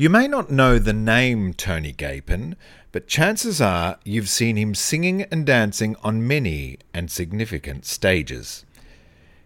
You 0.00 0.08
may 0.08 0.28
not 0.28 0.50
know 0.50 0.78
the 0.78 0.94
name 0.94 1.52
Tony 1.52 1.92
Gapin, 1.92 2.56
but 2.90 3.06
chances 3.06 3.60
are 3.60 3.98
you've 4.02 4.30
seen 4.30 4.56
him 4.56 4.74
singing 4.74 5.24
and 5.24 5.44
dancing 5.44 5.94
on 6.02 6.26
many 6.26 6.78
and 6.94 7.10
significant 7.10 7.84
stages. 7.84 8.64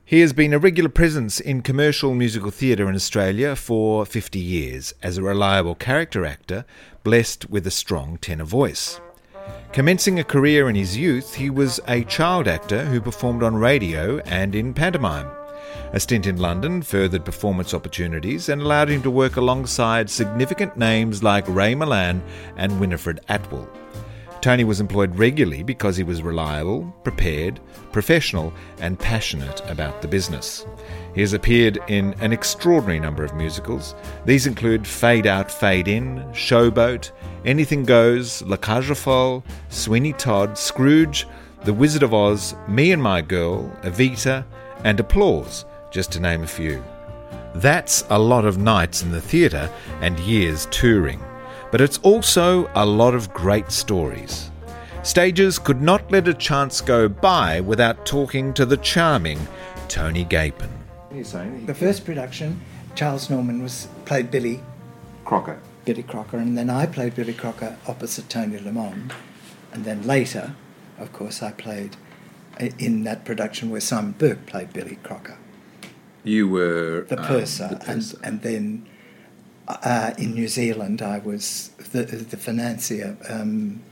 He 0.05 0.21
has 0.21 0.33
been 0.33 0.53
a 0.53 0.61
regular 0.61 0.91
presence 0.91 1.41
in 1.41 1.63
commercial 1.63 2.15
musical 2.15 2.53
theatre 2.53 2.89
in 2.89 2.95
Australia 2.95 3.57
for 3.57 4.07
50 4.07 4.39
years 4.39 4.95
as 5.03 5.19
a 5.19 5.25
reliable 5.25 5.75
character 5.75 6.25
actor 6.25 6.65
blessed 7.03 7.51
with 7.51 7.67
a 7.67 7.73
strong 7.73 8.17
tenor 8.19 8.45
voice. 8.45 9.01
Commencing 9.73 10.21
a 10.21 10.23
career 10.23 10.69
in 10.69 10.77
his 10.77 10.97
youth, 10.97 11.35
he 11.35 11.51
was 11.51 11.81
a 11.89 12.05
child 12.05 12.47
actor 12.47 12.85
who 12.85 13.01
performed 13.01 13.43
on 13.43 13.57
radio 13.57 14.19
and 14.19 14.55
in 14.55 14.73
pantomime. 14.73 15.27
A 15.93 16.01
stint 16.01 16.27
in 16.27 16.37
London 16.37 16.83
furthered 16.83 17.25
performance 17.25 17.75
opportunities 17.75 18.49
and 18.49 18.61
allowed 18.61 18.89
him 18.89 19.03
to 19.03 19.11
work 19.11 19.37
alongside 19.37 20.11
significant 20.11 20.77
names 20.77 21.23
like 21.23 21.49
Ray 21.49 21.75
Milland 21.75 22.23
and 22.57 22.81
Winifred 22.81 23.21
Atwell. 23.29 23.69
Tony 24.45 24.63
was 24.65 24.79
employed 24.79 25.17
regularly 25.17 25.63
because 25.63 25.97
he 25.97 26.03
was 26.03 26.23
reliable, 26.23 26.85
prepared, 27.03 27.61
professional, 27.93 28.53
and 28.79 28.99
passionate 28.99 29.63
about 29.71 30.03
the 30.03 30.09
business. 30.09 30.67
He 31.15 31.23
has 31.23 31.33
appeared 31.33 31.79
in 31.89 32.13
an 32.21 32.31
extraordinary 32.31 33.01
number 33.01 33.25
of 33.25 33.35
musicals. 33.35 33.95
These 34.27 34.47
include 34.47 34.87
Fade 34.87 35.27
Out, 35.27 35.51
Fade 35.51 35.89
In, 35.89 36.17
Showboat, 36.33 37.11
Anything 37.47 37.85
Goes, 37.85 38.43
La 38.43 38.59
Cage 38.59 38.91
aux 38.91 38.95
Folles, 38.95 39.43
Sweeney 39.71 40.13
Todd, 40.13 40.59
Scrooge, 40.59 41.27
The 41.65 41.73
Wizard 41.73 42.03
of 42.03 42.13
Oz, 42.13 42.55
Me 42.69 42.93
and 42.93 43.03
My 43.03 43.23
Girl, 43.23 43.75
Evita, 43.83 44.45
and 44.85 45.01
Applause, 45.01 45.65
just 45.91 46.13
to 46.13 46.21
name 46.21 46.43
a 46.43 46.47
few. 46.47 46.85
That's 47.55 48.05
a 48.11 48.19
lot 48.19 48.45
of 48.45 48.59
nights 48.59 49.03
in 49.03 49.11
the 49.11 49.21
theatre 49.21 49.71
and 50.01 50.19
years 50.21 50.67
touring, 50.71 51.21
but 51.71 51.81
it's 51.81 51.99
also 51.99 52.71
a 52.75 52.85
lot 52.85 53.15
of 53.15 53.33
great 53.33 53.73
stories. 53.73 54.51
Stages 55.03 55.59
could 55.59 55.83
not 55.83 56.11
let 56.11 56.29
a 56.29 56.35
chance 56.35 56.81
go 56.81 57.09
by 57.09 57.61
without 57.61 58.07
talking 58.07 58.55
to 58.55 58.65
the 58.65 58.77
charming 58.79 59.39
Tony 59.89 60.25
Gapin. 60.25 60.71
The 61.67 61.75
first 61.75 62.05
production, 62.05 62.61
Charles 62.95 63.31
Norman 63.31 63.63
was 63.63 63.89
played 64.05 64.31
Billy 64.31 64.61
Crocker. 65.25 65.61
Billy 65.85 66.03
Crocker, 66.03 66.39
and 66.39 66.57
then 66.57 66.71
I 66.71 66.87
played 66.87 67.15
Billy 67.15 67.35
Crocker 67.35 67.77
opposite 67.87 68.29
Toni 68.29 68.59
Lamond, 68.59 69.13
and 69.73 69.85
then 69.85 70.03
later, 70.07 70.55
of 70.99 71.13
course, 71.13 71.43
I 71.43 71.53
played 71.53 71.97
in 72.79 73.05
that 73.05 73.25
production 73.25 73.71
where 73.71 73.81
Simon 73.81 74.13
Burke 74.13 74.47
played 74.47 74.73
Billy 74.73 74.97
Crocker. 75.03 75.39
You 76.23 76.49
were 76.49 77.07
the 77.09 77.17
purser, 77.17 77.65
um, 77.65 77.71
the 77.71 77.77
purser. 77.77 78.19
And, 78.23 78.27
and, 78.27 78.43
then 78.43 78.87
uh, 79.69 80.13
in 80.17 80.33
New 80.35 80.49
Zealand, 80.49 81.03
I 81.03 81.19
was 81.19 81.69
the, 81.93 82.05
the 82.05 82.37
financier. 82.37 83.17
Um, 83.29 83.83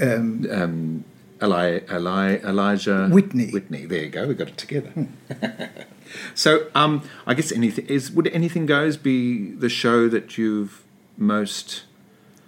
um, 0.00 0.46
um, 0.50 1.04
Eli, 1.42 1.80
Eli, 1.92 2.38
Elisha 2.42 3.08
Whitney. 3.08 3.50
Whitney. 3.50 3.86
There 3.86 4.02
you 4.02 4.08
go. 4.08 4.26
We 4.26 4.34
got 4.34 4.48
it 4.48 4.56
together. 4.56 4.88
Hmm. 4.88 5.04
so, 6.34 6.68
um, 6.74 7.08
I 7.26 7.34
guess 7.34 7.52
anything 7.52 7.86
is 7.86 8.10
would 8.10 8.26
anything 8.28 8.66
goes 8.66 8.96
be 8.96 9.52
the 9.52 9.68
show 9.68 10.08
that 10.08 10.36
you've 10.36 10.84
most 11.16 11.84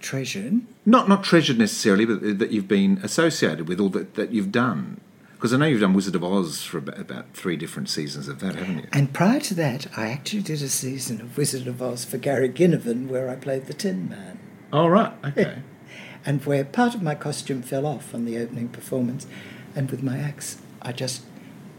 treasured? 0.00 0.62
Not 0.84 1.08
not 1.08 1.22
treasured 1.22 1.58
necessarily, 1.58 2.04
but 2.04 2.38
that 2.38 2.50
you've 2.50 2.68
been 2.68 2.98
associated 3.02 3.68
with, 3.68 3.80
or 3.80 3.90
that, 3.90 4.14
that 4.14 4.32
you've 4.32 4.50
done. 4.50 5.00
Because 5.40 5.54
I 5.54 5.56
know 5.56 5.64
you've 5.64 5.80
done 5.80 5.94
Wizard 5.94 6.14
of 6.16 6.22
Oz 6.22 6.62
for 6.64 6.76
about, 6.76 6.98
about, 6.98 7.32
three 7.32 7.56
different 7.56 7.88
seasons 7.88 8.28
of 8.28 8.40
that, 8.40 8.56
haven't 8.56 8.76
you? 8.76 8.88
And 8.92 9.10
prior 9.10 9.40
to 9.40 9.54
that, 9.54 9.86
I 9.96 10.08
actually 10.08 10.42
did 10.42 10.60
a 10.60 10.68
season 10.68 11.22
of 11.22 11.38
Wizard 11.38 11.66
of 11.66 11.80
Oz 11.80 12.04
for 12.04 12.18
Gary 12.18 12.50
Ginnivan 12.50 13.08
where 13.08 13.30
I 13.30 13.36
played 13.36 13.64
the 13.64 13.72
Tin 13.72 14.10
Man. 14.10 14.38
Oh, 14.70 14.86
right, 14.86 15.14
okay. 15.24 15.62
and 16.26 16.44
where 16.44 16.62
part 16.62 16.94
of 16.94 17.00
my 17.00 17.14
costume 17.14 17.62
fell 17.62 17.86
off 17.86 18.14
on 18.14 18.26
the 18.26 18.36
opening 18.36 18.68
performance, 18.68 19.26
and 19.74 19.90
with 19.90 20.02
my 20.02 20.18
axe, 20.18 20.60
I 20.82 20.92
just 20.92 21.22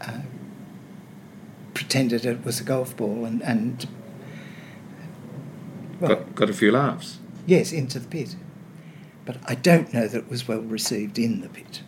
uh, 0.01 0.21
pretended 1.75 2.25
it 2.25 2.43
was 2.43 2.59
a 2.59 2.63
golf 2.63 2.97
ball 2.97 3.25
and. 3.25 3.43
and 3.43 3.87
well, 5.99 6.15
got, 6.15 6.33
got 6.33 6.49
a 6.49 6.53
few 6.53 6.71
laughs. 6.71 7.19
Yes, 7.45 7.71
into 7.71 7.99
the 7.99 8.07
pit. 8.07 8.35
But 9.23 9.37
I 9.45 9.53
don't 9.53 9.93
know 9.93 10.07
that 10.07 10.17
it 10.17 10.29
was 10.31 10.47
well 10.47 10.61
received 10.61 11.19
in 11.19 11.41
the 11.41 11.49
pit. 11.49 11.83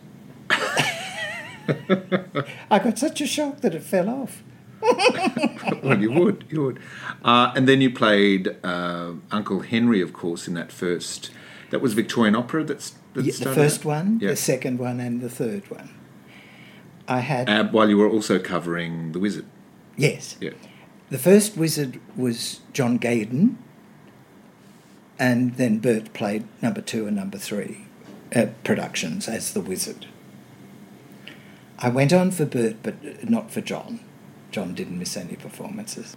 I 2.70 2.78
got 2.78 2.98
such 2.98 3.20
a 3.20 3.26
shock 3.26 3.60
that 3.60 3.74
it 3.74 3.82
fell 3.82 4.08
off. 4.08 4.42
well, 5.82 6.00
you 6.00 6.12
would, 6.12 6.44
you 6.50 6.62
would. 6.62 6.78
Uh, 7.24 7.52
and 7.56 7.66
then 7.68 7.80
you 7.80 7.90
played 7.90 8.56
uh, 8.62 9.12
Uncle 9.30 9.60
Henry, 9.60 10.00
of 10.00 10.12
course, 10.12 10.46
in 10.46 10.54
that 10.54 10.70
first. 10.70 11.30
That 11.70 11.80
was 11.80 11.94
Victorian 11.94 12.34
opera. 12.34 12.64
That's 12.64 12.94
that 13.14 13.24
yeah, 13.24 13.32
the 13.32 13.54
first 13.54 13.84
one, 13.84 14.18
yeah. 14.20 14.30
the 14.30 14.36
second 14.36 14.78
one, 14.78 15.00
and 15.00 15.20
the 15.20 15.30
third 15.30 15.70
one. 15.70 15.90
I 17.08 17.20
had 17.20 17.48
uh, 17.48 17.64
while 17.68 17.88
you 17.88 17.98
were 17.98 18.08
also 18.08 18.38
covering 18.38 19.12
the 19.12 19.18
Wizard. 19.18 19.46
Yes. 19.96 20.36
Yeah. 20.40 20.50
The 21.10 21.18
first 21.18 21.56
Wizard 21.56 22.00
was 22.16 22.60
John 22.72 22.98
Gayden, 22.98 23.56
and 25.18 25.56
then 25.56 25.78
Bert 25.78 26.12
played 26.12 26.46
number 26.62 26.80
two 26.80 27.06
and 27.06 27.16
number 27.16 27.38
three 27.38 27.86
uh, 28.34 28.46
productions 28.64 29.28
as 29.28 29.52
the 29.52 29.60
Wizard. 29.60 30.06
I 31.84 31.90
went 31.90 32.14
on 32.14 32.30
for 32.30 32.46
Bert, 32.46 32.76
but 32.82 33.28
not 33.28 33.50
for 33.50 33.60
John. 33.60 34.00
John 34.50 34.72
didn't 34.72 34.98
miss 34.98 35.18
any 35.18 35.36
performances. 35.36 36.16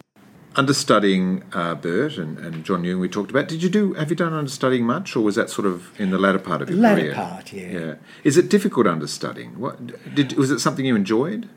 Understudying 0.56 1.44
uh, 1.52 1.76
Bert 1.76 2.18
and, 2.18 2.40
and 2.40 2.64
John 2.64 2.86
Young, 2.86 3.02
we 3.02 3.10
talked 3.10 3.32
about. 3.32 3.50
Did 3.50 3.62
you 3.62 3.70
do? 3.70 3.94
Have 3.96 4.10
you 4.10 4.16
done 4.16 4.34
understudying 4.34 4.86
much, 4.86 5.14
or 5.18 5.20
was 5.20 5.36
that 5.36 5.50
sort 5.50 5.68
of 5.68 6.00
in 6.00 6.12
the 6.12 6.18
latter 6.18 6.40
part 6.40 6.62
of 6.62 6.70
your 6.70 6.80
latter 6.80 7.02
career? 7.02 7.14
Latter 7.14 7.32
part, 7.34 7.52
yeah. 7.52 7.68
Yeah. 7.68 7.96
Is 8.24 8.38
it 8.38 8.48
difficult 8.48 8.88
understudying? 8.88 9.60
What 9.60 10.16
did? 10.16 10.38
Was 10.38 10.52
it 10.52 10.60
something 10.60 10.86
you 10.86 10.96
enjoyed? 10.96 11.50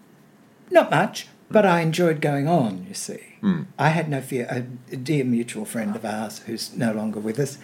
Not 0.73 0.91
much, 0.91 1.29
but 1.49 1.65
I 1.65 1.81
enjoyed 1.81 2.21
going 2.21 2.49
on. 2.49 2.87
You 2.89 2.95
see, 2.95 3.37
mm. 3.41 3.67
I 3.79 3.91
had 3.91 4.09
no 4.09 4.21
fear. 4.21 4.49
A, 4.51 4.67
a, 4.93 4.97
dear 4.97 5.25
mutual 5.25 5.65
friend 5.65 5.95
of 5.95 6.05
ours, 6.05 6.41
who's 6.41 6.75
no 6.75 6.93
longer 6.93 7.21
with 7.21 7.39
us, 7.39 7.59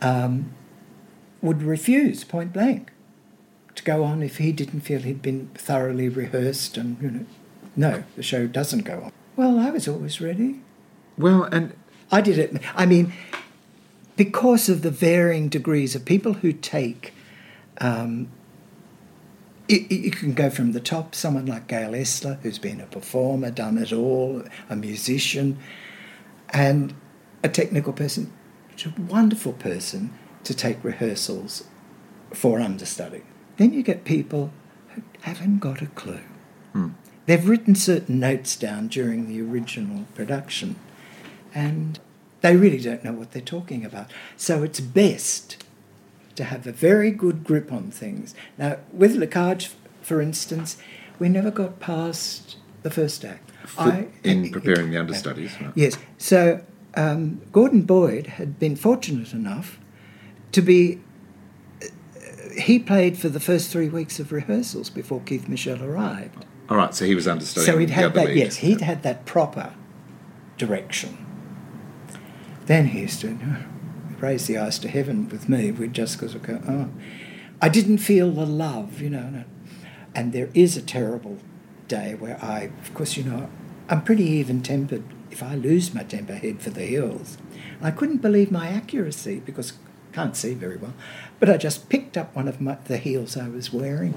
um, 0.00 0.54
would 1.42 1.62
refuse 1.62 2.24
point 2.24 2.54
blank 2.54 2.90
to 3.74 3.82
go 3.82 4.04
on 4.04 4.22
if 4.22 4.38
he 4.38 4.52
didn't 4.52 4.80
feel 4.80 5.00
he'd 5.00 5.22
been 5.22 5.48
thoroughly 5.54 6.08
rehearsed 6.08 6.76
and 6.76 7.00
you 7.00 7.10
know 7.10 7.26
no 7.76 8.04
the 8.16 8.22
show 8.22 8.46
doesn't 8.46 8.84
go 8.84 9.02
on. 9.04 9.12
Well 9.36 9.58
i 9.58 9.70
was 9.70 9.88
always 9.88 10.20
ready. 10.20 10.60
Well 11.18 11.44
and 11.44 11.74
i 12.10 12.20
did 12.20 12.38
it 12.38 12.56
i 12.74 12.86
mean 12.86 13.12
because 14.16 14.68
of 14.68 14.82
the 14.82 14.90
varying 14.90 15.48
degrees 15.48 15.94
of 15.94 16.04
people 16.04 16.34
who 16.34 16.52
take 16.52 17.12
um, 17.78 18.28
it, 19.66 19.90
you 19.90 20.10
can 20.10 20.34
go 20.34 20.50
from 20.50 20.72
the 20.72 20.80
top 20.80 21.14
someone 21.14 21.46
like 21.46 21.66
gail 21.66 21.92
esler 21.92 22.38
who's 22.40 22.58
been 22.58 22.80
a 22.80 22.86
performer 22.86 23.50
done 23.50 23.78
it 23.78 23.92
all 23.92 24.44
a 24.68 24.76
musician 24.76 25.58
and 26.50 26.94
a 27.42 27.48
technical 27.48 27.92
person 27.92 28.32
a 28.84 29.00
wonderful 29.00 29.52
person 29.52 30.12
to 30.42 30.52
take 30.52 30.82
rehearsals 30.84 31.64
for 32.32 32.60
understudy 32.60 33.22
then 33.56 33.72
you 33.72 33.82
get 33.82 34.04
people 34.04 34.50
who 34.94 35.02
haven't 35.22 35.58
got 35.58 35.82
a 35.82 35.86
clue. 35.86 36.20
Hmm. 36.72 36.88
They've 37.26 37.48
written 37.48 37.74
certain 37.74 38.20
notes 38.20 38.56
down 38.56 38.88
during 38.88 39.28
the 39.28 39.40
original 39.40 40.04
production 40.14 40.76
and 41.54 41.98
they 42.40 42.56
really 42.56 42.80
don't 42.80 43.02
know 43.02 43.12
what 43.12 43.32
they're 43.32 43.40
talking 43.40 43.84
about. 43.84 44.10
So 44.36 44.62
it's 44.62 44.80
best 44.80 45.64
to 46.34 46.44
have 46.44 46.66
a 46.66 46.72
very 46.72 47.10
good 47.10 47.44
grip 47.44 47.72
on 47.72 47.90
things. 47.90 48.34
Now, 48.58 48.78
with 48.92 49.14
Le 49.14 49.26
Cage, 49.26 49.70
for 50.02 50.20
instance, 50.20 50.76
we 51.18 51.28
never 51.28 51.50
got 51.50 51.80
past 51.80 52.56
the 52.82 52.90
first 52.90 53.24
act. 53.24 53.50
I, 53.78 54.08
in 54.22 54.50
preparing 54.52 54.90
the 54.90 54.98
understudies. 54.98 55.58
Right? 55.60 55.72
Yes. 55.74 55.96
So 56.18 56.60
um, 56.96 57.40
Gordon 57.52 57.82
Boyd 57.82 58.26
had 58.26 58.58
been 58.58 58.76
fortunate 58.76 59.32
enough 59.32 59.78
to 60.52 60.60
be 60.60 61.00
he 62.58 62.78
played 62.78 63.18
for 63.18 63.28
the 63.28 63.40
first 63.40 63.70
three 63.70 63.88
weeks 63.88 64.18
of 64.18 64.32
rehearsals 64.32 64.90
before 64.90 65.20
Keith 65.20 65.48
Michell 65.48 65.82
arrived. 65.82 66.44
All 66.68 66.76
right, 66.76 66.94
so 66.94 67.04
he 67.04 67.14
was 67.14 67.28
understudying. 67.28 67.72
So 67.72 67.78
he'd 67.78 67.90
had 67.90 68.14
that. 68.14 68.26
Lead. 68.26 68.36
Yes, 68.36 68.56
he'd 68.56 68.80
had 68.80 69.02
that 69.02 69.26
proper 69.26 69.74
direction. 70.56 71.18
Then 72.66 72.86
he 72.86 73.00
used 73.00 73.20
to 73.20 73.36
raise 74.18 74.46
the 74.46 74.56
eyes 74.56 74.78
to 74.78 74.88
heaven 74.88 75.28
with 75.28 75.48
me. 75.48 75.70
We'd 75.70 75.92
just 75.92 76.18
because 76.18 76.34
go, 76.36 76.62
oh, 76.66 76.88
I 77.60 77.68
didn't 77.68 77.98
feel 77.98 78.30
the 78.30 78.46
love, 78.46 79.00
you 79.00 79.10
know. 79.10 79.44
And 80.14 80.32
there 80.32 80.48
is 80.54 80.76
a 80.76 80.82
terrible 80.82 81.38
day 81.88 82.14
where 82.14 82.42
I, 82.42 82.70
of 82.80 82.94
course, 82.94 83.16
you 83.16 83.24
know, 83.24 83.50
I'm 83.88 84.02
pretty 84.02 84.24
even 84.24 84.62
tempered. 84.62 85.04
If 85.30 85.42
I 85.42 85.56
lose 85.56 85.92
my 85.92 86.04
temper, 86.04 86.34
head 86.34 86.62
for 86.62 86.70
the 86.70 86.86
hills. 86.86 87.36
And 87.78 87.86
I 87.86 87.90
couldn't 87.90 88.18
believe 88.18 88.50
my 88.50 88.68
accuracy 88.68 89.40
because 89.44 89.72
I 89.72 90.14
can't 90.14 90.36
see 90.36 90.54
very 90.54 90.76
well. 90.76 90.94
But 91.40 91.50
I 91.50 91.56
just 91.56 91.88
picked 91.88 92.16
up 92.16 92.34
one 92.34 92.48
of 92.48 92.60
my, 92.60 92.76
the 92.86 92.96
heels 92.96 93.36
I 93.36 93.48
was 93.48 93.72
wearing, 93.72 94.12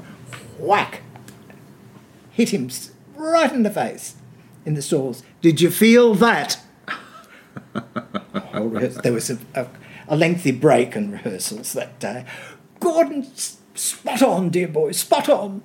whack, 0.60 1.02
hit 2.31 2.50
him 2.50 2.69
right 3.16 3.52
in 3.52 3.64
the 3.64 3.69
face 3.72 4.16
in 4.66 4.75
the 4.75 4.81
soles. 4.81 5.24
Did 5.42 5.60
you 5.62 5.69
feel 5.72 6.14
that? 6.16 6.60
There 9.04 9.14
was 9.14 9.30
a, 9.30 9.38
a, 9.54 9.68
a 10.08 10.16
lengthy 10.16 10.52
break 10.52 10.96
in 10.96 11.12
rehearsals 11.12 11.74
that 11.74 12.00
day. 12.00 12.25
Gordon, 12.80 13.28
spot 13.75 14.22
on, 14.24 14.50
dear 14.50 14.68
boy, 14.68 14.92
spot 14.94 15.30
on. 15.30 15.62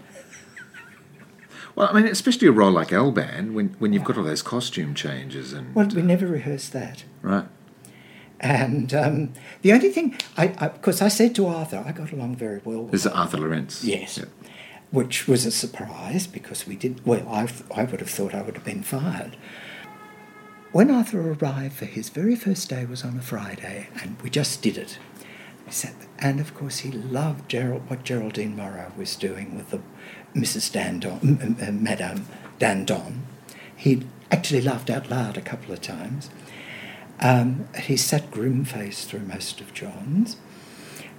Well, 1.74 1.88
I 1.90 1.92
mean, 1.94 2.06
especially 2.06 2.48
a 2.48 2.52
role 2.52 2.70
like 2.70 2.92
Albin, 2.92 3.54
when 3.54 3.68
when 3.78 3.92
you've 3.94 4.04
got 4.04 4.18
all 4.18 4.24
those 4.24 4.42
costume 4.42 4.94
changes 4.94 5.54
and 5.54 5.74
Well, 5.74 5.88
we 5.88 6.02
never 6.02 6.26
rehearsed 6.26 6.72
that. 6.74 7.04
right. 7.22 7.46
And 8.42 8.92
um, 8.92 9.32
the 9.62 9.72
only 9.72 9.90
thing, 9.90 10.16
I, 10.36 10.52
I, 10.58 10.68
because 10.68 11.00
I 11.00 11.08
said 11.08 11.34
to 11.36 11.46
Arthur, 11.46 11.82
I 11.86 11.92
got 11.92 12.10
along 12.10 12.36
very 12.36 12.60
well 12.64 12.82
with 12.82 12.90
There's 12.90 13.06
Arthur 13.06 13.38
Laurents. 13.38 13.84
Yes. 13.84 14.18
Yeah. 14.18 14.24
Which 14.90 15.28
was 15.28 15.46
a 15.46 15.52
surprise 15.52 16.26
because 16.26 16.66
we 16.66 16.74
did, 16.76 17.06
well, 17.06 17.26
I, 17.28 17.48
I 17.74 17.84
would 17.84 18.00
have 18.00 18.10
thought 18.10 18.34
I 18.34 18.42
would 18.42 18.56
have 18.56 18.64
been 18.64 18.82
fired. 18.82 19.36
When 20.72 20.90
Arthur 20.90 21.32
arrived 21.32 21.74
for 21.74 21.84
his 21.84 22.08
very 22.08 22.34
first 22.34 22.68
day 22.68 22.84
was 22.84 23.04
on 23.04 23.16
a 23.16 23.22
Friday 23.22 23.88
and 24.02 24.20
we 24.22 24.28
just 24.28 24.60
did 24.60 24.76
it. 24.76 24.98
We 25.64 25.72
sat 25.72 25.98
there, 26.00 26.08
and 26.18 26.40
of 26.40 26.54
course 26.54 26.78
he 26.78 26.90
loved 26.90 27.48
Gerald, 27.48 27.88
what 27.88 28.04
Geraldine 28.04 28.56
Morrow 28.56 28.90
was 28.96 29.14
doing 29.14 29.54
with 29.54 29.70
the 29.70 29.80
Mrs. 30.34 30.72
Dindon, 30.72 31.80
Madame 31.80 32.26
Dindon. 32.58 33.20
He 33.76 34.06
actually 34.30 34.62
laughed 34.62 34.90
out 34.90 35.10
loud 35.10 35.36
a 35.36 35.42
couple 35.42 35.72
of 35.72 35.80
times. 35.80 36.30
Um, 37.22 37.68
he 37.78 37.96
sat 37.96 38.30
grim 38.32 38.64
faced 38.64 39.08
through 39.08 39.20
most 39.20 39.60
of 39.60 39.72
John's. 39.72 40.36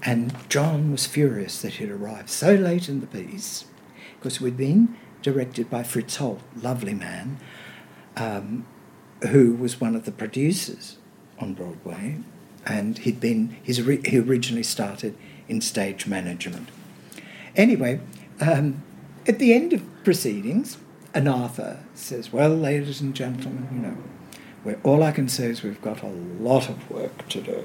And 0.04 0.36
John 0.50 0.92
was 0.92 1.06
furious 1.06 1.62
that 1.62 1.76
he'd 1.76 1.90
arrived 1.90 2.30
so 2.30 2.54
late 2.54 2.90
in 2.90 3.00
the 3.00 3.08
piece 3.08 3.66
because 4.20 4.42
we'd 4.42 4.58
been 4.58 4.96
directed 5.22 5.70
by 5.70 5.84
Fritz 5.84 6.18
Holt, 6.18 6.42
lovely 6.62 6.94
man, 6.94 7.40
um, 8.18 8.66
who 9.30 9.54
was 9.54 9.80
one 9.80 9.96
of 9.96 10.04
the 10.04 10.12
producers 10.12 10.98
on 11.40 11.54
Broadway, 11.54 12.18
and 12.66 12.98
he'd 12.98 13.22
been 13.22 13.56
ori- 13.66 14.02
he 14.04 14.20
originally 14.20 14.64
started 14.64 15.16
in 15.48 15.62
stage 15.62 16.06
management. 16.06 16.68
Anyway, 17.56 18.02
um, 18.42 18.84
at 19.26 19.40
the 19.40 19.54
end 19.54 19.72
of 19.72 20.04
proceedings, 20.04 20.78
an 21.14 21.30
Arthur 21.30 21.80
says, 21.96 22.34
"Well, 22.34 22.50
ladies 22.50 23.00
and 23.00 23.16
gentlemen, 23.16 23.70
you 23.72 23.80
know, 23.80 23.98
we 24.64 24.76
all 24.84 25.04
I 25.04 25.12
can 25.12 25.28
say 25.28 25.46
is 25.46 25.64
we've 25.64 25.82
got 25.82 26.02
a 26.04 26.08
lot 26.08 26.70
of 26.70 26.90
work 26.90 27.28
to 27.30 27.42
do 27.42 27.64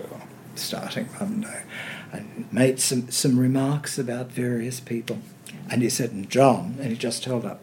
starting 0.54 1.08
Monday." 1.20 1.62
And 2.10 2.48
made 2.50 2.80
some, 2.80 3.10
some 3.10 3.38
remarks 3.38 3.98
about 3.98 4.32
various 4.32 4.80
people. 4.80 5.18
And 5.70 5.82
he 5.82 5.90
said, 5.90 6.10
and 6.10 6.28
John, 6.30 6.76
and 6.80 6.90
he 6.90 6.96
just 6.96 7.24
held 7.26 7.44
up, 7.44 7.60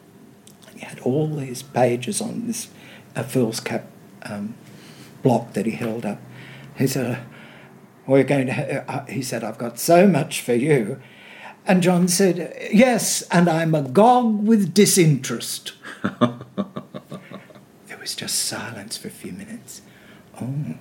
he 0.76 0.82
had 0.82 1.00
all 1.00 1.36
these 1.36 1.64
pages 1.64 2.22
on 2.22 2.46
this 2.48 2.68
uh, 3.16 3.24
foolscap 3.24 3.84
um, 4.24 4.56
block 5.24 5.54
that 5.54 5.66
he 5.66 5.72
held 5.72 6.06
up. 6.06 6.20
He 6.78 6.86
said, 6.86 7.24
we're 8.06 8.24
going 8.24 8.48
to, 8.48 8.54
ha- 8.54 8.84
uh, 8.88 9.06
he 9.06 9.24
said, 9.24 9.44
I've 9.44 9.58
got 9.58 9.80
so 9.80 10.06
much 10.06 10.42
for 10.42 10.54
you. 10.54 11.02
And 11.66 11.82
John 11.82 12.08
said, 12.08 12.56
yes, 12.72 13.24
and 13.32 13.50
I'm 13.50 13.74
agog 13.74 14.46
with 14.46 14.74
disinterest. 14.74 15.74
was 18.06 18.14
just 18.14 18.36
silence 18.36 18.98
for 18.98 19.08
a 19.08 19.12
few 19.12 19.32
minutes. 19.32 19.82
Oh. 20.40 20.76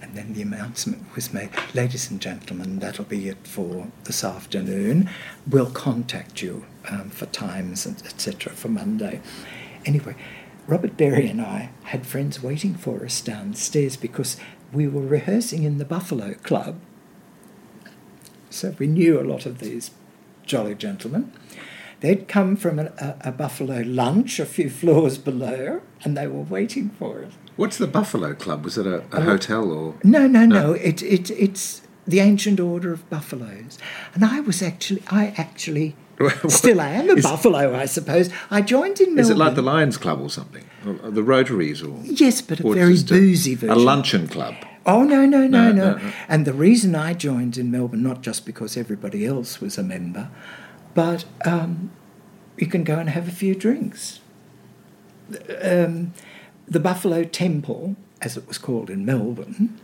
And 0.00 0.14
then 0.14 0.32
the 0.32 0.42
announcement 0.42 1.12
was 1.16 1.32
made, 1.32 1.50
ladies 1.74 2.08
and 2.08 2.20
gentlemen, 2.20 2.78
that'll 2.78 3.04
be 3.04 3.28
it 3.28 3.44
for 3.44 3.88
this 4.04 4.22
afternoon. 4.22 5.10
We'll 5.44 5.72
contact 5.72 6.40
you 6.40 6.66
um, 6.88 7.10
for 7.10 7.26
times, 7.26 7.84
etc., 7.84 8.52
for 8.52 8.68
Monday. 8.68 9.22
Anyway, 9.84 10.14
Robert 10.68 10.96
Berry 10.96 11.26
and 11.26 11.40
I 11.40 11.70
had 11.82 12.06
friends 12.06 12.40
waiting 12.40 12.74
for 12.74 13.04
us 13.04 13.20
downstairs 13.20 13.96
because 13.96 14.36
we 14.72 14.86
were 14.86 15.04
rehearsing 15.04 15.64
in 15.64 15.78
the 15.78 15.84
Buffalo 15.84 16.34
Club. 16.34 16.78
So 18.50 18.76
we 18.78 18.86
knew 18.86 19.20
a 19.20 19.26
lot 19.26 19.46
of 19.46 19.58
these 19.58 19.90
jolly 20.46 20.76
gentlemen. 20.76 21.32
They'd 22.04 22.28
come 22.28 22.54
from 22.56 22.78
a, 22.78 22.92
a, 22.98 23.28
a 23.30 23.32
Buffalo 23.32 23.80
lunch 23.86 24.38
a 24.38 24.44
few 24.44 24.68
floors 24.80 25.16
below, 25.16 25.80
and 26.02 26.14
they 26.14 26.26
were 26.26 26.42
waiting 26.42 26.90
for 26.98 27.24
us. 27.24 27.32
What's 27.56 27.78
the 27.78 27.86
Buffalo 27.86 28.34
Club? 28.34 28.62
Was 28.62 28.76
it 28.76 28.86
a, 28.86 28.98
a 29.10 29.20
um, 29.20 29.22
hotel 29.24 29.72
or? 29.72 29.94
No, 30.04 30.26
no, 30.26 30.44
no. 30.44 30.74
It, 30.74 31.02
it, 31.02 31.30
it's 31.30 31.80
the 32.06 32.20
ancient 32.20 32.60
order 32.60 32.92
of 32.92 33.08
buffaloes, 33.08 33.78
and 34.12 34.22
I 34.22 34.40
was 34.40 34.60
actually, 34.62 35.02
I 35.10 35.32
actually 35.38 35.96
still 36.48 36.78
I 36.78 36.88
am 36.90 37.08
a 37.08 37.14
Is- 37.14 37.24
buffalo, 37.24 37.74
I 37.74 37.86
suppose. 37.86 38.28
I 38.50 38.60
joined 38.60 39.00
in 39.00 39.14
Melbourne. 39.14 39.20
Is 39.20 39.30
it 39.30 39.38
like 39.38 39.54
the 39.54 39.62
Lions 39.62 39.96
Club 39.96 40.20
or 40.20 40.28
something? 40.28 40.64
Or 40.86 41.10
the 41.10 41.22
Rotaries 41.22 41.82
or? 41.82 41.98
Yes, 42.02 42.42
but 42.42 42.60
a 42.60 42.70
very 42.74 43.02
boozy 43.02 43.54
A 43.54 43.56
version. 43.56 43.82
luncheon 43.82 44.28
club. 44.28 44.56
Oh 44.84 45.02
no, 45.04 45.24
no, 45.24 45.46
no, 45.46 45.46
No, 45.46 45.72
no, 45.72 45.92
no, 45.92 45.96
no. 45.96 46.12
And 46.28 46.44
the 46.44 46.52
reason 46.52 46.94
I 46.94 47.14
joined 47.14 47.56
in 47.56 47.70
Melbourne, 47.70 48.02
not 48.02 48.20
just 48.20 48.44
because 48.44 48.76
everybody 48.76 49.24
else 49.24 49.58
was 49.58 49.78
a 49.78 49.82
member, 49.82 50.28
but 50.94 51.24
um, 51.44 51.90
you 52.56 52.66
can 52.66 52.84
go 52.84 52.98
and 52.98 53.08
have 53.10 53.28
a 53.28 53.32
few 53.32 53.54
drinks. 53.54 54.20
Um, 55.62 56.12
the 56.68 56.80
Buffalo 56.80 57.24
Temple, 57.24 57.96
as 58.22 58.36
it 58.36 58.46
was 58.46 58.58
called 58.58 58.90
in 58.90 59.04
Melbourne, 59.04 59.80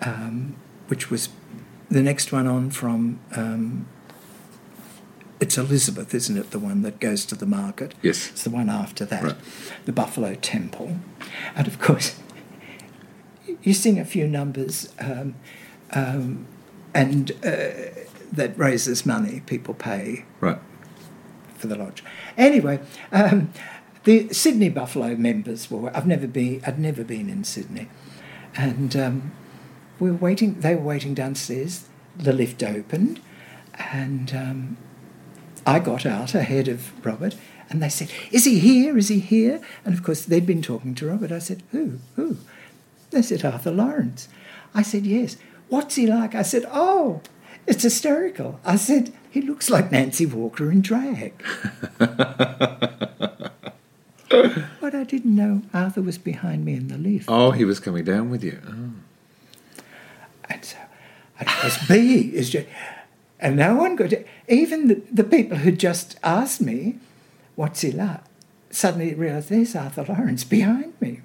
um, 0.00 0.56
which 0.88 1.10
was 1.10 1.28
the 1.90 2.02
next 2.02 2.32
one 2.32 2.46
on 2.46 2.70
from. 2.70 3.20
Um, 3.34 3.86
it's 5.40 5.58
Elizabeth, 5.58 6.14
isn't 6.14 6.36
it? 6.38 6.52
The 6.52 6.58
one 6.58 6.82
that 6.82 7.00
goes 7.00 7.26
to 7.26 7.34
the 7.34 7.44
market. 7.46 7.94
Yes. 8.02 8.30
It's 8.30 8.44
the 8.44 8.50
one 8.50 8.70
after 8.70 9.04
that, 9.04 9.22
Right. 9.22 9.36
the 9.84 9.92
Buffalo 9.92 10.34
Temple, 10.36 10.96
and 11.56 11.66
of 11.66 11.78
course, 11.80 12.18
you 13.62 13.74
sing 13.74 13.98
a 13.98 14.04
few 14.04 14.26
numbers, 14.28 14.92
um, 15.00 15.34
um, 15.90 16.46
and 16.94 17.32
uh, 17.44 18.03
that 18.36 18.58
raises 18.58 19.04
money. 19.06 19.42
People 19.46 19.74
pay 19.74 20.24
Right. 20.40 20.58
for 21.56 21.66
the 21.66 21.76
lodge. 21.76 22.02
Anyway, 22.36 22.80
um, 23.12 23.50
the 24.04 24.32
Sydney 24.32 24.68
Buffalo 24.68 25.16
members 25.16 25.70
were. 25.70 25.94
I've 25.96 26.06
never 26.06 26.26
been. 26.26 26.60
I'd 26.66 26.78
never 26.78 27.04
been 27.04 27.28
in 27.30 27.44
Sydney, 27.44 27.88
and 28.56 28.94
um, 28.96 29.32
we 29.98 30.10
were 30.10 30.16
waiting. 30.16 30.60
They 30.60 30.74
were 30.74 30.82
waiting 30.82 31.14
downstairs. 31.14 31.88
The 32.16 32.32
lift 32.32 32.62
opened, 32.62 33.20
and 33.90 34.32
um, 34.34 34.76
I 35.66 35.78
got 35.78 36.04
out 36.06 36.34
ahead 36.34 36.68
of 36.68 36.92
Robert, 37.04 37.34
and 37.70 37.82
they 37.82 37.88
said, 37.88 38.10
"Is 38.30 38.44
he 38.44 38.58
here? 38.58 38.98
Is 38.98 39.08
he 39.08 39.20
here?" 39.20 39.60
And 39.84 39.94
of 39.94 40.02
course, 40.02 40.22
they'd 40.24 40.46
been 40.46 40.62
talking 40.62 40.94
to 40.96 41.06
Robert. 41.06 41.32
I 41.32 41.38
said, 41.38 41.62
"Who? 41.72 41.98
Who?" 42.16 42.36
They 43.10 43.22
said, 43.22 43.44
"Arthur 43.44 43.70
Laurents." 43.70 44.28
I 44.74 44.82
said, 44.82 45.06
"Yes." 45.06 45.36
What's 45.70 45.94
he 45.94 46.06
like? 46.06 46.34
I 46.34 46.42
said, 46.42 46.66
"Oh, 46.70 47.22
it's 47.66 47.82
hysterical." 47.82 48.60
I 48.64 48.76
said, 48.76 49.12
"He 49.30 49.40
looks 49.40 49.70
like 49.70 49.92
Nancy 49.92 50.26
Walker 50.26 50.70
in 50.70 50.80
drag." 50.80 51.32
but 54.28 54.94
I 54.94 55.04
didn't 55.04 55.34
know 55.34 55.62
Arthur 55.72 56.02
was 56.02 56.18
behind 56.18 56.64
me 56.64 56.74
in 56.74 56.88
the 56.88 56.98
lift. 56.98 57.26
Oh, 57.28 57.50
he 57.50 57.64
was 57.64 57.80
coming 57.80 58.04
down 58.04 58.30
with 58.30 58.42
you. 58.42 58.60
Oh. 58.66 58.90
And 60.48 60.64
so 60.64 60.76
I 61.40 61.64
was 61.64 61.78
B 61.88 62.30
is 62.34 62.50
just, 62.50 62.66
and 63.40 63.56
no 63.56 63.74
one 63.74 63.96
could, 63.96 64.24
even 64.48 64.88
the, 64.88 65.02
the 65.10 65.24
people 65.24 65.58
who 65.58 65.72
just 65.72 66.18
asked 66.22 66.60
me, 66.60 66.98
what's 67.56 67.80
he 67.80 67.92
like, 67.92 68.20
suddenly 68.70 69.14
realised 69.14 69.48
there's 69.48 69.74
Arthur 69.74 70.04
Laurents 70.08 70.44
behind 70.44 70.94
me. 71.00 71.20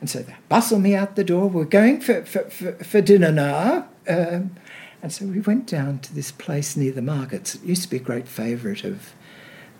And 0.00 0.08
so 0.08 0.20
they 0.20 0.34
bustle 0.48 0.78
me 0.78 0.94
out 0.94 1.16
the 1.16 1.24
door, 1.24 1.48
we're 1.48 1.64
going 1.64 2.00
for, 2.00 2.24
for, 2.24 2.44
for, 2.50 2.72
for 2.84 3.00
dinner 3.00 3.30
now. 3.30 3.86
Um, 4.08 4.56
and 5.02 5.12
so 5.12 5.24
we 5.26 5.40
went 5.40 5.66
down 5.66 5.98
to 6.00 6.14
this 6.14 6.30
place 6.30 6.76
near 6.76 6.92
the 6.92 7.02
markets. 7.02 7.54
It 7.54 7.62
used 7.62 7.82
to 7.82 7.90
be 7.90 7.96
a 7.96 8.00
great 8.00 8.28
favourite 8.28 8.84
of 8.84 9.14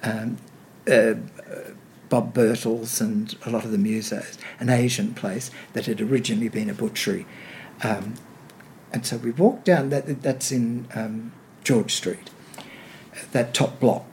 um, 0.03 0.39
uh, 0.91 1.15
Bob 2.09 2.35
Birtles 2.35 3.01
and 3.01 3.37
a 3.45 3.51
lot 3.51 3.65
of 3.65 3.71
the 3.71 3.79
musos, 3.79 4.39
an 4.59 4.69
Asian 4.69 5.15
place 5.15 5.51
that 5.75 5.87
had 5.87 6.01
originally 6.01 6.49
been 6.49 6.71
a 6.71 6.75
butchery. 6.75 7.27
Um, 7.83 8.15
and 8.93 9.07
so 9.07 9.17
we 9.19 9.31
walked 9.31 9.65
down, 9.65 9.91
that, 9.91 10.23
that's 10.23 10.51
in 10.51 10.89
um, 10.95 11.33
George 11.63 11.95
Street, 11.95 12.31
that 13.33 13.55
top 13.55 13.79
block 13.79 14.05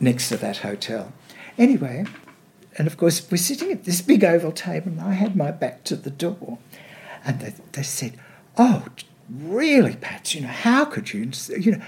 next 0.00 0.28
to 0.30 0.36
that 0.38 0.58
hotel. 0.58 1.12
Anyway, 1.56 2.04
and 2.76 2.86
of 2.88 2.96
course, 2.96 3.30
we're 3.30 3.36
sitting 3.36 3.70
at 3.70 3.84
this 3.84 4.02
big 4.02 4.24
oval 4.24 4.50
table, 4.50 4.88
and 4.88 5.00
I 5.00 5.12
had 5.12 5.36
my 5.36 5.52
back 5.52 5.84
to 5.84 5.96
the 5.96 6.10
door. 6.10 6.58
And 7.24 7.40
they, 7.40 7.54
they 7.72 7.82
said, 7.82 8.18
Oh, 8.58 8.86
really, 9.28 9.96
Pat, 9.96 10.34
you 10.34 10.42
know, 10.42 10.48
how 10.48 10.84
could 10.84 11.12
you? 11.12 11.30
You 11.58 11.72
know, 11.72 11.84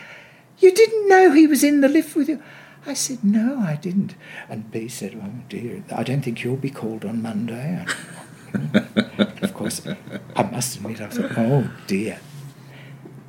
you 0.58 0.72
didn't 0.72 1.08
know 1.08 1.32
he 1.32 1.46
was 1.46 1.62
in 1.62 1.80
the 1.80 1.88
lift 1.88 2.16
with 2.16 2.28
you. 2.28 2.42
I 2.86 2.94
said, 2.94 3.24
No, 3.24 3.58
I 3.58 3.76
didn't. 3.76 4.14
And 4.48 4.70
B 4.70 4.88
said, 4.88 5.20
Oh, 5.22 5.32
dear, 5.48 5.84
I 5.94 6.02
don't 6.02 6.22
think 6.22 6.44
you'll 6.44 6.56
be 6.56 6.70
called 6.70 7.04
on 7.04 7.20
Monday. 7.22 7.84
of 9.42 9.54
course, 9.54 9.82
I 10.36 10.42
must 10.44 10.76
admit, 10.76 11.00
I 11.00 11.08
thought, 11.08 11.36
Oh, 11.36 11.70
dear. 11.86 12.20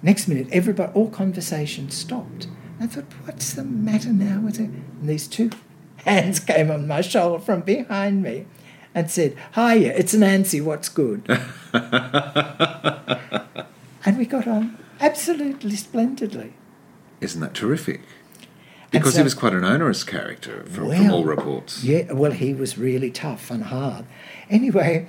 Next 0.03 0.27
minute, 0.27 0.47
everybody, 0.51 0.91
all 0.93 1.09
conversation 1.09 1.89
stopped. 1.89 2.47
I 2.79 2.85
thought, 2.85 3.11
what's 3.25 3.53
the 3.53 3.63
matter 3.63 4.13
now 4.13 4.41
with 4.41 4.59
it? 4.59 4.69
And 4.69 5.09
these 5.09 5.27
two 5.27 5.49
hands 6.05 6.39
came 6.39 6.69
on 6.69 6.87
my 6.87 7.01
shoulder 7.01 7.43
from 7.43 7.61
behind 7.61 8.21
me 8.21 8.45
and 8.93 9.09
said, 9.09 9.35
Hiya, 9.55 9.93
it's 9.95 10.13
Nancy, 10.13 10.61
what's 10.61 10.89
good? 10.89 11.25
and 14.05 14.17
we 14.17 14.25
got 14.25 14.47
on 14.47 14.77
absolutely 14.99 15.75
splendidly. 15.75 16.53
Isn't 17.21 17.41
that 17.41 17.53
terrific? 17.53 18.01
Because 18.91 19.13
so- 19.13 19.19
he 19.19 19.23
was 19.23 19.33
quite 19.33 19.53
an 19.53 19.63
onerous 19.63 20.03
character 20.03 20.63
from, 20.63 20.91
from 20.91 21.11
all 21.11 21.25
reports. 21.25 21.83
Yeah, 21.83 22.13
well, 22.13 22.31
he 22.31 22.53
was 22.53 22.77
really 22.77 23.11
tough 23.11 23.51
and 23.51 23.65
hard. 23.65 24.05
Anyway, 24.49 25.07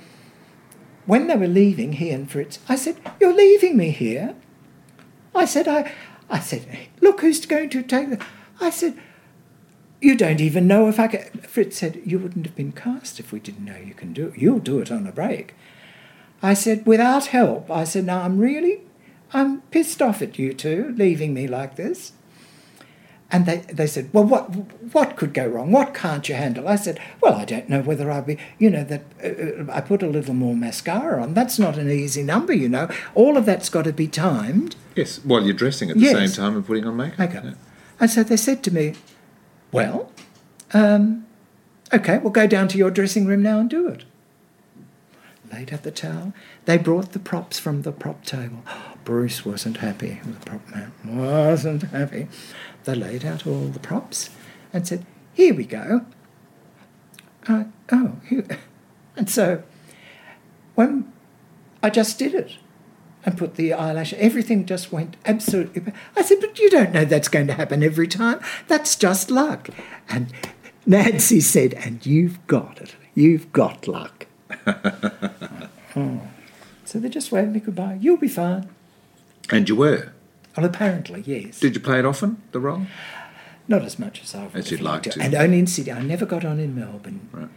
when 1.05 1.27
they 1.27 1.35
were 1.35 1.47
leaving, 1.47 1.93
he 1.93 2.11
and 2.11 2.29
Fritz, 2.29 2.59
I 2.67 2.75
said, 2.75 2.97
You're 3.19 3.33
leaving 3.33 3.77
me 3.77 3.91
here? 3.91 4.35
I 5.33 5.45
said, 5.45 5.67
I, 5.67 5.91
I 6.29 6.39
said, 6.39 6.65
Look 7.01 7.21
who's 7.21 7.45
going 7.45 7.69
to 7.69 7.81
take 7.81 8.09
the. 8.09 8.25
I 8.59 8.69
said, 8.69 8.99
You 10.01 10.15
don't 10.17 10.41
even 10.41 10.67
know 10.67 10.89
if 10.89 10.99
I 10.99 11.07
can. 11.07 11.21
Fritz 11.41 11.77
said, 11.77 12.01
You 12.05 12.19
wouldn't 12.19 12.45
have 12.45 12.55
been 12.55 12.73
cast 12.73 13.19
if 13.19 13.31
we 13.31 13.39
didn't 13.39 13.65
know 13.65 13.77
you 13.77 13.93
can 13.93 14.11
do 14.13 14.27
it. 14.27 14.37
You'll 14.37 14.59
do 14.59 14.79
it 14.79 14.91
on 14.91 15.07
a 15.07 15.11
break. 15.11 15.55
I 16.41 16.53
said, 16.53 16.85
Without 16.85 17.27
help. 17.27 17.69
I 17.71 17.83
said, 17.83 18.05
Now 18.05 18.21
I'm 18.21 18.39
really, 18.39 18.81
I'm 19.33 19.61
pissed 19.71 20.01
off 20.01 20.21
at 20.21 20.39
you 20.39 20.53
two 20.53 20.93
leaving 20.97 21.33
me 21.33 21.47
like 21.47 21.75
this. 21.75 22.13
And 23.31 23.45
they, 23.45 23.57
they 23.57 23.85
said, 23.85 24.09
Well, 24.11 24.23
what, 24.23 24.45
what 24.93 25.15
could 25.15 25.33
go 25.35 25.45
wrong? 25.47 25.71
What 25.71 25.93
can't 25.93 26.27
you 26.27 26.33
handle? 26.35 26.67
I 26.67 26.75
said, 26.77 26.99
Well, 27.21 27.35
I 27.35 27.45
don't 27.45 27.69
know 27.69 27.81
whether 27.81 28.09
I'll 28.09 28.23
be, 28.23 28.37
you 28.57 28.69
know, 28.71 28.83
that 28.85 29.03
uh, 29.23 29.71
I 29.71 29.81
put 29.81 30.01
a 30.01 30.07
little 30.07 30.33
more 30.33 30.55
mascara 30.55 31.21
on. 31.21 31.33
That's 31.35 31.59
not 31.59 31.77
an 31.77 31.91
easy 31.91 32.23
number, 32.23 32.53
you 32.53 32.69
know. 32.69 32.89
All 33.13 33.37
of 33.37 33.45
that's 33.45 33.69
got 33.69 33.83
to 33.83 33.93
be 33.93 34.07
timed. 34.07 34.75
Yes, 34.95 35.19
while 35.23 35.43
you're 35.43 35.53
dressing 35.53 35.89
at 35.91 35.97
the 35.97 36.01
Yes. 36.01 36.13
same 36.35 36.43
time 36.43 36.55
and 36.55 36.65
putting 36.65 36.85
on 36.85 36.97
makeup. 36.97 37.19
Makeup. 37.19 37.43
Yeah. 37.43 37.53
And 37.99 38.09
so 38.09 38.23
they 38.23 38.37
said 38.37 38.63
to 38.63 38.71
me, 38.73 38.95
Well, 39.71 40.11
um, 40.73 41.27
okay, 41.93 42.17
we'll 42.17 42.31
go 42.31 42.47
down 42.47 42.67
to 42.69 42.77
your 42.79 42.89
dressing 42.89 43.27
room 43.27 43.43
now 43.43 43.59
and 43.59 43.69
do 43.69 43.87
it. 43.89 44.05
Laid 45.51 45.73
out 45.73 45.83
the 45.83 45.91
towel. 45.91 46.33
They 46.65 46.77
brought 46.77 47.13
the 47.13 47.19
props 47.19 47.57
from 47.59 47.81
the 47.81 47.91
prop 47.91 48.23
table. 48.23 48.63
Bruce 49.03 49.45
wasn't 49.45 49.77
happy. 49.77 50.21
The 50.23 50.45
prop 50.45 50.61
man 50.69 50.91
wasn't 51.05 51.83
happy. 51.83 52.27
They 52.83 52.95
laid 52.95 53.25
out 53.25 53.47
all 53.47 53.67
the 53.67 53.79
props 53.79 54.29
and 54.71 54.87
said, 54.87 55.05
Here 55.33 55.53
we 55.53 55.65
go. 55.65 56.05
Uh, 57.47 57.65
oh, 57.91 58.13
here. 58.27 58.45
And 59.17 59.29
so 59.29 59.63
when 60.75 61.11
I 61.83 61.89
just 61.89 62.17
did 62.17 62.33
it 62.33 62.55
and 63.25 63.37
put 63.37 63.55
the 63.55 63.73
eyelash, 63.73 64.13
everything 64.13 64.65
just 64.65 64.93
went 64.93 65.17
absolutely. 65.25 65.91
I 66.15 66.21
said, 66.21 66.37
But 66.39 66.57
you 66.57 66.69
don't 66.69 66.93
know 66.93 67.03
that's 67.03 67.27
going 67.27 67.47
to 67.47 67.53
happen 67.53 67.83
every 67.83 68.07
time. 68.07 68.39
That's 68.69 68.95
just 68.95 69.29
luck. 69.29 69.69
And 70.07 70.31
Nancy 70.85 71.41
said, 71.41 71.73
And 71.73 72.05
you've 72.05 72.45
got 72.47 72.79
it. 72.79 72.95
You've 73.13 73.51
got 73.51 73.89
luck. 73.89 74.27
Oh. 74.67 76.21
So 76.85 76.97
they 76.97 77.07
just 77.07 77.31
waved 77.31 77.53
me 77.53 77.59
goodbye. 77.59 77.99
You'll 78.01 78.17
be 78.17 78.27
fine. 78.27 78.67
And 79.51 79.69
you 79.69 79.75
were. 79.75 80.11
Well, 80.57 80.65
apparently, 80.65 81.21
yes. 81.23 81.59
Did 81.59 81.75
you 81.75 81.81
play 81.81 81.99
it 81.99 82.05
often, 82.05 82.41
the 82.51 82.59
role? 82.59 82.87
Not 83.67 83.83
as 83.83 83.99
much 83.99 84.23
as 84.23 84.33
I 84.33 84.45
would 84.45 84.55
As 84.55 84.71
you'd 84.71 84.81
like 84.81 85.05
liked 85.05 85.11
to. 85.11 85.21
And 85.21 85.35
only 85.35 85.59
in 85.59 85.67
Sydney. 85.67 85.91
I 85.93 86.01
never 86.01 86.25
got 86.25 86.43
on 86.43 86.59
in 86.59 86.73
Melbourne. 86.73 87.29
Right. 87.31 87.49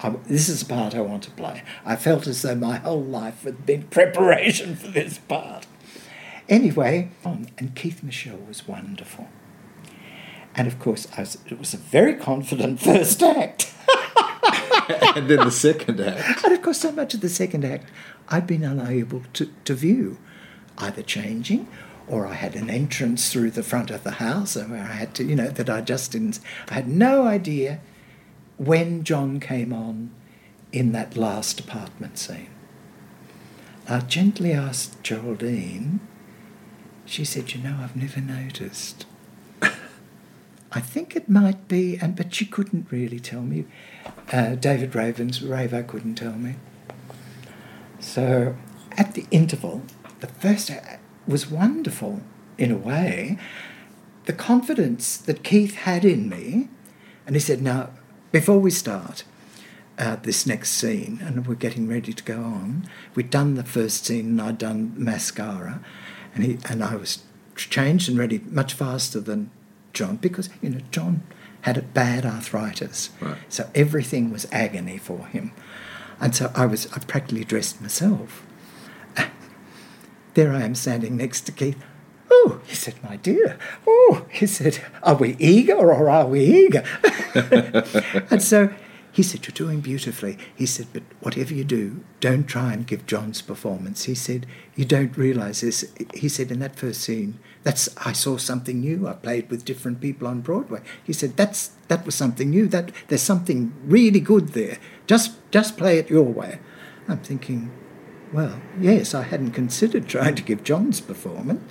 I, 0.00 0.10
this 0.28 0.50
is 0.50 0.60
the 0.60 0.66
part 0.66 0.94
I 0.94 1.00
want 1.00 1.22
to 1.22 1.30
play. 1.30 1.62
I 1.86 1.96
felt 1.96 2.26
as 2.26 2.42
though 2.42 2.54
my 2.54 2.76
whole 2.76 3.02
life 3.02 3.44
had 3.44 3.64
been 3.64 3.82
preparation 3.90 4.76
for 4.76 4.88
this 4.88 5.16
part. 5.16 5.66
Anyway, 6.46 7.08
um, 7.24 7.46
and 7.56 7.74
Keith 7.74 8.02
Michell 8.02 8.36
was 8.46 8.68
wonderful. 8.68 9.28
And 10.54 10.68
of 10.68 10.78
course, 10.78 11.08
I 11.16 11.20
was, 11.20 11.38
it 11.46 11.58
was 11.58 11.72
a 11.72 11.78
very 11.78 12.14
confident 12.16 12.80
first 12.82 13.22
act. 13.22 13.72
and 15.16 15.28
then 15.28 15.38
the 15.38 15.50
second 15.50 16.00
act. 16.00 16.44
And 16.44 16.52
of 16.52 16.62
course, 16.62 16.80
so 16.80 16.92
much 16.92 17.14
of 17.14 17.20
the 17.20 17.28
second 17.28 17.64
act 17.64 17.90
I'd 18.28 18.46
been 18.46 18.64
unable 18.64 19.22
to, 19.34 19.50
to 19.64 19.74
view, 19.74 20.18
either 20.78 21.02
changing 21.02 21.68
or 22.06 22.26
I 22.26 22.34
had 22.34 22.54
an 22.54 22.68
entrance 22.68 23.32
through 23.32 23.52
the 23.52 23.62
front 23.62 23.90
of 23.90 24.04
the 24.04 24.12
house 24.12 24.56
where 24.56 24.82
I 24.82 24.92
had 24.92 25.14
to, 25.14 25.24
you 25.24 25.36
know, 25.36 25.48
that 25.48 25.70
I 25.70 25.80
just 25.80 26.12
didn't. 26.12 26.38
I 26.68 26.74
had 26.74 26.88
no 26.88 27.26
idea 27.26 27.80
when 28.58 29.04
John 29.04 29.40
came 29.40 29.72
on 29.72 30.10
in 30.72 30.92
that 30.92 31.16
last 31.16 31.60
apartment 31.60 32.18
scene. 32.18 32.50
I 33.88 34.00
gently 34.00 34.52
asked 34.52 35.02
Geraldine, 35.02 36.00
she 37.06 37.24
said, 37.24 37.54
You 37.54 37.62
know, 37.62 37.78
I've 37.82 37.96
never 37.96 38.20
noticed. 38.20 39.06
I 40.74 40.80
think 40.80 41.14
it 41.14 41.28
might 41.28 41.68
be, 41.68 41.96
and 41.98 42.16
but 42.16 42.34
she 42.34 42.44
couldn't 42.44 42.90
really 42.90 43.20
tell 43.20 43.42
me. 43.42 43.66
Uh, 44.32 44.56
David 44.56 44.94
Raven's 44.94 45.40
Ravo 45.40 45.84
couldn't 45.84 46.16
tell 46.16 46.32
me. 46.32 46.56
So 48.00 48.56
at 48.92 49.14
the 49.14 49.26
interval, 49.30 49.82
the 50.20 50.26
first 50.26 50.72
was 51.28 51.50
wonderful 51.50 52.22
in 52.58 52.72
a 52.72 52.76
way. 52.76 53.38
The 54.26 54.32
confidence 54.32 55.16
that 55.16 55.44
Keith 55.44 55.74
had 55.74 56.04
in 56.04 56.28
me, 56.28 56.68
and 57.26 57.36
he 57.36 57.40
said, 57.40 57.62
Now, 57.62 57.90
before 58.32 58.58
we 58.58 58.70
start 58.70 59.22
uh, 59.96 60.16
this 60.16 60.44
next 60.44 60.70
scene, 60.70 61.20
and 61.22 61.46
we're 61.46 61.54
getting 61.54 61.86
ready 61.86 62.12
to 62.12 62.24
go 62.24 62.38
on, 62.42 62.88
we'd 63.14 63.30
done 63.30 63.54
the 63.54 63.64
first 63.64 64.06
scene 64.06 64.26
and 64.26 64.42
I'd 64.42 64.58
done 64.58 64.94
mascara, 64.96 65.80
and, 66.34 66.44
he, 66.44 66.58
and 66.68 66.82
I 66.82 66.96
was 66.96 67.22
changed 67.54 68.08
and 68.08 68.18
ready 68.18 68.40
much 68.50 68.72
faster 68.74 69.20
than 69.20 69.50
John 69.94 70.16
because, 70.16 70.50
you 70.60 70.70
know, 70.70 70.80
John 70.90 71.22
had 71.62 71.78
a 71.78 71.82
bad 71.82 72.26
arthritis. 72.26 73.10
Right. 73.20 73.38
So 73.48 73.70
everything 73.74 74.30
was 74.30 74.46
agony 74.52 74.98
for 74.98 75.26
him. 75.26 75.52
And 76.20 76.34
so 76.34 76.52
I 76.54 76.66
was, 76.66 76.92
I 76.92 76.98
practically 76.98 77.44
dressed 77.44 77.80
myself. 77.80 78.44
There 80.34 80.52
I 80.52 80.62
am 80.62 80.74
standing 80.74 81.16
next 81.16 81.42
to 81.42 81.52
Keith. 81.52 81.78
Oh, 82.28 82.60
he 82.66 82.74
said, 82.74 82.94
my 83.04 83.16
dear. 83.16 83.56
Oh, 83.86 84.26
he 84.30 84.46
said, 84.46 84.80
are 85.02 85.14
we 85.14 85.36
eager 85.38 85.76
or 85.76 86.10
are 86.10 86.26
we 86.26 86.44
eager? 86.44 86.84
and 88.30 88.42
so 88.42 88.74
he 89.14 89.22
said, 89.22 89.46
You're 89.46 89.52
doing 89.52 89.80
beautifully. 89.80 90.36
He 90.56 90.66
said, 90.66 90.88
But 90.92 91.04
whatever 91.20 91.54
you 91.54 91.62
do, 91.62 92.02
don't 92.18 92.48
try 92.48 92.72
and 92.72 92.84
give 92.84 93.06
John's 93.06 93.42
performance. 93.42 94.04
He 94.04 94.14
said, 94.16 94.44
You 94.74 94.84
don't 94.84 95.16
realise 95.16 95.60
this. 95.60 95.94
He 96.14 96.28
said, 96.28 96.50
In 96.50 96.58
that 96.58 96.74
first 96.74 97.00
scene, 97.02 97.38
that's 97.64 97.88
I 97.96 98.12
saw 98.12 98.36
something 98.36 98.80
new. 98.80 99.08
I 99.08 99.14
played 99.14 99.50
with 99.50 99.64
different 99.64 100.00
people 100.00 100.28
on 100.28 100.42
Broadway. 100.42 100.82
He 101.02 101.12
said, 101.12 101.36
That's 101.36 101.68
that 101.88 102.06
was 102.06 102.14
something 102.14 102.50
new. 102.50 102.68
That 102.68 102.92
there's 103.08 103.22
something 103.22 103.72
really 103.84 104.20
good 104.20 104.50
there. 104.50 104.78
Just 105.06 105.32
just 105.50 105.76
play 105.76 105.98
it 105.98 106.10
your 106.10 106.24
way. 106.24 106.60
I'm 107.08 107.18
thinking, 107.18 107.70
well, 108.32 108.60
yes, 108.80 109.14
I 109.14 109.22
hadn't 109.22 109.52
considered 109.52 110.08
trying 110.08 110.34
to 110.36 110.42
give 110.42 110.64
John's 110.64 111.00
performance. 111.00 111.62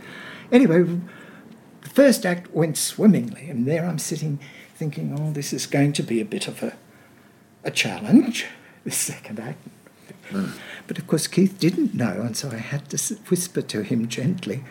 Anyway, 0.52 0.84
the 0.84 1.90
first 1.90 2.26
act 2.26 2.52
went 2.54 2.78
swimmingly, 2.78 3.50
and 3.50 3.68
there 3.68 3.86
I'm 3.86 4.00
sitting 4.00 4.40
thinking, 4.76 5.18
oh, 5.20 5.32
this 5.32 5.54
is 5.54 5.66
going 5.66 5.94
to 5.94 6.04
be 6.04 6.22
a 6.22 6.26
bit 6.26 6.48
of 6.48 6.62
a, 6.62 6.76
a 7.64 7.72
challenge, 7.72 8.46
the 8.84 8.92
second 8.92 9.40
act. 9.40 9.60
Hmm. 10.30 10.52
But 10.88 10.98
of 10.98 11.08
course, 11.08 11.28
Keith 11.28 11.60
didn't 11.60 11.94
know, 11.94 12.22
and 12.22 12.38
so 12.38 12.50
I 12.50 12.58
had 12.58 12.90
to 12.92 13.16
whisper 13.30 13.62
to 13.62 13.82
him 13.82 14.08
gently, 14.08 14.64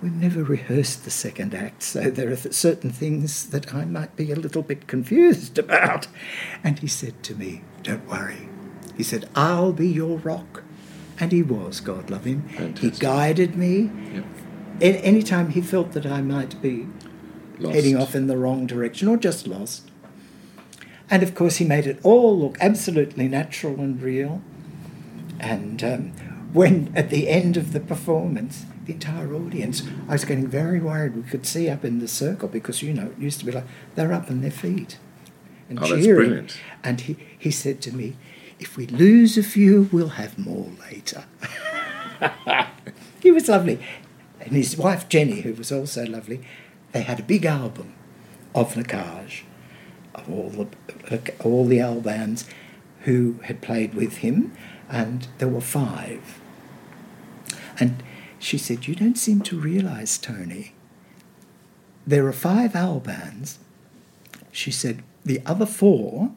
We've 0.00 0.12
never 0.14 0.44
rehearsed 0.44 1.04
the 1.04 1.10
second 1.10 1.54
act, 1.54 1.82
so 1.82 2.02
there 2.10 2.30
are 2.30 2.36
certain 2.36 2.90
things 2.90 3.46
that 3.50 3.74
I 3.74 3.84
might 3.84 4.14
be 4.14 4.30
a 4.30 4.36
little 4.36 4.62
bit 4.62 4.86
confused 4.86 5.58
about. 5.58 6.06
And 6.62 6.78
he 6.78 6.86
said 6.86 7.22
to 7.24 7.34
me, 7.34 7.62
Don't 7.82 8.08
worry. 8.08 8.48
He 8.96 9.02
said, 9.02 9.28
I'll 9.34 9.72
be 9.72 9.88
your 9.88 10.18
rock. 10.18 10.62
And 11.20 11.32
he 11.32 11.42
was, 11.42 11.80
God 11.80 12.10
love 12.10 12.24
him. 12.24 12.48
He 12.78 12.90
guided 12.90 13.56
me. 13.56 13.90
Yep. 14.14 14.24
A- 14.80 15.04
anytime 15.04 15.50
he 15.50 15.60
felt 15.60 15.92
that 15.92 16.06
I 16.06 16.22
might 16.22 16.62
be 16.62 16.86
Lost. 17.58 17.74
heading 17.74 17.96
off 17.96 18.14
in 18.14 18.28
the 18.28 18.36
wrong 18.36 18.66
direction 18.68 19.08
or 19.08 19.16
just 19.16 19.48
lost. 19.48 19.90
And 21.10 21.24
of 21.24 21.34
course, 21.34 21.56
he 21.56 21.64
made 21.64 21.86
it 21.88 21.98
all 22.04 22.38
look 22.38 22.56
absolutely 22.60 23.26
natural 23.26 23.80
and 23.80 24.00
real. 24.00 24.42
And 25.40 25.82
um, 25.82 26.12
when 26.52 26.92
at 26.94 27.10
the 27.10 27.28
end 27.28 27.56
of 27.56 27.72
the 27.72 27.80
performance, 27.80 28.64
the 28.88 28.94
entire 28.94 29.32
audience, 29.34 29.82
I 30.08 30.12
was 30.12 30.24
getting 30.24 30.48
very 30.48 30.80
worried. 30.80 31.14
We 31.14 31.22
could 31.22 31.46
see 31.46 31.68
up 31.68 31.84
in 31.84 31.98
the 32.00 32.08
circle 32.08 32.48
because, 32.48 32.82
you 32.82 32.92
know, 32.94 33.06
it 33.06 33.18
used 33.18 33.38
to 33.40 33.44
be 33.46 33.52
like 33.52 33.66
they're 33.94 34.12
up 34.12 34.30
on 34.30 34.40
their 34.40 34.50
feet 34.50 34.98
and 35.68 35.78
Oh, 35.78 35.82
that's 35.88 36.02
cheering. 36.04 36.16
brilliant. 36.28 36.58
And 36.82 37.00
he, 37.02 37.16
he 37.38 37.50
said 37.50 37.80
to 37.82 37.94
me, 37.94 38.16
if 38.58 38.76
we 38.76 38.86
lose 38.86 39.36
a 39.38 39.42
few, 39.42 39.88
we'll 39.92 40.08
have 40.22 40.38
more 40.38 40.68
later. 40.90 41.24
he 43.20 43.30
was 43.30 43.48
lovely. 43.48 43.78
And 44.40 44.52
his 44.52 44.76
wife 44.76 45.08
Jenny, 45.08 45.42
who 45.42 45.52
was 45.52 45.70
also 45.70 46.06
lovely, 46.06 46.40
they 46.92 47.02
had 47.02 47.20
a 47.20 47.22
big 47.22 47.44
album 47.44 47.92
of 48.54 48.74
Nakaj, 48.74 49.42
of 50.14 50.30
all 50.30 50.48
the 50.50 50.66
all 51.44 51.66
the 51.66 51.78
Albins 51.78 52.44
who 53.02 53.34
had 53.44 53.60
played 53.60 53.94
with 53.94 54.18
him, 54.18 54.52
and 54.88 55.28
there 55.38 55.48
were 55.48 55.60
five. 55.60 56.40
And 57.78 58.02
she 58.38 58.58
said, 58.58 58.86
"You 58.86 58.94
don't 58.94 59.18
seem 59.18 59.40
to 59.42 59.58
realise, 59.58 60.18
Tony. 60.18 60.74
There 62.06 62.26
are 62.26 62.32
five 62.32 62.72
Albins. 62.72 63.58
She 64.52 64.70
said, 64.70 65.02
"The 65.24 65.40
other 65.44 65.66
four 65.66 66.32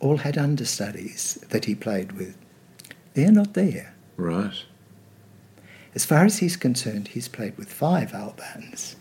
all 0.00 0.18
had 0.18 0.36
understudies 0.38 1.34
that 1.50 1.66
he 1.66 1.74
played 1.74 2.12
with. 2.12 2.36
They're 3.14 3.30
not 3.30 3.54
there. 3.54 3.94
Right. 4.16 4.64
As 5.94 6.04
far 6.04 6.24
as 6.24 6.38
he's 6.38 6.56
concerned, 6.56 7.08
he's 7.08 7.28
played 7.28 7.56
with 7.56 7.72
five 7.72 8.12
Albins. 8.12 8.94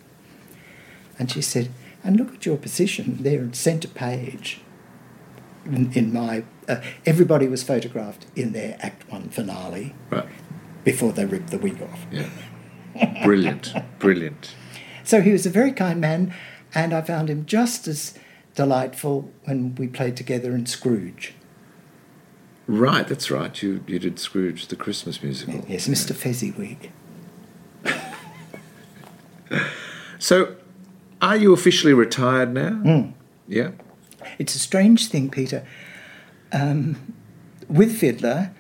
And 1.17 1.31
she 1.31 1.41
said, 1.41 1.69
and 2.03 2.17
look 2.17 2.33
at 2.33 2.45
your 2.45 2.57
position 2.57 3.17
there 3.21 3.39
in 3.39 3.53
centre 3.53 3.87
page. 3.87 4.61
In, 5.65 5.91
in 5.93 6.13
my, 6.13 6.43
uh, 6.67 6.81
everybody 7.05 7.47
was 7.47 7.63
photographed 7.63 8.25
in 8.35 8.53
their 8.53 8.77
Act 8.79 9.09
One 9.11 9.29
finale 9.29 9.93
Right. 10.09 10.25
Before 10.83 11.11
they 11.11 11.25
ripped 11.25 11.49
the 11.51 11.57
wig 11.57 11.81
off. 11.81 12.05
Yeah. 12.11 12.29
Brilliant. 13.23 13.73
Brilliant. 13.99 14.55
So 15.03 15.21
he 15.21 15.31
was 15.31 15.45
a 15.45 15.49
very 15.49 15.71
kind 15.71 15.99
man, 16.01 16.33
and 16.73 16.93
I 16.93 17.01
found 17.01 17.29
him 17.29 17.45
just 17.45 17.87
as 17.87 18.13
delightful 18.55 19.31
when 19.45 19.75
we 19.75 19.87
played 19.87 20.15
together 20.17 20.53
in 20.53 20.65
Scrooge. 20.65 21.33
Right, 22.67 23.07
that's 23.07 23.31
right. 23.31 23.61
You 23.63 23.83
you 23.87 23.97
did 23.97 24.19
Scrooge, 24.19 24.67
the 24.67 24.75
Christmas 24.75 25.23
musical. 25.23 25.65
Yes, 25.67 25.87
Mr. 25.87 26.15
Fezziwig. 26.15 26.91
So, 30.19 30.57
are 31.21 31.37
you 31.37 31.53
officially 31.53 31.93
retired 31.93 32.53
now? 32.53 32.71
Hmm. 32.71 33.11
Yeah. 33.47 33.71
It's 34.37 34.53
a 34.53 34.59
strange 34.59 35.07
thing, 35.07 35.29
Peter. 35.29 35.65
Um, 36.51 37.13
with 37.69 37.97
Fiddler, 37.97 38.51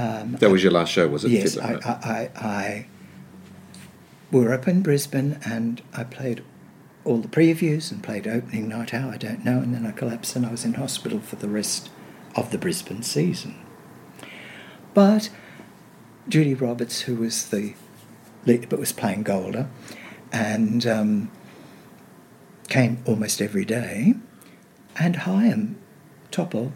um, 0.00 0.32
That 0.40 0.50
was 0.50 0.62
your 0.62 0.72
last 0.72 0.92
show, 0.92 1.08
was 1.08 1.24
it? 1.24 1.30
yes, 1.30 1.56
I? 1.58 1.74
I, 1.74 2.30
I, 2.34 2.46
I 2.46 2.86
were 4.30 4.52
up 4.52 4.68
in 4.68 4.82
Brisbane 4.82 5.38
and 5.44 5.82
I 5.92 6.04
played 6.04 6.42
all 7.04 7.18
the 7.18 7.28
previews 7.28 7.90
and 7.90 8.02
played 8.02 8.26
opening 8.26 8.68
night. 8.68 8.90
How 8.90 9.08
I 9.10 9.16
don't 9.16 9.44
know, 9.44 9.58
and 9.58 9.74
then 9.74 9.86
I 9.86 9.90
collapsed 9.92 10.36
and 10.36 10.46
I 10.46 10.50
was 10.50 10.64
in 10.64 10.74
hospital 10.74 11.20
for 11.20 11.36
the 11.36 11.48
rest 11.48 11.90
of 12.36 12.50
the 12.50 12.58
Brisbane 12.58 13.02
season. 13.02 13.54
But 14.94 15.30
Judy 16.28 16.54
Roberts, 16.54 17.02
who 17.02 17.16
was 17.16 17.48
the 17.48 17.74
lead, 18.46 18.68
but 18.68 18.78
was 18.78 18.92
playing 18.92 19.22
Golda, 19.24 19.68
and 20.32 20.86
um, 20.86 21.30
came 22.68 23.02
almost 23.06 23.40
every 23.40 23.64
day, 23.64 24.14
and 24.98 25.16
Chaim 25.16 25.78
Topol 26.30 26.72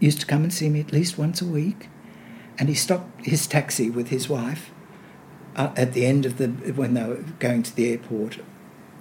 used 0.00 0.20
to 0.20 0.26
come 0.26 0.42
and 0.42 0.52
see 0.52 0.68
me 0.68 0.80
at 0.80 0.92
least 0.92 1.16
once 1.16 1.40
a 1.40 1.46
week, 1.46 1.88
and 2.58 2.68
he 2.68 2.74
stopped 2.74 3.24
his 3.26 3.46
taxi 3.46 3.90
with 3.90 4.08
his 4.08 4.28
wife 4.28 4.70
uh, 5.56 5.72
at 5.76 5.92
the 5.92 6.06
end 6.06 6.26
of 6.26 6.38
the 6.38 6.48
when 6.72 6.94
they 6.94 7.04
were 7.04 7.24
going 7.38 7.62
to 7.62 7.74
the 7.74 7.90
airport 7.90 8.38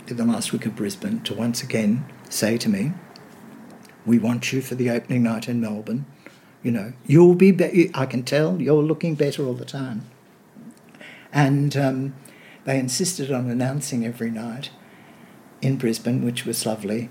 in 0.08 0.18
the 0.18 0.26
last 0.26 0.52
week 0.54 0.66
of 0.66 0.76
Brisbane 0.76 1.22
to 1.22 1.34
once 1.34 1.64
again 1.64 2.06
say 2.30 2.58
to 2.58 2.70
me, 2.70 2.94
"We 4.06 4.20
want 4.20 4.54
you 4.54 4.62
for 4.62 4.76
the 4.76 4.90
opening 4.90 5.24
night 5.24 5.48
in 5.48 5.62
Melbourne. 5.62 6.06
You 6.64 6.72
know, 6.72 6.94
you'll 7.06 7.36
be. 7.36 7.52
be- 7.52 7.92
I 7.94 8.06
can 8.06 8.24
tell 8.24 8.62
you're 8.62 8.84
looking 8.84 9.16
better 9.16 9.46
all 9.46 9.54
the 9.54 9.66
time." 9.66 10.04
And 11.32 11.76
um, 11.76 12.16
they 12.64 12.80
insisted 12.80 13.32
on 13.32 13.50
announcing 13.50 14.06
every 14.06 14.32
night 14.32 14.70
in 15.62 15.78
Brisbane, 15.78 16.24
which 16.24 16.46
was 16.46 16.66
lovely, 16.66 17.10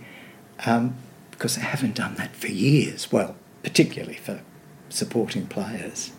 um, 0.64 0.96
because 1.30 1.56
they 1.56 1.62
haven't 1.62 1.96
done 1.96 2.14
that 2.14 2.34
for 2.34 2.48
years. 2.48 3.12
Well, 3.12 3.36
particularly 3.62 4.16
for 4.16 4.40
supporting 4.88 5.46
players 5.46 6.12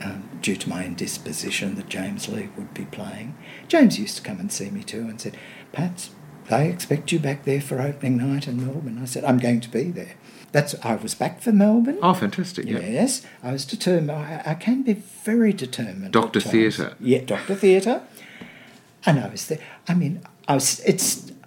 um, 0.00 0.28
due 0.40 0.56
to 0.56 0.68
my 0.68 0.84
indisposition 0.84 1.74
that 1.76 1.88
James 1.88 2.28
Lee 2.28 2.48
would 2.56 2.72
be 2.74 2.84
playing. 2.86 3.36
James 3.68 3.98
used 3.98 4.16
to 4.16 4.22
come 4.22 4.40
and 4.40 4.50
see 4.50 4.70
me 4.70 4.82
too 4.82 5.02
and 5.02 5.20
said, 5.20 5.36
Pat, 5.72 6.08
they 6.48 6.68
expect 6.68 7.12
you 7.12 7.18
back 7.18 7.44
there 7.44 7.60
for 7.60 7.80
opening 7.80 8.16
night 8.16 8.48
in 8.48 8.64
Melbourne. 8.64 8.98
I 9.00 9.04
said, 9.04 9.24
I'm 9.24 9.38
going 9.38 9.60
to 9.60 9.68
be 9.68 9.84
there. 9.84 10.14
That's 10.52 10.74
I 10.84 10.96
was 10.96 11.14
back 11.14 11.40
for 11.40 11.52
Melbourne. 11.52 11.98
oh, 12.02 12.14
fantastic. 12.14 12.66
Yeah. 12.66 12.80
Yes, 12.80 13.24
I 13.42 13.52
was 13.52 13.64
determined. 13.64 14.10
I, 14.10 14.42
I 14.44 14.54
can 14.54 14.82
be 14.82 14.94
very 14.94 15.52
determined. 15.52 16.12
Doctor. 16.12 16.40
Theatre. 16.40 16.96
Yeah, 16.98 17.20
Doctor 17.20 17.54
Theatre. 17.54 18.02
And 19.06 19.20
I 19.20 19.28
was 19.28 19.46
there. 19.46 19.60
I 19.86 19.94
mean, 19.94 20.22
I 20.48 20.54
was. 20.54 20.80
It 20.80 21.00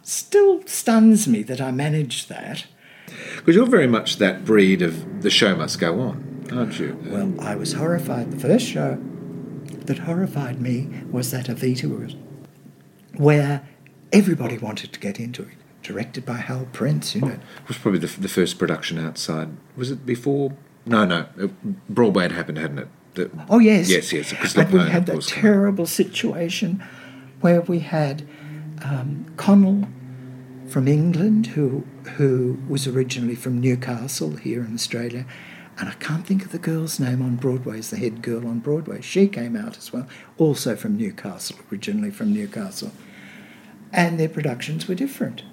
still 0.03 0.65
stuns 0.65 1.27
me 1.27 1.43
that 1.43 1.59
I 1.59 1.71
managed 1.71 2.29
that. 2.29 2.65
Because 3.35 3.55
you're 3.55 3.65
very 3.65 3.87
much 3.87 4.17
that 4.17 4.45
breed 4.45 4.81
of 4.81 5.21
the 5.21 5.29
show 5.29 5.53
must 5.55 5.79
go 5.79 5.99
on, 5.99 6.32
aren't 6.51 6.79
you? 6.79 6.97
Well, 7.05 7.33
I 7.39 7.55
was 7.55 7.73
horrified. 7.73 8.31
The 8.31 8.39
first 8.39 8.65
show 8.67 9.01
that 9.85 9.99
horrified 9.99 10.61
me 10.61 10.89
was 11.11 11.31
that 11.31 11.47
Evita 11.47 11.89
was, 11.89 12.15
where 13.15 13.67
everybody 14.11 14.57
wanted 14.57 14.93
to 14.93 14.99
get 14.99 15.19
into 15.19 15.43
it. 15.43 15.49
Directed 15.81 16.25
by 16.25 16.37
Hal 16.37 16.67
Prince, 16.71 17.13
you 17.13 17.21
know. 17.21 17.27
It 17.27 17.67
was 17.67 17.77
probably 17.77 17.99
the, 17.99 18.07
the 18.21 18.29
first 18.29 18.57
production 18.57 18.97
outside. 18.97 19.49
Was 19.75 19.91
it 19.91 20.05
before? 20.05 20.53
No, 20.85 21.03
no. 21.03 21.27
uh, 21.41 21.47
Broadway 21.89 22.23
had 22.23 22.31
happened, 22.31 22.57
hadn't 22.57 22.79
it? 22.79 22.87
The- 23.15 23.31
Oh 23.49 23.59
yes, 23.59 23.89
Yes, 23.89 24.13
yes. 24.13 24.29
Because 24.29 24.55
And 24.55 24.71
we 24.71 24.79
had 24.79 25.05
that 25.07 25.21
terrible 25.23 25.85
situation 25.85 26.81
where 27.41 27.59
we 27.61 27.79
had 27.79 28.25
um, 28.83 29.25
Connell 29.35 29.87
from 30.67 30.87
England, 30.87 31.47
who 31.47 31.85
who 32.15 32.57
was 32.67 32.87
originally 32.87 33.35
from 33.35 33.59
Newcastle 33.59 34.37
here 34.37 34.63
in 34.63 34.73
Australia, 34.73 35.25
and 35.79 35.89
I 35.89 35.93
can't 35.93 36.25
think 36.25 36.45
of 36.45 36.51
the 36.51 36.59
girl's 36.59 36.99
name 36.99 37.21
on 37.21 37.35
Broadway 37.35 37.79
as 37.79 37.89
the 37.89 37.97
head 37.97 38.21
girl 38.21 38.47
on 38.47 38.59
Broadway. 38.59 39.01
She 39.01 39.27
came 39.27 39.55
out 39.55 39.77
as 39.77 39.91
well, 39.91 40.07
also 40.37 40.75
from 40.75 40.97
Newcastle, 40.97 41.57
originally 41.71 42.11
from 42.11 42.33
Newcastle, 42.33 42.91
and 43.91 44.19
their 44.19 44.29
productions 44.29 44.87
were 44.87 44.95
different. 44.95 45.43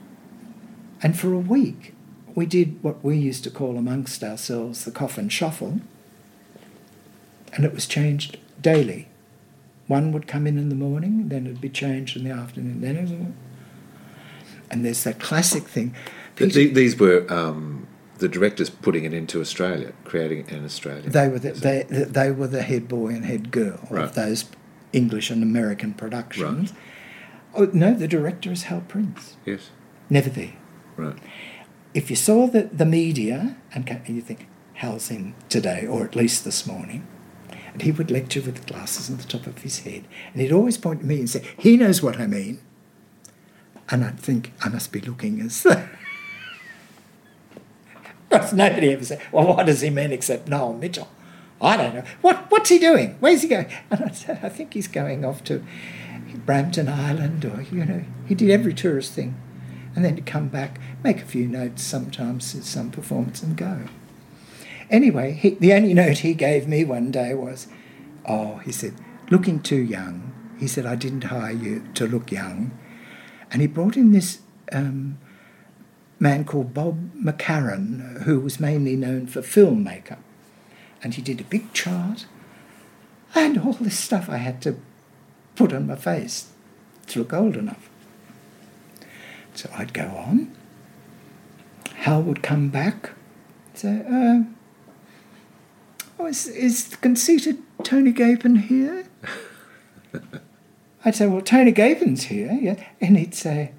And 1.02 1.18
for 1.18 1.32
a 1.32 1.38
week, 1.38 1.94
we 2.34 2.46
did 2.46 2.82
what 2.82 3.02
we 3.02 3.16
used 3.16 3.44
to 3.44 3.50
call 3.50 3.76
amongst 3.76 4.22
ourselves 4.22 4.84
the 4.84 4.90
coffin 4.90 5.28
shuffle 5.28 5.80
and 7.52 7.64
it 7.64 7.74
was 7.74 7.86
changed 7.86 8.38
daily. 8.60 9.08
One 9.86 10.12
would 10.12 10.26
come 10.26 10.46
in 10.46 10.58
in 10.58 10.68
the 10.68 10.74
morning, 10.74 11.28
then 11.28 11.46
it'd 11.46 11.60
be 11.60 11.68
changed 11.68 12.16
in 12.16 12.24
the 12.24 12.30
afternoon, 12.30 12.80
then 12.80 12.96
it. 12.96 13.34
And 14.70 14.84
there's 14.84 15.02
that 15.04 15.18
classic 15.18 15.64
thing. 15.64 15.96
These 16.36 16.98
were 16.98 17.26
um, 17.28 17.88
the 18.20 18.28
directors 18.28 18.70
putting 18.70 19.04
it 19.04 19.12
into 19.12 19.40
Australia, 19.40 19.92
creating 20.04 20.38
it 20.40 20.48
in 20.50 20.64
Australia. 20.64 21.08
they 21.10 21.28
were 21.28 21.38
the, 21.38 21.52
they, 21.52 21.82
they 21.88 22.30
were 22.30 22.46
the 22.46 22.62
head 22.62 22.86
boy 22.88 23.08
and 23.08 23.24
head 23.24 23.50
girl 23.50 23.80
Right. 23.90 24.04
of 24.04 24.14
those 24.14 24.44
English 24.92 25.30
and 25.30 25.42
American 25.42 25.94
productions. 25.94 26.72
Oh, 27.54 27.68
no, 27.72 27.94
the 27.94 28.06
director 28.08 28.52
is 28.52 28.64
Hal 28.64 28.82
Prince. 28.86 29.36
yes, 29.44 29.70
Never 30.08 30.30
there. 30.30 30.52
right. 30.96 31.16
If 31.94 32.08
you 32.10 32.14
saw 32.16 32.46
the, 32.46 32.62
the 32.72 32.86
media 32.86 33.56
and 33.74 33.88
you 34.06 34.20
think, 34.20 34.46
Hal's 34.74 35.10
in 35.10 35.34
today, 35.48 35.86
or 35.86 36.04
at 36.04 36.14
least 36.16 36.44
this 36.44 36.66
morning, 36.66 37.06
and 37.72 37.82
he 37.82 37.90
would 37.92 38.10
lecture 38.10 38.40
with 38.40 38.66
glasses 38.66 39.10
on 39.10 39.16
the 39.16 39.24
top 39.24 39.46
of 39.46 39.58
his 39.58 39.80
head, 39.80 40.04
and 40.32 40.40
he'd 40.40 40.52
always 40.52 40.78
point 40.78 41.00
to 41.00 41.06
me 41.06 41.18
and 41.18 41.28
say, 41.30 41.44
he 41.58 41.76
knows 41.76 42.02
what 42.02 42.18
I 42.20 42.26
mean. 42.26 42.60
And 43.90 44.04
I'd 44.04 44.20
think, 44.20 44.52
I 44.62 44.68
must 44.68 44.92
be 44.92 45.00
looking 45.00 45.40
as 45.40 45.62
though. 45.64 45.88
Nobody 48.52 48.92
ever 48.92 49.04
said, 49.04 49.20
well, 49.32 49.46
what 49.46 49.66
does 49.66 49.80
he 49.80 49.90
mean 49.90 50.12
except 50.12 50.48
Noel 50.48 50.74
Mitchell? 50.74 51.08
I 51.60 51.76
don't 51.76 51.94
know. 51.94 52.04
What, 52.22 52.50
what's 52.50 52.70
he 52.70 52.78
doing? 52.78 53.16
Where's 53.20 53.42
he 53.42 53.48
going? 53.48 53.66
And 53.90 54.04
I 54.04 54.10
said, 54.10 54.40
I 54.42 54.48
think 54.48 54.74
he's 54.74 54.88
going 54.88 55.24
off 55.24 55.44
to 55.44 55.64
Brampton 56.46 56.88
Island 56.88 57.44
or, 57.44 57.62
you 57.62 57.84
know, 57.84 58.04
he 58.26 58.34
did 58.34 58.50
every 58.50 58.72
tourist 58.72 59.12
thing. 59.12 59.40
And 59.94 60.04
then 60.04 60.16
to 60.16 60.22
come 60.22 60.48
back, 60.48 60.80
make 61.02 61.18
a 61.18 61.26
few 61.26 61.46
notes 61.46 61.82
sometimes 61.82 62.54
at 62.54 62.64
some 62.64 62.90
performance 62.90 63.42
and 63.42 63.56
go. 63.56 63.82
Anyway, 64.88 65.32
he, 65.32 65.50
the 65.50 65.72
only 65.72 65.94
note 65.94 66.18
he 66.18 66.34
gave 66.34 66.66
me 66.66 66.84
one 66.84 67.10
day 67.10 67.34
was, 67.34 67.66
oh, 68.26 68.56
he 68.64 68.72
said, 68.72 68.94
looking 69.30 69.60
too 69.60 69.80
young. 69.80 70.32
He 70.58 70.66
said, 70.66 70.86
I 70.86 70.94
didn't 70.94 71.24
hire 71.24 71.52
you 71.52 71.84
to 71.94 72.06
look 72.06 72.30
young. 72.30 72.76
And 73.50 73.60
he 73.60 73.68
brought 73.68 73.96
in 73.96 74.12
this 74.12 74.40
um, 74.72 75.18
man 76.20 76.44
called 76.44 76.74
Bob 76.74 77.14
McCarran, 77.14 78.22
who 78.22 78.38
was 78.38 78.60
mainly 78.60 78.94
known 78.94 79.26
for 79.26 79.42
film 79.42 79.82
makeup. 79.82 80.20
And 81.02 81.14
he 81.14 81.22
did 81.22 81.40
a 81.40 81.44
big 81.44 81.72
chart 81.72 82.26
and 83.34 83.58
all 83.58 83.72
this 83.72 83.98
stuff 83.98 84.28
I 84.28 84.36
had 84.36 84.60
to 84.62 84.76
put 85.56 85.72
on 85.72 85.86
my 85.86 85.96
face 85.96 86.52
to 87.08 87.20
look 87.20 87.32
old 87.32 87.56
enough. 87.56 87.88
So 89.54 89.70
I'd 89.74 89.94
go 89.94 90.06
on. 90.06 90.54
Hal 91.96 92.22
would 92.22 92.42
come 92.42 92.68
back, 92.68 93.10
say, 93.74 94.02
uh, 94.08 94.44
oh, 96.18 96.26
is, 96.26 96.46
is 96.46 96.88
the 96.88 96.96
conceited 96.96 97.58
Tony 97.82 98.12
Gapin 98.12 98.56
here? 98.56 99.06
I'd 101.04 101.14
say, 101.14 101.26
well, 101.26 101.42
Tony 101.42 101.72
Gapin's 101.72 102.24
here, 102.24 102.52
yeah. 102.60 102.82
And 103.00 103.16
he'd 103.18 103.34
say, 103.34 103.72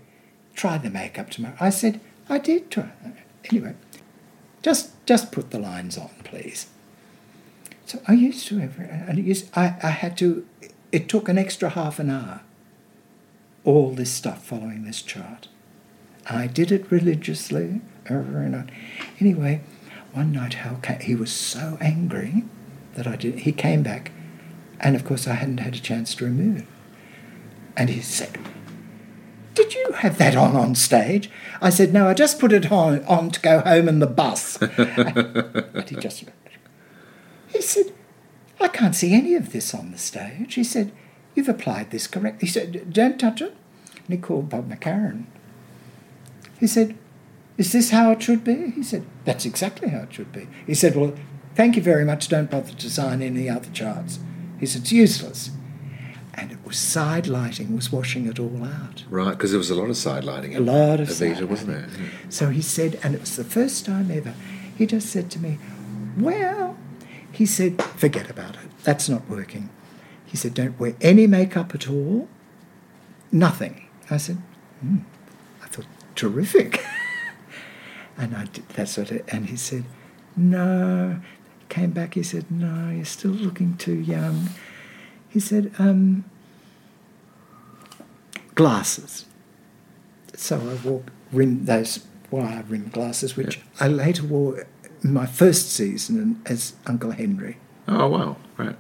try 0.56 0.78
the 0.78 0.90
makeup 0.90 1.30
tomorrow. 1.30 1.56
I 1.60 1.70
said, 1.70 2.00
I 2.32 2.38
did 2.38 2.72
try. 2.72 2.90
Anyway, 3.52 3.76
just 4.64 5.06
just 5.06 5.32
put 5.32 5.52
the 5.52 5.60
lines 5.60 5.98
on, 5.98 6.10
please. 6.24 6.68
So 7.86 8.00
I 8.08 8.14
used 8.14 8.48
to 8.48 8.62
every, 8.62 8.86
and 8.86 9.20
it 9.20 9.26
used, 9.26 9.50
I, 9.54 9.76
I 9.84 9.90
had 9.90 10.18
to, 10.20 10.48
it 10.94 11.10
took 11.10 11.28
an 11.28 11.38
extra 11.38 11.72
half 11.72 12.00
an 12.00 12.10
hour, 12.10 12.40
all 13.66 13.92
this 13.92 14.10
stuff 14.10 14.46
following 14.46 14.86
this 14.86 15.02
chart. 15.02 15.50
I 16.30 16.48
did 16.48 16.72
it 16.72 16.90
religiously, 16.90 17.82
over 18.10 18.40
and 18.40 18.56
on. 18.56 18.72
Anyway, 19.20 19.60
one 20.14 20.32
night, 20.32 20.54
Hal 20.54 20.80
ca 20.82 21.00
he 21.02 21.16
was 21.16 21.34
so 21.34 21.78
angry 21.82 22.46
that 22.96 23.08
I 23.08 23.18
did. 23.18 23.40
He 23.40 23.52
came 23.52 23.84
back, 23.84 24.14
and 24.80 24.96
of 24.96 25.04
course, 25.04 25.28
I 25.28 25.34
hadn't 25.34 25.60
had 25.60 25.76
a 25.76 25.82
chance 25.82 26.16
to 26.16 26.24
remove 26.24 26.60
it. 26.60 26.68
And 27.76 27.90
he 27.90 28.00
said, 28.00 28.38
"Did 29.54 29.74
you 29.74 29.92
have 29.98 30.18
that 30.18 30.36
on 30.36 30.56
on 30.56 30.76
stage?" 30.76 31.30
I 31.62 31.70
said, 31.70 31.94
"No, 31.94 32.08
I 32.08 32.14
just 32.14 32.40
put 32.40 32.52
it 32.52 32.72
on, 32.72 33.04
on 33.06 33.32
to 33.32 33.40
go 33.40 33.60
home 33.60 33.88
in 33.88 34.00
the 34.00 34.08
bus." 34.08 34.62
and 34.62 35.90
he 35.90 35.96
just 35.96 36.24
looked. 36.24 36.38
He 37.48 37.62
said, 37.62 37.94
"I 38.60 38.68
can't 38.68 38.96
see 38.96 39.14
any 39.14 39.36
of 39.36 39.52
this 39.52 39.74
on 39.74 39.92
the 39.92 39.98
stage." 39.98 40.54
He 40.56 40.64
said, 40.64 40.92
"You've 41.36 41.50
applied 41.50 41.92
this 41.92 42.08
correctly." 42.08 42.48
He 42.48 42.52
said, 42.52 42.94
"Don't 42.94 43.20
touch 43.20 43.42
it." 43.42 43.56
And 44.08 44.18
he 44.18 44.18
called 44.18 44.50
Bob 44.50 44.70
McCarran. 44.70 45.26
He 46.62 46.68
said, 46.68 46.96
Is 47.58 47.72
this 47.72 47.90
how 47.90 48.12
it 48.12 48.22
should 48.22 48.44
be? 48.44 48.70
He 48.70 48.84
said, 48.84 49.04
That's 49.26 49.46
exactly 49.46 49.90
how 49.90 50.02
it 50.02 50.14
should 50.14 50.32
be. 50.32 50.48
He 50.68 50.76
said, 50.76 50.96
Well, 50.96 51.14
thank 51.56 51.76
you 51.76 51.82
very 51.82 52.06
much. 52.06 52.28
Don't 52.28 52.52
bother 52.52 52.74
to 52.74 52.90
sign 52.90 53.22
any 53.22 53.50
other 53.50 53.70
charts. 53.72 54.20
He 54.60 54.68
said, 54.68 54.84
It's 54.84 54.92
useless. 54.92 55.50
And 56.34 56.52
it 56.52 56.60
was 56.66 56.78
side 56.78 57.28
lighting 57.28 57.76
was 57.76 57.92
washing 57.92 58.26
it 58.26 58.40
all 58.40 58.64
out. 58.64 59.04
Right, 59.10 59.32
because 59.32 59.52
there 59.52 59.58
was 59.58 59.70
a 59.70 59.76
lot 59.76 59.90
of 59.90 59.98
side 59.98 60.24
lighting. 60.24 60.56
A 60.56 60.60
lot 60.62 61.00
of 61.00 61.10
Evita, 61.10 61.36
side 61.36 61.44
wasn't 61.44 61.72
there? 61.72 61.88
lighting. 61.88 62.10
So 62.30 62.50
he 62.50 62.62
said, 62.62 63.00
and 63.04 63.14
it 63.14 63.22
was 63.22 63.36
the 63.36 63.44
first 63.44 63.86
time 63.86 64.10
ever, 64.10 64.34
he 64.78 64.86
just 64.86 65.10
said 65.10 65.30
to 65.32 65.40
me, 65.40 65.60
Well, 66.18 66.78
he 67.32 67.46
said, 67.46 67.82
forget 67.82 68.30
about 68.30 68.56
it. 68.56 68.72
That's 68.84 69.10
not 69.10 69.28
working. 69.30 69.70
He 70.26 70.38
said, 70.38 70.54
Don't 70.54 70.80
wear 70.80 70.96
any 71.02 71.28
makeup 71.28 71.76
at 71.76 71.90
all. 71.90 72.30
Nothing. 73.32 73.88
I 74.10 74.18
said, 74.18 74.38
hmm. 74.80 75.00
I 75.62 75.68
thought, 75.68 75.86
terrific. 76.16 76.84
and 78.18 78.36
I 78.36 78.46
did, 78.46 78.68
that's 78.70 78.98
what 78.98 79.12
it, 79.12 79.26
and 79.28 79.48
he 79.48 79.58
said, 79.58 79.84
No. 80.36 81.20
Came 81.70 81.92
back, 81.92 82.16
he 82.16 82.24
said, 82.24 82.50
No, 82.50 82.90
you're 82.90 83.06
still 83.06 83.32
looking 83.32 83.78
too 83.78 83.96
young. 84.00 84.50
He 85.32 85.40
said, 85.40 85.72
um, 85.80 86.26
Glasses. 88.56 89.26
So 90.36 90.58
I 90.60 90.88
wore 90.88 91.04
rim, 91.32 91.66
those 91.66 92.06
wire 92.30 92.64
rim 92.68 92.90
glasses, 92.90 93.36
which 93.38 93.60
I 93.80 93.88
later 93.88 94.24
wore 94.24 94.68
in 95.04 95.14
my 95.14 95.26
first 95.26 95.72
season 95.72 96.42
as 96.46 96.74
Uncle 96.86 97.12
Henry. 97.12 97.58
Oh, 97.88 98.08
wow. 98.08 98.38
Right. 98.58 98.76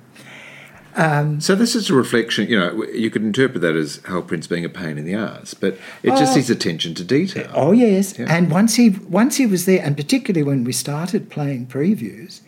Um, 0.96 1.40
So 1.40 1.56
this 1.56 1.74
is 1.74 1.90
a 1.90 1.94
reflection, 1.94 2.50
you 2.50 2.60
know, 2.60 2.84
you 2.94 3.10
could 3.10 3.22
interpret 3.24 3.62
that 3.62 3.76
as 3.76 4.02
Hal 4.06 4.22
Prince 4.24 4.46
being 4.48 4.66
a 4.66 4.70
pain 4.70 4.98
in 4.98 5.06
the 5.06 5.14
ass, 5.14 5.54
but 5.54 5.78
it's 6.04 6.20
just 6.20 6.34
Oh. 6.34 6.36
his 6.36 6.50
attention 6.50 6.94
to 6.96 7.04
detail. 7.06 7.50
Oh 7.54 7.72
yes, 7.72 8.14
Yeah. 8.20 8.26
and 8.30 8.52
once 8.52 8.76
he 8.76 8.90
once 8.90 9.38
he 9.38 9.46
was 9.46 9.64
there, 9.66 9.82
and 9.82 9.96
particularly 9.96 10.44
when 10.44 10.66
we 10.66 10.74
started 10.74 11.30
playing 11.30 11.68
previews, 11.68 12.42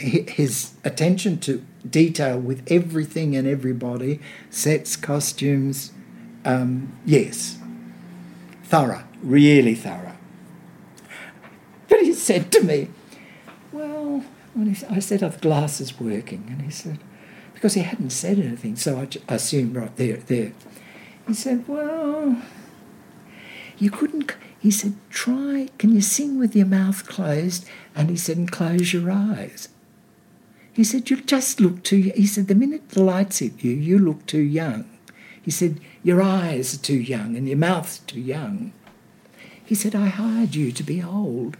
his 0.00 0.72
attention 0.84 1.38
to 1.40 1.64
detail 1.88 2.38
with 2.38 2.62
everything 2.70 3.36
and 3.36 3.46
everybody, 3.46 4.20
sets, 4.50 4.96
costumes, 4.96 5.92
um, 6.44 6.92
yes, 7.04 7.58
thorough, 8.64 9.04
really 9.22 9.74
thorough. 9.74 10.16
But 11.88 12.00
he 12.00 12.12
said 12.12 12.50
to 12.52 12.62
me, 12.62 12.88
"Well," 13.72 14.24
when 14.54 14.72
he, 14.74 14.86
I 14.86 15.00
said, 15.00 15.22
"Are 15.22 15.30
the 15.30 15.38
glasses 15.38 15.98
working?" 16.00 16.46
And 16.48 16.62
he 16.62 16.70
said, 16.70 16.98
because 17.54 17.74
he 17.74 17.82
hadn't 17.82 18.10
said 18.10 18.38
anything, 18.38 18.76
so 18.76 18.98
I, 18.98 19.04
j- 19.04 19.20
I 19.28 19.34
assumed 19.34 19.76
right 19.76 19.94
there, 19.96 20.16
there. 20.16 20.52
He 21.26 21.34
said, 21.34 21.68
"Well." 21.68 22.40
You 23.78 23.90
couldn't. 23.90 24.34
He 24.58 24.70
said, 24.70 24.94
"Try. 25.08 25.68
Can 25.78 25.94
you 25.94 26.02
sing 26.02 26.38
with 26.38 26.54
your 26.54 26.66
mouth 26.66 27.06
closed?" 27.08 27.66
And 27.96 28.10
he 28.10 28.16
said, 28.16 28.36
"And 28.36 28.50
close 28.52 28.92
your 28.92 29.10
eyes." 29.10 29.69
He 30.72 30.84
said, 30.84 31.10
"You 31.10 31.16
just 31.16 31.60
look 31.60 31.82
too." 31.82 32.12
He 32.14 32.26
said, 32.26 32.48
"The 32.48 32.54
minute 32.54 32.90
the 32.90 33.02
lights 33.02 33.38
hit 33.38 33.62
you, 33.64 33.72
you 33.72 33.98
look 33.98 34.26
too 34.26 34.42
young." 34.42 34.84
He 35.42 35.50
said, 35.50 35.80
"Your 36.02 36.22
eyes 36.22 36.74
are 36.74 36.78
too 36.78 37.00
young 37.00 37.36
and 37.36 37.48
your 37.48 37.58
mouth's 37.58 37.98
too 37.98 38.20
young." 38.20 38.72
He 39.64 39.74
said, 39.74 39.94
"I 39.94 40.06
hired 40.06 40.54
you 40.54 40.72
to 40.72 40.82
be 40.82 41.02
old." 41.02 41.56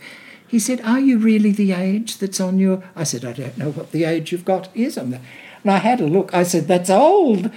He 0.46 0.58
said, 0.58 0.80
"Are 0.82 1.00
you 1.00 1.18
really 1.18 1.52
the 1.52 1.72
age 1.72 2.18
that's 2.18 2.40
on 2.40 2.58
your?" 2.58 2.82
I 2.96 3.04
said, 3.04 3.24
"I 3.24 3.32
don't 3.32 3.58
know 3.58 3.70
what 3.70 3.92
the 3.92 4.04
age 4.04 4.32
you've 4.32 4.44
got 4.44 4.68
is 4.74 4.98
on 4.98 5.10
that." 5.10 5.20
And 5.62 5.70
I 5.70 5.78
had 5.78 6.00
a 6.00 6.06
look. 6.06 6.34
I 6.34 6.42
said, 6.42 6.66
"That's 6.66 6.90
old." 6.90 7.50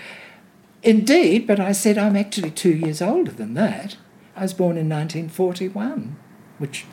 Indeed, 0.83 1.47
but 1.47 1.59
I 1.59 1.71
said 1.71 1.97
I'm 1.97 2.15
actually 2.15 2.51
two 2.51 2.73
years 2.73 3.01
older 3.01 3.31
than 3.31 3.53
that. 3.53 3.95
I 4.35 4.41
was 4.41 4.53
born 4.53 4.77
in 4.77 4.89
1941, 4.89 6.15
which. 6.57 6.85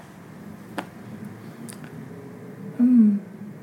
Hmm. 2.77 3.17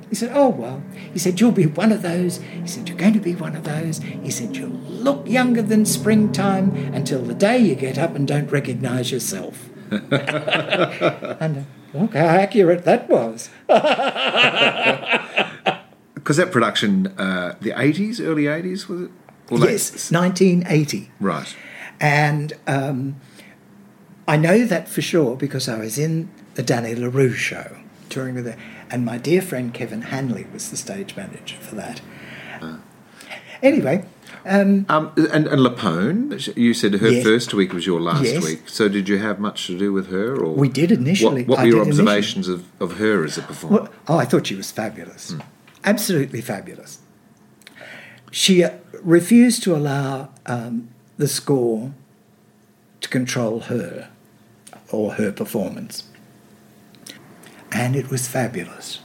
He 0.09 0.15
said, 0.15 0.31
Oh, 0.33 0.49
well. 0.49 0.81
He 1.13 1.19
said, 1.19 1.39
You'll 1.39 1.51
be 1.51 1.65
one 1.65 1.91
of 1.91 2.01
those. 2.01 2.37
He 2.37 2.67
said, 2.67 2.87
You're 2.87 2.97
going 2.97 3.13
to 3.13 3.19
be 3.19 3.35
one 3.35 3.55
of 3.55 3.63
those. 3.63 3.99
He 3.99 4.31
said, 4.31 4.55
You'll 4.55 4.69
look 4.69 5.27
younger 5.27 5.61
than 5.61 5.85
springtime 5.85 6.75
until 6.93 7.21
the 7.21 7.33
day 7.33 7.57
you 7.57 7.75
get 7.75 7.97
up 7.97 8.15
and 8.15 8.27
don't 8.27 8.49
recognise 8.51 9.11
yourself. 9.11 9.69
and 9.91 11.57
uh, 11.57 11.61
look 11.93 12.13
how 12.13 12.25
accurate 12.25 12.83
that 12.85 13.09
was. 13.09 13.49
Because 16.13 16.35
that 16.37 16.51
production, 16.51 17.07
uh, 17.17 17.55
the 17.61 17.71
80s, 17.71 18.19
early 18.19 18.43
80s, 18.45 18.89
was 18.89 19.03
it? 19.03 19.11
Or 19.49 19.59
late- 19.59 19.71
Yes, 19.71 20.11
1980. 20.11 21.09
Right. 21.21 21.55
And 22.01 22.51
um, 22.67 23.15
I 24.27 24.35
know 24.35 24.65
that 24.65 24.89
for 24.89 25.01
sure 25.01 25.37
because 25.37 25.69
I 25.69 25.77
was 25.79 25.97
in 25.97 26.29
the 26.55 26.63
Danny 26.63 26.95
La 26.95 27.07
Rue 27.07 27.31
show 27.31 27.77
touring 28.09 28.35
with 28.35 28.45
her, 28.45 28.57
and 28.89 29.05
my 29.05 29.17
dear 29.17 29.41
friend 29.41 29.73
Kevin 29.73 30.03
Hanley 30.03 30.45
was 30.53 30.69
the 30.71 30.77
stage 30.77 31.15
manager 31.15 31.57
for 31.57 31.75
that. 31.75 32.01
Anyway, 33.63 34.05
um, 34.45 34.85
Um, 34.87 35.11
and, 35.17 35.47
and 35.47 35.61
LuPone, 35.61 36.55
you 36.55 36.75
said 36.75 36.93
her 36.95 37.09
Yes. 37.09 37.23
first 37.23 37.53
week 37.55 37.73
was 37.73 37.87
your 37.87 37.99
last 37.99 38.23
Yes. 38.23 38.43
week. 38.43 38.61
So 38.67 38.87
did 38.87 39.09
you 39.09 39.17
have 39.17 39.39
much 39.39 39.65
to 39.65 39.77
do 39.77 39.91
with 39.91 40.07
her? 40.11 40.35
or 40.37 40.53
We 40.53 40.69
did 40.69 40.91
initially. 40.91 41.41
What, 41.43 41.57
what 41.57 41.59
were 41.61 41.65
your 41.65 41.81
initially. 41.81 42.01
observations 42.03 42.47
of, 42.47 42.65
of 42.79 42.97
her 42.99 43.25
as 43.25 43.37
a 43.39 43.41
performer? 43.41 43.77
well, 43.81 43.89
oh, 44.07 44.17
I 44.17 44.25
thought 44.25 44.45
she 44.45 44.53
was 44.55 44.69
fabulous, 44.69 45.33
absolutely 45.83 46.41
fabulous. 46.41 46.99
She 48.29 48.63
uh, 48.63 48.71
refused 49.01 49.63
to 49.63 49.75
allow 49.75 50.29
um, 50.45 50.89
the 51.17 51.27
score 51.27 51.93
to 53.01 53.09
control 53.09 53.61
her 53.61 54.09
or 54.91 55.13
her 55.13 55.31
performance. 55.31 56.03
And 57.71 57.95
it 57.95 58.09
was 58.09 58.27
fabulous. 58.27 58.99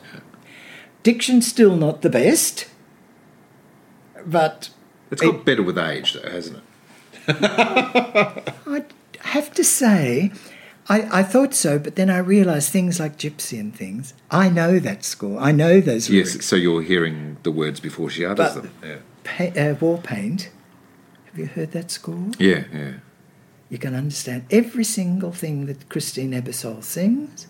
Diction's 1.02 1.46
still 1.46 1.76
not 1.76 2.02
the 2.02 2.10
best, 2.10 2.68
but 4.24 4.70
It's 5.10 5.20
got 5.20 5.44
better 5.44 5.62
with 5.62 5.76
age, 5.78 6.12
though, 6.12 6.30
hasn't 6.30 6.58
it? 6.58 6.62
I 8.66 8.84
have 9.20 9.52
to 9.54 9.64
say, 9.64 10.30
I, 10.88 11.20
I 11.20 11.22
thought 11.22 11.54
so, 11.54 11.78
but 11.78 11.96
then 11.96 12.08
I 12.10 12.18
realised 12.18 12.70
things 12.70 13.00
like 13.00 13.16
Gypsy 13.18 13.58
and 13.58 13.74
things. 13.74 14.14
I 14.30 14.48
know 14.48 14.78
that 14.78 15.04
score. 15.04 15.38
I 15.40 15.50
know 15.52 15.80
those 15.80 16.08
lyrics. 16.08 16.34
Yes, 16.36 16.44
so 16.44 16.54
you're 16.56 16.82
hearing 16.82 17.36
the 17.42 17.50
words 17.50 17.80
before 17.80 18.10
she 18.10 18.24
utters 18.24 18.54
But- 18.54 18.62
them. 18.62 18.72
Yeah, 18.84 18.96
Pa- 19.24 19.60
uh, 19.60 19.74
War 19.80 19.98
Paint. 19.98 20.50
Have 21.26 21.38
you 21.38 21.46
heard 21.46 21.72
that 21.72 21.90
score? 21.90 22.30
yeah. 22.38 22.64
yeah. 22.72 22.92
You 23.70 23.78
can 23.78 23.94
understand 23.94 24.44
every 24.50 24.84
single 24.84 25.32
thing 25.32 25.64
that 25.64 25.88
Christine 25.88 26.32
Ebersole 26.32 26.84
sings. 26.84 27.46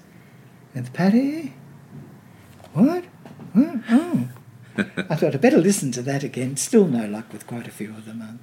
And 0.74 0.92
Patti, 0.92 1.54
what? 2.72 3.04
Oh. 3.54 4.28
I 4.76 5.16
thought 5.16 5.34
I'd 5.34 5.40
better 5.40 5.58
listen 5.58 5.92
to 5.92 6.02
that 6.02 6.22
again. 6.24 6.56
Still 6.56 6.86
no 6.86 7.06
luck 7.06 7.32
with 7.32 7.46
quite 7.46 7.68
a 7.68 7.70
few 7.70 7.90
of 7.90 8.06
them. 8.06 8.22
Um, 8.22 8.40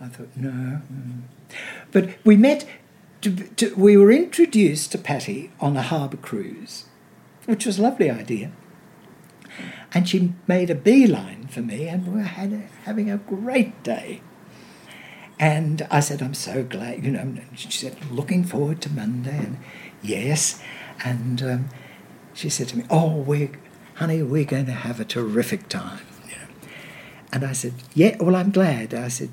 I 0.00 0.08
thought, 0.08 0.34
no. 0.34 0.50
mm. 0.50 1.22
But 1.90 2.16
we 2.24 2.36
met, 2.36 2.66
to, 3.20 3.30
to, 3.36 3.74
we 3.74 3.96
were 3.96 4.10
introduced 4.10 4.92
to 4.92 4.98
Patti 4.98 5.50
on 5.60 5.76
a 5.76 5.82
harbour 5.82 6.16
cruise, 6.16 6.86
which 7.44 7.66
was 7.66 7.78
a 7.78 7.82
lovely 7.82 8.10
idea. 8.10 8.50
And 9.92 10.08
she 10.08 10.32
made 10.46 10.70
a 10.70 10.74
beeline 10.74 11.48
for 11.48 11.60
me, 11.60 11.86
and 11.86 12.06
we 12.06 12.14
were 12.14 12.20
a, 12.20 12.24
having 12.84 13.10
a 13.10 13.18
great 13.18 13.82
day. 13.82 14.22
And 15.38 15.86
I 15.90 16.00
said, 16.00 16.22
I'm 16.22 16.34
so 16.34 16.62
glad, 16.62 17.04
you 17.04 17.10
know. 17.10 17.34
She 17.54 17.70
said, 17.70 18.10
looking 18.10 18.44
forward 18.44 18.80
to 18.82 18.90
Monday. 18.90 19.36
And 19.36 19.58
yes. 20.00 20.62
And 21.04 21.42
um, 21.42 21.68
she 22.32 22.48
said 22.48 22.68
to 22.68 22.78
me, 22.78 22.84
Oh, 22.90 23.16
we're, 23.16 23.50
honey, 23.94 24.22
we're 24.22 24.44
going 24.44 24.66
to 24.66 24.72
have 24.72 25.00
a 25.00 25.04
terrific 25.04 25.68
time. 25.68 26.06
Know. 26.28 26.46
And 27.32 27.44
I 27.44 27.52
said, 27.52 27.74
Yeah, 27.94 28.16
well, 28.20 28.36
I'm 28.36 28.50
glad. 28.50 28.94
I 28.94 29.08
said, 29.08 29.30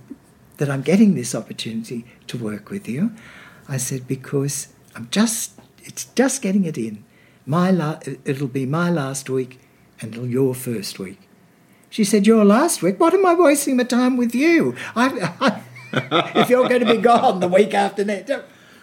that 0.60 0.70
I'm 0.70 0.82
getting 0.82 1.16
this 1.16 1.34
opportunity 1.34 2.06
to 2.28 2.38
work 2.38 2.70
with 2.70 2.88
you. 2.88 3.12
I 3.68 3.78
said, 3.78 4.08
because 4.08 4.68
I'm 4.94 5.08
just, 5.10 5.60
it's 5.84 6.06
just 6.06 6.42
getting 6.42 6.66
it 6.66 6.78
in. 6.78 7.04
My 7.46 7.72
la- 7.72 8.00
it'll 8.26 8.48
be 8.48 8.66
my 8.66 8.92
last 8.92 9.30
week 9.30 9.60
and 10.02 10.14
your 10.30 10.54
first 10.54 11.00
week. 11.00 11.28
She 11.90 12.04
said, 12.04 12.28
Your 12.28 12.46
last 12.46 12.84
week? 12.84 13.00
What 13.00 13.14
am 13.14 13.26
I 13.26 13.34
wasting 13.34 13.78
my 13.78 13.84
time 13.84 14.16
with 14.18 14.36
you? 14.36 14.76
I, 14.96 15.32
I, 15.40 15.62
if 16.42 16.50
you're 16.50 16.68
going 16.68 16.86
to 16.86 16.94
be 16.94 17.02
gone 17.02 17.40
the 17.40 17.48
week 17.48 17.74
after 17.74 18.06
next. 18.06 18.32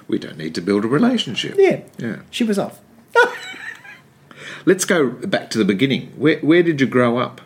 We 0.09 0.19
don't 0.19 0.39
need 0.39 0.55
to 0.55 0.61
build 0.61 0.85
a 0.85 0.89
relationship. 0.89 1.55
Yeah. 1.59 1.81
Yeah. 1.99 2.17
She 2.31 2.45
was 2.45 2.59
off. 2.59 2.79
Let's 4.65 4.85
go 4.85 5.11
back 5.11 5.51
to 5.51 5.59
the 5.59 5.65
beginning. 5.65 6.13
Where, 6.17 6.39
where 6.41 6.63
did 6.63 6.81
you 6.81 6.87
grow 6.87 7.19
up? 7.19 7.41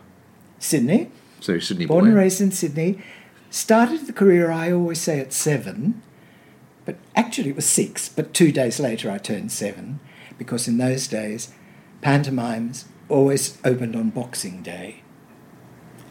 Sydney, 0.58 1.10
So 1.40 1.58
Sydney 1.58 1.86
born 1.86 2.04
boy. 2.04 2.08
and 2.08 2.16
raised 2.16 2.40
in 2.40 2.50
Sydney. 2.52 3.02
Started 3.50 4.06
the 4.06 4.12
career, 4.12 4.50
I 4.50 4.72
always 4.72 5.00
say, 5.00 5.20
at 5.20 5.32
seven, 5.32 6.02
but 6.84 6.96
actually 7.16 7.50
it 7.50 7.56
was 7.56 7.66
six, 7.66 8.08
but 8.08 8.32
two 8.34 8.52
days 8.52 8.78
later 8.78 9.10
I 9.10 9.18
turned 9.18 9.50
seven 9.52 10.00
because 10.38 10.68
in 10.68 10.78
those 10.78 11.06
days, 11.08 11.52
pantomimes 12.00 12.86
always 13.08 13.58
opened 13.64 13.96
on 13.96 14.10
Boxing 14.10 14.62
Day. 14.62 15.02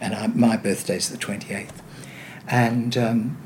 And 0.01 0.13
I, 0.13 0.27
my 0.27 0.57
birthday's 0.57 1.09
the 1.09 1.17
28th. 1.17 1.69
And 2.47 2.97
um, 2.97 3.37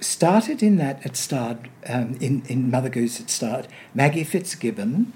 started 0.00 0.62
in 0.62 0.76
that, 0.76 1.04
it 1.04 1.16
starred, 1.16 1.68
um, 1.88 2.16
in, 2.20 2.42
in 2.48 2.70
Mother 2.70 2.88
Goose, 2.88 3.20
it 3.20 3.30
starred 3.30 3.68
Maggie 3.94 4.24
Fitzgibbon 4.24 5.12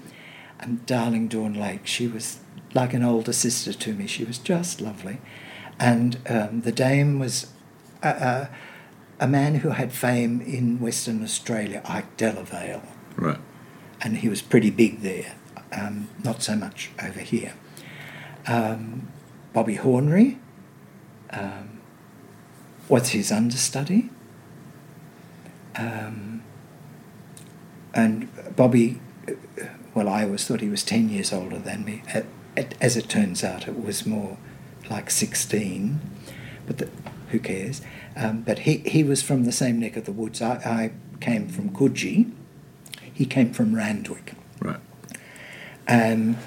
and 0.59 0.85
Darling 0.85 1.27
Dawn 1.27 1.53
Lake. 1.53 1.85
She 1.87 2.07
was 2.07 2.39
like 2.73 2.93
an 2.93 3.03
older 3.03 3.33
sister 3.33 3.73
to 3.73 3.93
me. 3.93 4.07
She 4.07 4.23
was 4.23 4.37
just 4.37 4.81
lovely. 4.81 5.19
And 5.79 6.17
um, 6.29 6.61
the 6.61 6.71
dame 6.71 7.19
was 7.19 7.51
a, 8.03 8.09
a, 8.09 8.49
a 9.19 9.27
man 9.27 9.55
who 9.55 9.69
had 9.69 9.91
fame 9.91 10.41
in 10.41 10.79
Western 10.79 11.23
Australia, 11.23 11.81
Ike 11.85 12.17
Delavale 12.17 12.81
Right. 13.17 13.39
and 14.01 14.17
he 14.17 14.29
was 14.29 14.41
pretty 14.41 14.69
big 14.71 15.01
there, 15.01 15.35
um, 15.73 16.07
not 16.23 16.41
so 16.41 16.55
much 16.55 16.91
over 17.03 17.19
here. 17.19 17.53
Um, 18.47 19.09
Bobby 19.53 19.75
Hornery 19.77 20.37
um, 21.31 21.81
was 22.87 23.09
his 23.09 23.31
understudy. 23.31 24.09
Um, 25.75 26.43
and 27.93 28.29
Bobby, 28.55 28.99
well, 29.93 30.07
I 30.07 30.23
always 30.23 30.45
thought 30.45 30.61
he 30.61 30.69
was 30.69 30.83
10 30.83 31.09
years 31.09 31.33
older 31.33 31.59
than 31.59 31.85
me. 31.85 32.03
As 32.79 32.97
it 32.97 33.09
turns 33.09 33.43
out, 33.43 33.67
it 33.67 33.83
was 33.83 34.05
more 34.05 34.37
like 34.89 35.09
16, 35.09 35.99
but 36.67 36.77
the, 36.77 36.89
who 37.29 37.39
cares? 37.39 37.81
Um, 38.15 38.41
but 38.41 38.59
he, 38.59 38.77
he 38.79 39.03
was 39.03 39.21
from 39.21 39.45
the 39.45 39.51
same 39.51 39.79
neck 39.79 39.97
of 39.97 40.05
the 40.05 40.11
woods. 40.11 40.41
I, 40.41 40.55
I 40.55 40.91
came 41.19 41.47
from 41.47 41.69
Coogee. 41.69 42.31
He 43.13 43.25
came 43.25 43.53
from 43.53 43.75
Randwick. 43.75 44.33
Right. 44.59 44.79
Um, 45.87 46.37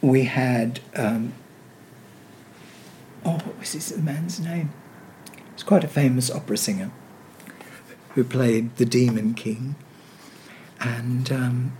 we 0.00 0.24
had, 0.24 0.80
um, 0.96 1.32
oh, 3.24 3.32
what 3.32 3.58
was 3.58 3.72
this 3.72 3.96
man's 3.96 4.40
name? 4.40 4.72
He's 5.54 5.62
quite 5.62 5.84
a 5.84 5.88
famous 5.88 6.30
opera 6.30 6.56
singer 6.56 6.90
who 8.14 8.24
played 8.24 8.76
the 8.76 8.84
Demon 8.84 9.34
King. 9.34 9.74
And 10.80 11.30
um, 11.32 11.72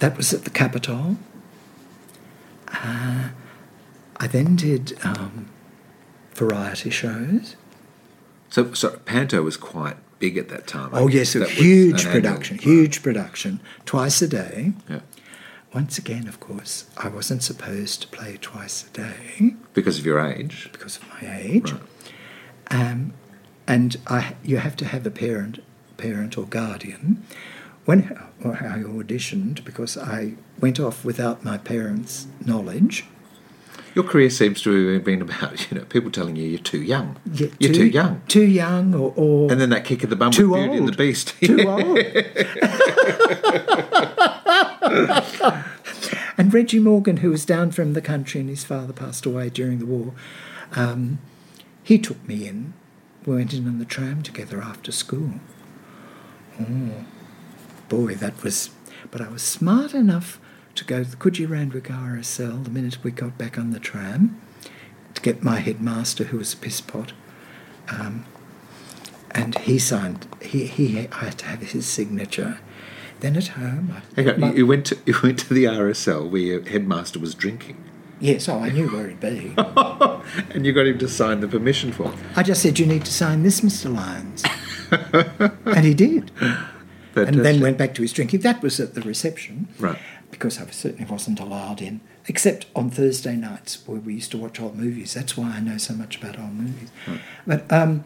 that 0.00 0.16
was 0.16 0.32
at 0.32 0.44
the 0.44 0.50
Capitol. 0.50 1.16
Uh, 2.68 3.28
I 4.16 4.26
then 4.26 4.56
did 4.56 4.98
um, 5.04 5.48
variety 6.34 6.90
shows. 6.90 7.56
So, 8.50 8.72
so 8.74 8.98
Panto 9.04 9.42
was 9.42 9.56
quite 9.56 9.96
big 10.18 10.36
at 10.36 10.48
that 10.48 10.66
time. 10.66 10.90
Oh, 10.92 11.08
yes, 11.08 11.34
a 11.34 11.44
huge 11.48 12.02
an 12.02 12.08
annual- 12.08 12.12
production, 12.12 12.58
huge 12.58 13.02
production, 13.02 13.60
twice 13.86 14.20
a 14.22 14.28
day. 14.28 14.72
Yeah. 14.88 15.00
Once 15.74 15.96
again, 15.96 16.28
of 16.28 16.38
course, 16.38 16.84
I 16.98 17.08
wasn't 17.08 17.42
supposed 17.42 18.02
to 18.02 18.08
play 18.08 18.36
twice 18.40 18.86
a 18.86 18.90
day 18.90 19.54
Because 19.72 19.98
of 19.98 20.04
your 20.04 20.20
age. 20.20 20.68
because 20.70 20.98
of 20.98 21.08
my 21.08 21.34
age, 21.40 21.72
Right. 21.72 21.82
um, 22.70 23.14
and 23.66 23.96
I, 24.06 24.34
you 24.42 24.58
have 24.58 24.76
to 24.76 24.84
have 24.86 25.06
a 25.06 25.10
parent, 25.10 25.60
parent 25.96 26.36
or 26.36 26.44
guardian. 26.44 27.24
When 27.84 28.16
or 28.44 28.54
I 28.54 28.82
auditioned, 28.82 29.64
because 29.64 29.96
I 29.96 30.34
went 30.60 30.78
off 30.78 31.04
without 31.04 31.42
my 31.44 31.58
parents' 31.58 32.26
knowledge. 32.44 33.04
Your 33.94 34.04
career 34.04 34.30
seems 34.30 34.62
to 34.62 34.94
have 34.94 35.04
been 35.04 35.20
about, 35.20 35.70
you 35.70 35.78
know, 35.78 35.84
people 35.84 36.10
telling 36.10 36.36
you 36.36 36.46
you're 36.46 36.58
too 36.58 36.82
young. 36.82 37.16
Yeah, 37.30 37.48
you're 37.58 37.74
too, 37.74 37.86
young. 37.86 38.22
too 38.28 38.44
young, 38.44 38.94
or, 38.94 39.12
or 39.16 39.50
And 39.50 39.60
then 39.60 39.70
that 39.70 39.84
kick 39.84 40.02
of 40.02 40.10
the 40.10 40.16
bum 40.16 40.32
too 40.32 40.50
with 40.50 40.60
Beauty 40.60 40.76
and 40.78 40.88
the 40.88 40.92
old. 40.92 40.96
Beast. 40.96 41.34
too 41.40 41.68
old. 41.68 41.98
and 46.38 46.54
Reggie 46.54 46.78
Morgan, 46.78 47.18
who 47.18 47.30
was 47.30 47.44
down 47.44 47.70
from 47.70 47.92
the 47.92 48.00
country 48.00 48.40
and 48.40 48.48
his 48.48 48.64
father 48.64 48.92
passed 48.92 49.26
away 49.26 49.50
during 49.50 49.78
the 49.78 49.86
war, 49.86 50.12
um, 50.74 51.18
he 51.82 51.98
took 51.98 52.26
me 52.26 52.46
in. 52.46 52.72
We 53.26 53.36
went 53.36 53.54
in 53.54 53.66
on 53.68 53.78
the 53.78 53.84
tram 53.84 54.22
together 54.22 54.60
after 54.60 54.90
school. 54.92 55.34
Oh, 56.60 57.04
boy, 57.88 58.14
that 58.16 58.42
was. 58.42 58.70
But 59.10 59.20
I 59.20 59.28
was 59.28 59.42
smart 59.42 59.94
enough 59.94 60.40
to 60.74 60.84
go 60.84 61.04
to 61.04 61.10
the 61.10 61.16
Coogee 61.16 61.48
Randwick 61.48 61.84
RSL 61.84 62.64
the 62.64 62.70
minute 62.70 62.98
we 63.02 63.10
got 63.10 63.36
back 63.38 63.58
on 63.58 63.70
the 63.70 63.78
tram 63.80 64.40
to 65.14 65.22
get 65.22 65.42
my 65.42 65.56
headmaster, 65.60 66.24
who 66.24 66.38
was 66.38 66.54
a 66.54 66.56
piss 66.56 66.80
pot, 66.80 67.12
um, 67.90 68.24
and 69.30 69.56
he 69.58 69.78
signed. 69.78 70.26
He, 70.40 70.66
he 70.66 71.08
I 71.12 71.24
had 71.26 71.38
to 71.38 71.46
have 71.46 71.60
his 71.62 71.86
signature. 71.86 72.58
Then 73.20 73.36
at 73.36 73.48
home, 73.48 73.94
I, 74.16 74.20
Hang 74.20 74.30
on, 74.30 74.40
my- 74.40 74.50
you- 74.50 74.56
you 74.58 74.66
went 74.66 74.86
to 74.86 74.98
you 75.06 75.14
went 75.22 75.38
to 75.40 75.54
the 75.54 75.64
RSL 75.64 76.28
where 76.28 76.40
your 76.40 76.62
headmaster 76.62 77.18
was 77.20 77.34
drinking, 77.34 77.76
yes, 78.22 78.48
oh, 78.48 78.58
I 78.58 78.70
knew 78.70 78.88
where 78.88 79.08
he'd 79.08 79.20
be. 79.20 79.54
and 80.54 80.64
you 80.64 80.72
got 80.72 80.86
him 80.86 80.98
to 80.98 81.08
sign 81.08 81.40
the 81.40 81.48
permission 81.48 81.92
form. 81.92 82.16
I 82.36 82.42
just 82.42 82.62
said, 82.62 82.78
"You 82.78 82.86
need 82.86 83.04
to 83.04 83.12
sign 83.12 83.42
this, 83.42 83.62
Mister 83.62 83.88
Lyons," 83.88 84.42
and 84.90 85.84
he 85.84 85.94
did. 85.94 86.30
But 87.14 87.28
and 87.28 87.44
then 87.44 87.60
went 87.60 87.76
back 87.76 87.94
to 87.96 88.02
his 88.02 88.12
drinking. 88.12 88.40
That 88.40 88.62
was 88.62 88.80
at 88.80 88.94
the 88.94 89.02
reception, 89.02 89.68
right, 89.78 89.98
because 90.30 90.60
I 90.60 90.66
certainly 90.70 91.10
wasn't 91.10 91.40
allowed 91.40 91.82
in, 91.82 92.00
except 92.26 92.66
on 92.74 92.90
Thursday 92.90 93.36
nights 93.36 93.86
where 93.86 94.00
we 94.00 94.14
used 94.14 94.30
to 94.30 94.38
watch 94.38 94.60
old 94.60 94.76
movies. 94.76 95.12
That's 95.12 95.36
why 95.36 95.50
I 95.50 95.60
know 95.60 95.76
so 95.76 95.94
much 95.94 96.16
about 96.16 96.38
old 96.38 96.54
movies. 96.54 96.90
But 97.46 97.70
um, 97.70 98.04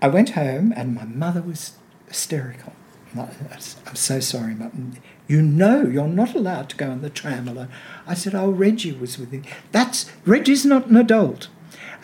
I 0.00 0.08
went 0.08 0.30
home, 0.30 0.72
and 0.74 0.94
my 0.94 1.04
mother 1.04 1.42
was 1.42 1.72
hysterical. 2.06 2.72
I'm 3.16 3.94
so 3.94 4.20
sorry, 4.20 4.54
Mum. 4.54 4.96
You 5.28 5.42
know 5.42 5.86
you're 5.86 6.08
not 6.08 6.34
allowed 6.34 6.70
to 6.70 6.76
go 6.76 6.90
on 6.90 7.02
the 7.02 7.10
tram 7.10 7.46
alone. 7.46 7.68
I 8.06 8.14
said, 8.14 8.34
Oh, 8.34 8.50
Reggie 8.50 8.92
was 8.92 9.18
with 9.18 9.30
me. 9.30 9.42
That's 9.70 10.10
Reggie's 10.24 10.64
not 10.64 10.86
an 10.86 10.96
adult. 10.96 11.48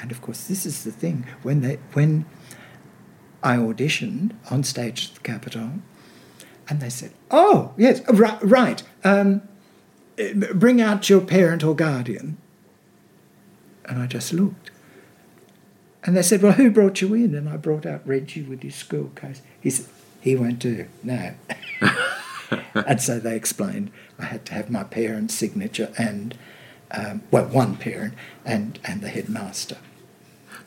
And 0.00 0.12
of 0.12 0.20
course, 0.20 0.46
this 0.46 0.66
is 0.66 0.84
the 0.84 0.90
thing. 0.92 1.26
When 1.42 1.62
they 1.62 1.78
when 1.94 2.26
I 3.42 3.56
auditioned 3.56 4.32
on 4.50 4.62
stage 4.62 5.08
at 5.08 5.14
the 5.14 5.20
Capitol, 5.20 5.70
and 6.68 6.80
they 6.80 6.90
said, 6.90 7.12
"Oh, 7.30 7.72
yes, 7.76 8.02
right, 8.08 8.38
right. 8.42 8.82
Um, 9.02 9.42
eh, 10.18 10.34
bring 10.52 10.80
out 10.80 11.08
your 11.08 11.20
parent 11.20 11.64
or 11.64 11.74
guardian." 11.74 12.37
And 13.87 13.98
I 13.98 14.06
just 14.06 14.32
looked, 14.32 14.70
and 16.02 16.16
they 16.16 16.22
said, 16.22 16.42
"Well, 16.42 16.52
who 16.52 16.70
brought 16.70 17.00
you 17.00 17.14
in?" 17.14 17.34
And 17.34 17.48
I 17.48 17.56
brought 17.56 17.87
out 17.87 18.06
Reggie 18.06 18.42
with 18.42 18.62
his 18.62 18.74
school 18.74 19.10
case. 19.14 19.40
He 19.60 19.70
said, 19.70 19.87
"He 20.20 20.37
won't 20.37 20.58
do. 20.58 20.87
No." 21.02 21.34
and 22.74 23.00
so 23.00 23.18
they 23.18 23.37
explained 23.37 23.90
I 24.18 24.26
had 24.26 24.44
to 24.46 24.54
have 24.54 24.70
my 24.70 24.85
parent's 24.85 25.35
signature 25.35 25.92
and, 25.98 26.37
um, 26.90 27.22
well, 27.30 27.46
one 27.46 27.76
parent 27.76 28.14
and 28.44 28.78
and 28.85 29.00
the 29.00 29.09
headmaster. 29.09 29.78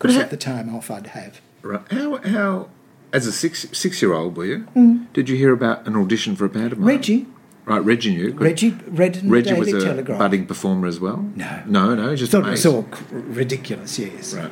Ha- 0.02 0.20
at 0.20 0.30
the 0.30 0.38
time 0.38 0.74
off, 0.76 0.92
I'd 0.92 1.08
have. 1.08 1.42
right. 1.62 1.82
How 1.92 2.18
how 2.18 2.70
as 3.13 3.26
a 3.26 3.32
six 3.32 3.66
six 3.72 4.02
year 4.02 4.13
old 4.13 4.36
were 4.38 4.46
you? 4.46 4.68
Mm. 4.76 5.08
Did 5.13 5.30
you 5.30 5.36
hear 5.36 5.54
about 5.54 5.88
an 5.88 5.96
audition 5.96 6.36
for 6.36 6.46
a 6.46 6.50
pantomime? 6.50 6.86
Reggie, 6.88 7.26
Right, 7.66 7.84
Reggie 7.84 8.16
knew. 8.16 8.32
Reggie 8.34 8.78
read 8.88 9.18
in 9.18 9.30
Reggie 9.30 9.52
the 9.54 9.60
was 9.60 9.74
a 9.74 9.82
Telegraph. 9.82 10.20
budding 10.20 10.46
performer 10.46 10.88
as 10.88 11.02
well. 11.02 11.30
No. 11.36 11.63
no, 11.66 11.96
no. 11.96 12.16
Just 12.16 12.32
thought 12.32 12.48
it 12.48 12.52
was 12.52 12.66
all 12.66 12.88
ridiculous, 13.12 14.00
yes. 14.00 14.34
right. 14.34 14.52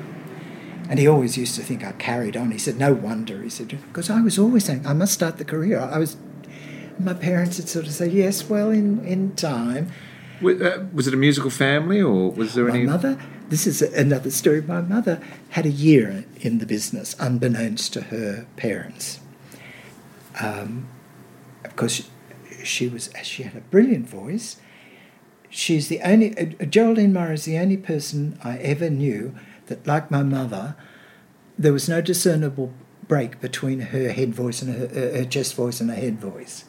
And 0.90 1.00
he 1.00 1.08
always 1.08 1.38
used 1.38 1.56
to 1.56 1.62
think 1.64 1.82
I 1.84 1.94
carried 1.94 2.36
on. 2.36 2.52
He 2.52 2.58
said, 2.58 2.78
no 2.78 2.94
wonder. 2.94 3.42
He 3.42 3.50
said, 3.50 3.70
because 3.70 4.10
I 4.10 4.20
was 4.22 4.38
always 4.38 4.66
saying, 4.66 4.86
I 4.86 4.92
must 4.94 5.14
start 5.14 5.38
the 5.38 5.46
career. 5.46 5.80
I 5.80 5.98
was, 5.98 6.18
my 7.00 7.14
parents 7.14 7.58
would 7.58 7.70
sort 7.70 7.86
of 7.86 7.92
say, 7.94 8.08
yes, 8.08 8.50
well, 8.50 8.72
in, 8.72 9.04
in 9.06 9.36
time. 9.36 9.92
uh, 10.44 10.86
was 10.94 11.08
it 11.08 11.14
a 11.14 11.18
musical 11.18 11.50
family 11.50 12.02
or 12.02 12.32
was 12.32 12.54
there 12.54 12.66
My 12.66 12.76
any? 12.76 12.86
mother, 12.86 13.20
this 13.50 13.68
is 13.68 13.82
another 13.82 14.32
story. 14.32 14.62
My 14.62 14.82
mother 14.82 15.22
had 15.50 15.66
a 15.66 15.70
year 15.72 16.26
in 16.42 16.60
the 16.60 16.66
business, 16.66 17.16
unbeknownst 17.20 17.94
to 17.94 18.02
her 18.04 18.46
parents. 18.56 19.20
Um, 20.42 20.88
of 21.64 21.76
course, 21.76 22.10
she 22.64 22.88
was 22.88 23.10
she 23.24 23.44
had 23.44 23.56
a 23.56 23.62
brilliant 23.62 24.08
voice. 24.10 24.58
She's 25.50 25.88
the 25.88 26.02
only 26.02 26.38
uh, 26.38 26.66
Geraldine 26.66 27.14
Morrow 27.14 27.34
is 27.34 27.46
the 27.46 27.58
only 27.58 27.78
person 27.78 28.38
I 28.44 28.58
ever 28.58 28.90
knew 28.90 29.36
that, 29.68 29.86
like 29.88 30.12
my 30.12 30.24
mother, 30.24 30.76
there 31.58 31.72
was 31.72 31.88
no 31.88 32.02
discernible 32.02 32.74
break 33.08 33.40
between 33.40 33.80
her 33.80 34.10
head 34.12 34.34
voice 34.34 34.62
and 34.62 34.76
her, 34.76 34.88
her 35.20 35.26
chest 35.26 35.56
voice 35.56 35.80
and 35.80 35.90
her 35.90 35.96
head 35.96 36.20
voice. 36.20 36.66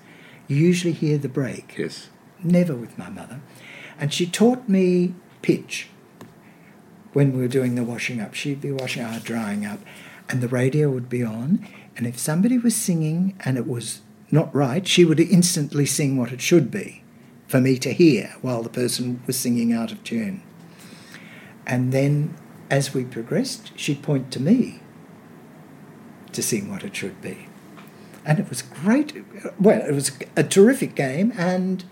You 0.49 0.57
usually 0.57 0.93
hear 0.93 1.19
the 1.19 1.29
break 1.29 1.75
Yes. 1.77 2.09
never 2.43 2.75
with 2.75 2.97
my 2.99 3.09
mother. 3.11 3.41
And 3.99 4.13
she 4.13 4.27
taught 4.27 4.69
me 4.69 5.15
pitch 5.43 5.89
when 7.13 7.33
we 7.33 7.41
were 7.41 7.49
doing 7.49 7.75
the 7.75 7.85
washing 7.85 8.21
up. 8.21 8.35
She'd 8.35 8.61
be 8.61 8.71
washing 8.73 9.03
up, 9.03 9.25
drying 9.25 9.65
up, 9.65 9.81
and 10.29 10.41
the 10.41 10.49
radio 10.49 10.91
would 10.91 11.09
be 11.09 11.23
on. 11.23 11.67
And 11.97 12.07
if 12.07 12.19
somebody 12.19 12.59
was 12.59 12.77
singing 12.77 13.35
and 13.45 13.57
it 13.57 13.67
was 13.67 14.03
not 14.31 14.55
right, 14.55 14.87
she 14.87 15.05
would 15.05 15.21
instantly 15.21 15.87
sing 15.87 16.17
what 16.17 16.33
it 16.33 16.41
should 16.43 16.71
be 16.71 17.03
for 17.49 17.61
me 17.61 17.79
to 17.79 17.93
hear 17.93 18.35
while 18.43 18.63
the 18.63 18.69
person 18.69 19.23
was 19.27 19.39
singing 19.39 19.73
out 19.73 19.93
of 19.93 20.03
tune. 20.05 20.43
And 21.67 21.93
then 21.93 22.35
as 22.71 22.93
we 22.93 23.05
progressed, 23.05 23.73
she'd 23.77 24.03
point 24.03 24.31
to 24.33 24.41
me 24.43 24.81
to 26.33 26.43
sing 26.43 26.71
what 26.71 26.85
it 26.85 26.95
should 26.95 27.21
be. 27.23 27.46
And 28.27 28.39
it 28.41 28.49
was 28.51 28.61
great. 28.61 29.25
Well, 29.59 29.81
it 29.81 29.93
was 29.93 30.11
a 30.35 30.43
terrific 30.43 30.97
game, 30.97 31.33
and 31.37 31.85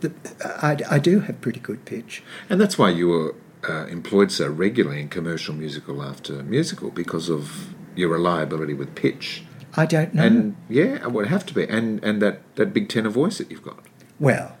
the, 0.00 0.12
I, 0.44 0.76
I 0.88 0.98
do 0.98 1.20
have 1.20 1.40
pretty 1.40 1.60
good 1.60 1.84
pitch. 1.84 2.22
And 2.48 2.60
that's 2.60 2.78
why 2.78 2.90
you 2.90 3.08
were 3.08 3.34
uh, 3.68 3.86
employed 3.86 4.30
so 4.30 4.48
regularly 4.48 5.00
in 5.00 5.08
commercial 5.08 5.54
musical 5.54 6.02
after 6.02 6.42
musical 6.44 6.90
because 6.90 7.28
of 7.28 7.74
your 7.96 8.10
reliability 8.10 8.74
with 8.74 8.94
pitch. 8.94 9.42
I 9.76 9.86
don't 9.86 10.14
know. 10.14 10.22
And 10.22 10.56
yeah, 10.68 10.94
it 11.02 11.12
would 11.12 11.26
have 11.26 11.44
to 11.46 11.54
be. 11.54 11.64
And 11.64 12.02
and 12.04 12.22
that, 12.22 12.42
that 12.56 12.72
big 12.72 12.88
tenor 12.88 13.10
voice 13.10 13.38
that 13.38 13.50
you've 13.50 13.62
got. 13.62 13.84
Well, 14.18 14.56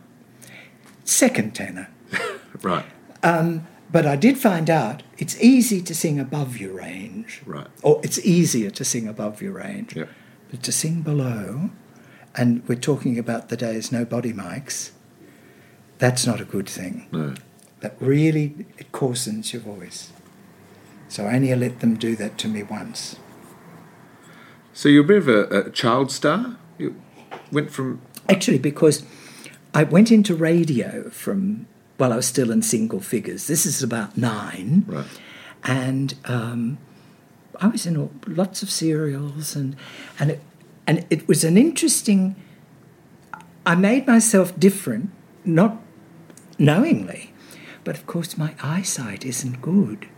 second 1.04 1.54
tenor. 1.54 1.88
right. 2.62 2.84
Um, 3.22 3.66
but 3.90 4.06
I 4.06 4.16
did 4.16 4.38
find 4.38 4.68
out 4.68 5.02
it's 5.18 5.40
easy 5.40 5.80
to 5.82 5.94
sing 5.94 6.18
above 6.18 6.58
your 6.58 6.72
range. 6.72 7.42
Right. 7.46 7.68
Or 7.82 8.00
it's 8.02 8.18
easier 8.24 8.70
to 8.70 8.84
sing 8.84 9.06
above 9.08 9.40
your 9.40 9.52
range. 9.52 9.96
Yep. 9.96 10.08
But 10.50 10.62
to 10.64 10.72
sing 10.72 11.02
below, 11.02 11.70
and 12.34 12.66
we're 12.68 12.76
talking 12.76 13.18
about 13.18 13.48
the 13.48 13.56
days 13.56 13.92
no 13.92 14.04
body 14.04 14.32
mics, 14.32 14.90
that's 15.98 16.26
not 16.26 16.40
a 16.40 16.44
good 16.44 16.68
thing. 16.68 17.06
No. 17.12 17.34
That 17.80 17.96
really 18.00 18.66
it 18.78 18.92
coarsens 18.92 19.52
your 19.52 19.62
voice. 19.62 20.12
So 21.08 21.26
I 21.26 21.36
only 21.36 21.54
let 21.54 21.80
them 21.80 21.96
do 21.96 22.16
that 22.16 22.36
to 22.38 22.48
me 22.48 22.62
once. 22.62 23.16
So 24.72 24.88
you're 24.88 25.04
a 25.04 25.06
bit 25.06 25.18
of 25.18 25.28
a, 25.28 25.66
a 25.66 25.70
child 25.70 26.10
star. 26.10 26.56
You 26.78 27.00
went 27.52 27.70
from 27.70 28.02
Actually, 28.28 28.58
because 28.58 29.04
I 29.72 29.84
went 29.84 30.10
into 30.10 30.34
radio 30.34 31.08
from 31.10 31.66
well, 31.98 32.12
I 32.12 32.16
was 32.16 32.26
still 32.26 32.50
in 32.50 32.62
single 32.62 33.00
figures. 33.00 33.46
This 33.46 33.66
is 33.66 33.82
about 33.82 34.16
nine, 34.16 34.84
right. 34.86 35.06
and 35.64 36.14
um, 36.24 36.78
I 37.60 37.68
was 37.68 37.86
in 37.86 37.96
all, 37.96 38.10
lots 38.26 38.62
of 38.62 38.70
serials, 38.70 39.56
and 39.56 39.76
and 40.18 40.32
it, 40.32 40.40
and 40.86 41.06
it 41.10 41.26
was 41.28 41.44
an 41.44 41.56
interesting. 41.56 42.36
I 43.64 43.74
made 43.74 44.06
myself 44.06 44.58
different, 44.58 45.10
not 45.44 45.82
knowingly, 46.58 47.32
but 47.82 47.96
of 47.96 48.06
course 48.06 48.38
my 48.38 48.54
eyesight 48.62 49.24
isn't 49.24 49.60
good. 49.60 50.08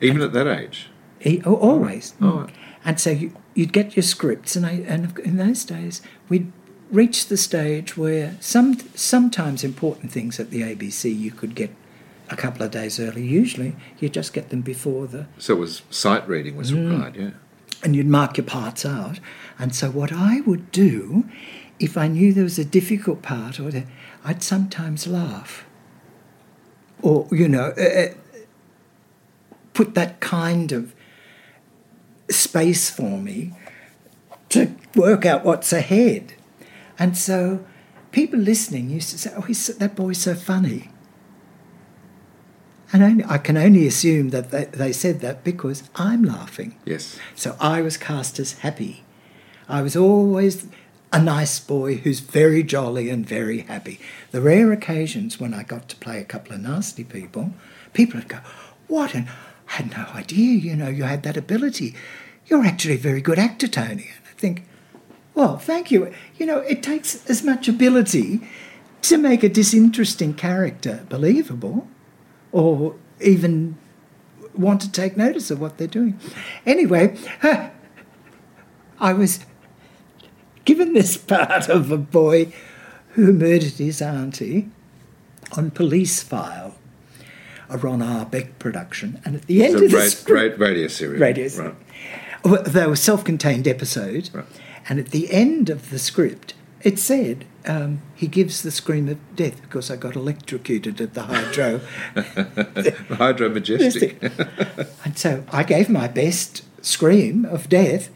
Even 0.00 0.20
at 0.22 0.32
that 0.32 0.48
age. 0.48 0.88
E- 1.24 1.40
oh, 1.44 1.54
always. 1.56 2.14
Oh. 2.20 2.48
And 2.84 2.98
so 2.98 3.10
you, 3.10 3.32
you'd 3.54 3.72
get 3.72 3.94
your 3.94 4.02
scripts, 4.02 4.56
and 4.56 4.66
I 4.66 4.84
and 4.86 5.16
in 5.20 5.36
those 5.36 5.64
days 5.64 6.02
we'd 6.28 6.52
reach 6.92 7.26
the 7.26 7.36
stage 7.36 7.96
where 7.96 8.36
some 8.40 8.78
sometimes 8.94 9.64
important 9.64 10.12
things 10.12 10.38
at 10.38 10.50
the 10.50 10.60
ABC 10.62 11.18
you 11.18 11.32
could 11.32 11.54
get 11.54 11.70
a 12.28 12.36
couple 12.36 12.62
of 12.62 12.70
days 12.70 13.00
early. 13.00 13.26
Usually 13.26 13.74
you 13.98 14.08
just 14.08 14.32
get 14.32 14.50
them 14.50 14.60
before 14.60 15.06
the 15.06 15.26
So 15.38 15.54
it 15.56 15.58
was 15.58 15.82
sight 15.90 16.28
reading 16.28 16.56
was 16.56 16.72
required, 16.72 17.16
yeah. 17.16 17.30
and 17.82 17.96
you'd 17.96 18.06
mark 18.06 18.36
your 18.36 18.46
parts 18.46 18.84
out. 18.84 19.18
And 19.58 19.74
so 19.74 19.90
what 19.90 20.12
I 20.12 20.40
would 20.42 20.70
do, 20.70 21.24
if 21.80 21.96
I 21.96 22.08
knew 22.08 22.32
there 22.32 22.44
was 22.44 22.58
a 22.58 22.64
difficult 22.64 23.22
part, 23.22 23.58
or 23.58 23.70
the, 23.70 23.84
I'd 24.24 24.42
sometimes 24.42 25.06
laugh, 25.06 25.64
or 27.00 27.26
you 27.32 27.48
know, 27.48 27.70
uh, 27.70 28.14
put 29.72 29.94
that 29.94 30.20
kind 30.20 30.72
of 30.72 30.94
space 32.30 32.90
for 32.90 33.18
me 33.18 33.52
to 34.50 34.74
work 34.94 35.24
out 35.24 35.44
what's 35.44 35.72
ahead. 35.72 36.34
And 36.98 37.16
so 37.16 37.64
people 38.10 38.38
listening 38.38 38.90
used 38.90 39.10
to 39.10 39.18
say, 39.18 39.32
"Oh, 39.36 39.42
he's, 39.42 39.66
that 39.66 39.96
boy's 39.96 40.18
so 40.18 40.34
funny." 40.34 40.90
And 42.92 43.02
only, 43.02 43.24
I 43.24 43.38
can 43.38 43.56
only 43.56 43.86
assume 43.86 44.30
that 44.30 44.50
they, 44.50 44.66
they 44.66 44.92
said 44.92 45.20
that 45.20 45.44
because 45.44 45.84
I'm 45.94 46.22
laughing. 46.22 46.76
Yes. 46.84 47.18
So 47.34 47.56
I 47.58 47.80
was 47.80 47.96
cast 47.96 48.38
as 48.38 48.58
happy. 48.58 49.02
I 49.66 49.80
was 49.80 49.96
always 49.96 50.66
a 51.12 51.22
nice 51.22 51.58
boy 51.58 51.96
who's 51.96 52.20
very 52.20 52.62
jolly 52.62 53.08
and 53.08 53.26
very 53.26 53.60
happy. 53.60 53.98
The 54.30 54.40
rare 54.40 54.72
occasions 54.72 55.40
when 55.40 55.54
I 55.54 55.62
got 55.62 55.88
to 55.88 55.96
play 55.96 56.20
a 56.20 56.24
couple 56.24 56.54
of 56.54 56.60
nasty 56.60 57.04
people, 57.04 57.52
people 57.92 58.20
would 58.20 58.28
go, 58.28 58.40
What? 58.88 59.14
And 59.14 59.28
I 59.68 59.72
had 59.72 59.90
no 59.96 60.06
idea, 60.14 60.58
you 60.58 60.76
know, 60.76 60.88
you 60.88 61.04
had 61.04 61.22
that 61.22 61.36
ability. 61.36 61.94
You're 62.46 62.64
actually 62.64 62.94
a 62.94 62.98
very 62.98 63.20
good 63.20 63.38
actor, 63.38 63.68
Tony. 63.68 64.10
And 64.16 64.26
I 64.30 64.38
think, 64.38 64.66
Well, 65.34 65.56
thank 65.58 65.90
you. 65.90 66.12
You 66.38 66.46
know, 66.46 66.58
it 66.58 66.82
takes 66.82 67.28
as 67.28 67.42
much 67.42 67.68
ability 67.68 68.40
to 69.02 69.16
make 69.18 69.42
a 69.42 69.48
disinteresting 69.48 70.34
character 70.34 71.04
believable 71.08 71.88
or 72.52 72.94
even 73.20 73.76
want 74.54 74.80
to 74.82 74.92
take 74.92 75.16
notice 75.16 75.50
of 75.50 75.60
what 75.60 75.78
they're 75.78 75.86
doing. 75.88 76.18
Anyway, 76.66 77.16
I 79.00 79.12
was 79.12 79.40
given 80.64 80.92
this 80.92 81.16
part 81.34 81.68
of 81.68 81.90
a 81.90 81.98
boy 81.98 82.52
who 83.10 83.32
murdered 83.32 83.72
his 83.74 84.00
auntie 84.02 84.70
on 85.56 85.70
Police 85.70 86.22
File, 86.22 86.76
a 87.68 87.76
Ron 87.78 88.02
R. 88.02 88.24
Beck 88.26 88.58
production, 88.58 89.20
and 89.24 89.34
at 89.36 89.46
the 89.46 89.64
end 89.64 89.74
It's 89.74 89.82
of 89.84 89.90
the 89.90 89.96
ra- 89.96 90.04
script, 90.04 90.58
ra- 90.58 90.66
radio 90.66 90.88
series. 90.88 91.20
radio 91.20 91.48
Right. 91.58 91.74
Well, 92.44 92.62
they 92.62 92.86
were 92.86 92.96
self-contained 92.96 93.68
episodes, 93.68 94.32
Right. 94.34 94.44
And 94.88 94.98
at 94.98 95.10
the 95.10 95.32
end 95.32 95.70
of 95.70 95.90
the 95.90 95.98
script, 95.98 96.54
it 96.82 96.98
said 96.98 97.44
um, 97.66 98.02
he 98.14 98.26
gives 98.26 98.62
the 98.62 98.70
scream 98.70 99.08
of 99.08 99.36
death 99.36 99.62
because 99.62 99.90
I 99.90 99.96
got 99.96 100.16
electrocuted 100.16 101.00
at 101.00 101.14
the 101.14 101.22
hydro. 101.22 101.80
Hydro 103.16 103.50
Majestic. 103.50 104.20
and 105.04 105.16
so 105.16 105.44
I 105.52 105.62
gave 105.62 105.88
my 105.88 106.08
best 106.08 106.64
scream 106.84 107.44
of 107.44 107.68
death, 107.68 108.10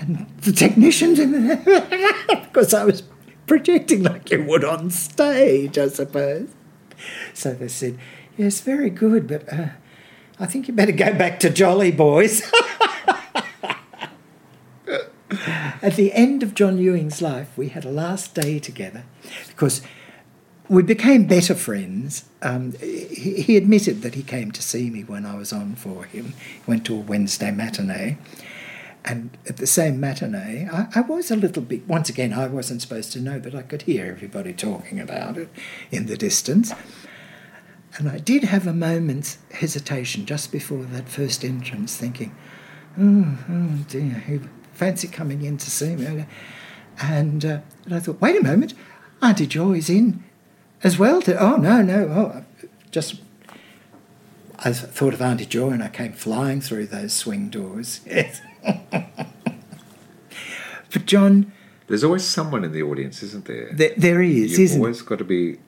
and 0.00 0.26
the 0.40 0.52
technicians 0.52 1.18
because 1.18 2.74
I 2.74 2.84
was 2.84 3.02
projecting 3.46 4.02
like 4.02 4.30
you 4.30 4.42
would 4.44 4.64
on 4.64 4.90
stage, 4.90 5.78
I 5.78 5.88
suppose. 5.88 6.48
So 7.32 7.54
they 7.54 7.68
said, 7.68 7.98
"Yes, 8.36 8.60
very 8.60 8.90
good, 8.90 9.28
but 9.28 9.50
uh, 9.52 9.68
I 10.38 10.46
think 10.46 10.68
you 10.68 10.74
better 10.74 10.92
go 10.92 11.14
back 11.14 11.38
to 11.40 11.50
Jolly 11.50 11.92
Boys." 11.92 12.42
At 15.82 15.96
the 15.96 16.12
end 16.12 16.42
of 16.42 16.54
John 16.54 16.78
Ewing's 16.78 17.22
life, 17.22 17.56
we 17.56 17.68
had 17.68 17.84
a 17.84 17.90
last 17.90 18.34
day 18.34 18.58
together 18.58 19.04
because 19.48 19.82
we 20.68 20.82
became 20.82 21.26
better 21.26 21.54
friends. 21.54 22.26
Um, 22.42 22.72
he, 22.80 23.42
he 23.42 23.56
admitted 23.56 24.02
that 24.02 24.14
he 24.14 24.22
came 24.22 24.52
to 24.52 24.62
see 24.62 24.90
me 24.90 25.02
when 25.04 25.24
I 25.24 25.36
was 25.36 25.52
on 25.52 25.74
for 25.74 26.04
him. 26.04 26.34
He 26.36 26.60
went 26.66 26.84
to 26.86 26.94
a 26.94 27.00
Wednesday 27.00 27.50
matinee. 27.50 28.18
And 29.04 29.36
at 29.48 29.56
the 29.56 29.66
same 29.66 29.98
matinee, 29.98 30.68
I, 30.70 30.86
I 30.94 31.00
was 31.00 31.30
a 31.30 31.36
little 31.36 31.62
bit, 31.62 31.88
once 31.88 32.10
again, 32.10 32.34
I 32.34 32.46
wasn't 32.46 32.82
supposed 32.82 33.12
to 33.12 33.20
know, 33.20 33.40
but 33.40 33.54
I 33.54 33.62
could 33.62 33.82
hear 33.82 34.06
everybody 34.06 34.52
talking 34.52 35.00
about 35.00 35.38
it 35.38 35.48
in 35.90 36.04
the 36.06 36.16
distance. 36.18 36.72
And 37.96 38.08
I 38.08 38.18
did 38.18 38.44
have 38.44 38.66
a 38.66 38.74
moment's 38.74 39.38
hesitation 39.52 40.26
just 40.26 40.52
before 40.52 40.84
that 40.84 41.08
first 41.08 41.44
entrance, 41.44 41.96
thinking, 41.96 42.34
oh, 42.98 43.38
oh 43.48 43.84
dear, 43.88 44.22
fancy 44.80 45.08
coming 45.08 45.42
in 45.42 45.58
to 45.58 45.70
see 45.70 45.94
me. 45.94 46.24
And, 47.02 47.44
uh, 47.44 47.60
and 47.84 47.94
I 47.94 48.00
thought, 48.00 48.18
wait 48.18 48.34
a 48.34 48.42
moment, 48.42 48.72
Auntie 49.20 49.46
Joy's 49.46 49.90
in 49.90 50.24
as 50.82 50.98
well. 50.98 51.20
To, 51.22 51.38
oh, 51.38 51.56
no, 51.56 51.82
no, 51.82 52.08
oh, 52.08 52.44
just. 52.90 53.20
I 54.62 54.72
thought 54.72 55.12
of 55.14 55.20
Auntie 55.22 55.44
Joy 55.46 55.70
and 55.70 55.82
I 55.82 55.88
came 55.88 56.12
flying 56.12 56.62
through 56.62 56.86
those 56.86 57.12
swing 57.12 57.50
doors. 57.50 58.00
Yes. 58.06 58.40
but 60.92 61.04
John, 61.04 61.52
There's 61.86 62.04
always 62.04 62.24
someone 62.24 62.64
in 62.64 62.72
the 62.72 62.82
audience, 62.82 63.22
isn't 63.22 63.44
there? 63.44 63.70
there, 63.72 63.92
there 63.96 64.22
is, 64.22 64.58
You've 64.58 64.72
always 64.72 65.02
got 65.02 65.18
to 65.18 65.24
be. 65.24 65.58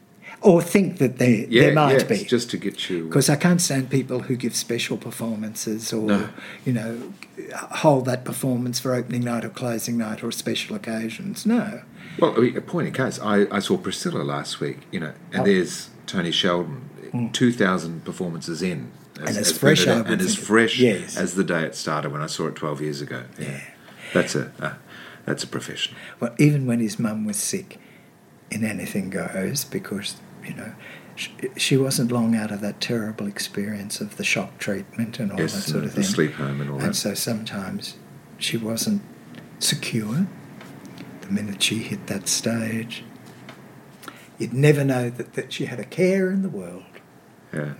Or 0.42 0.60
think 0.60 0.98
that 0.98 1.18
there, 1.18 1.46
Yeah, 1.48 1.62
there 1.62 1.74
might 1.74 1.92
yes, 1.92 2.02
be. 2.04 2.24
just 2.24 2.50
to 2.50 2.56
get 2.56 2.90
you. 2.90 3.04
Because 3.04 3.28
I 3.30 3.36
can't 3.36 3.60
stand 3.60 3.90
people 3.90 4.20
who 4.20 4.34
give 4.36 4.56
special 4.56 4.96
performances 4.96 5.92
or, 5.92 6.06
No. 6.06 6.28
you 6.64 6.72
know, 6.72 7.12
hold 7.54 8.06
that 8.06 8.24
performance 8.24 8.80
for 8.80 8.92
opening 8.94 9.22
night 9.22 9.44
or 9.44 9.50
closing 9.50 9.96
night 9.98 10.24
or 10.24 10.32
special 10.32 10.74
occasions. 10.74 11.46
No. 11.46 11.82
Well, 12.18 12.34
I 12.36 12.40
mean, 12.40 12.56
a 12.56 12.60
point 12.60 12.88
in 12.88 12.92
case, 12.92 13.20
I, 13.22 13.46
I 13.50 13.60
saw 13.60 13.76
Priscilla 13.76 14.22
last 14.22 14.58
week, 14.60 14.78
you 14.90 15.00
know, 15.00 15.12
and 15.32 15.42
Oh. 15.42 15.44
there's 15.44 15.90
Tony 16.06 16.32
Sheldon, 16.32 17.30
2,000 17.32 18.04
performances 18.04 18.62
in. 18.62 18.90
Mm. 19.14 19.28
And 19.28 19.36
as 19.36 19.52
fresh, 19.56 19.86
I 19.86 20.00
and 20.00 20.20
as 20.20 20.34
fresh 20.34 20.78
Yes. 20.78 21.16
as 21.16 21.34
the 21.34 21.44
day 21.44 21.62
it 21.62 21.76
started 21.76 22.10
when 22.10 22.22
I 22.22 22.26
saw 22.26 22.48
it 22.48 22.56
12 22.56 22.80
years 22.80 23.00
ago. 23.00 23.22
Yeah. 23.38 23.60
That's 24.12 24.34
a 24.34 24.50
uh, 24.60 24.72
that's 25.24 25.44
a 25.44 25.46
professional. 25.46 25.96
Well, 26.18 26.34
even 26.38 26.66
when 26.66 26.80
his 26.80 26.98
mum 26.98 27.24
was 27.24 27.36
sick, 27.36 27.78
in 28.50 28.64
anything 28.64 29.08
goes 29.10 29.64
because, 29.64 30.16
you 30.44 30.54
know, 30.54 30.74
she, 31.14 31.30
she 31.56 31.76
wasn't 31.76 32.10
long 32.10 32.34
out 32.34 32.50
of 32.50 32.60
that 32.62 32.80
terrible 32.80 33.26
experience 33.26 34.00
of 34.00 34.16
the 34.16 34.24
shock 34.24 34.58
treatment 34.58 35.18
and 35.18 35.30
all 35.32 35.38
yes, 35.38 35.54
that 35.54 35.62
sort 35.62 35.84
of 35.84 35.94
the 35.94 36.02
thing. 36.02 36.10
sleep 36.10 36.32
home 36.34 36.60
and 36.60 36.70
all 36.70 36.78
And 36.78 36.88
that. 36.90 36.94
so 36.94 37.14
sometimes 37.14 37.96
she 38.38 38.56
wasn't 38.56 39.02
secure. 39.58 40.26
the 41.20 41.28
minute 41.30 41.62
she 41.62 41.76
hit 41.78 42.06
that 42.08 42.28
stage, 42.28 43.04
you'd 44.38 44.52
never 44.54 44.84
know 44.84 45.10
that, 45.10 45.34
that 45.34 45.52
she 45.52 45.66
had 45.66 45.78
a 45.78 45.84
care 45.84 46.30
in 46.30 46.42
the 46.42 46.48
world. 46.48 46.84
Yeah. 47.52 47.74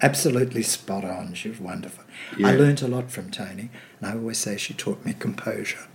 Absolutely 0.00 0.62
spot 0.62 1.04
on. 1.04 1.34
She 1.34 1.48
was 1.48 1.58
wonderful. 1.58 2.04
Yeah. 2.38 2.48
I 2.48 2.52
learnt 2.54 2.82
a 2.82 2.88
lot 2.88 3.10
from 3.10 3.30
Tony, 3.32 3.70
and 4.00 4.08
I 4.08 4.12
always 4.14 4.38
say 4.38 4.56
she 4.56 4.72
taught 4.72 5.04
me 5.04 5.12
composure. 5.12 5.88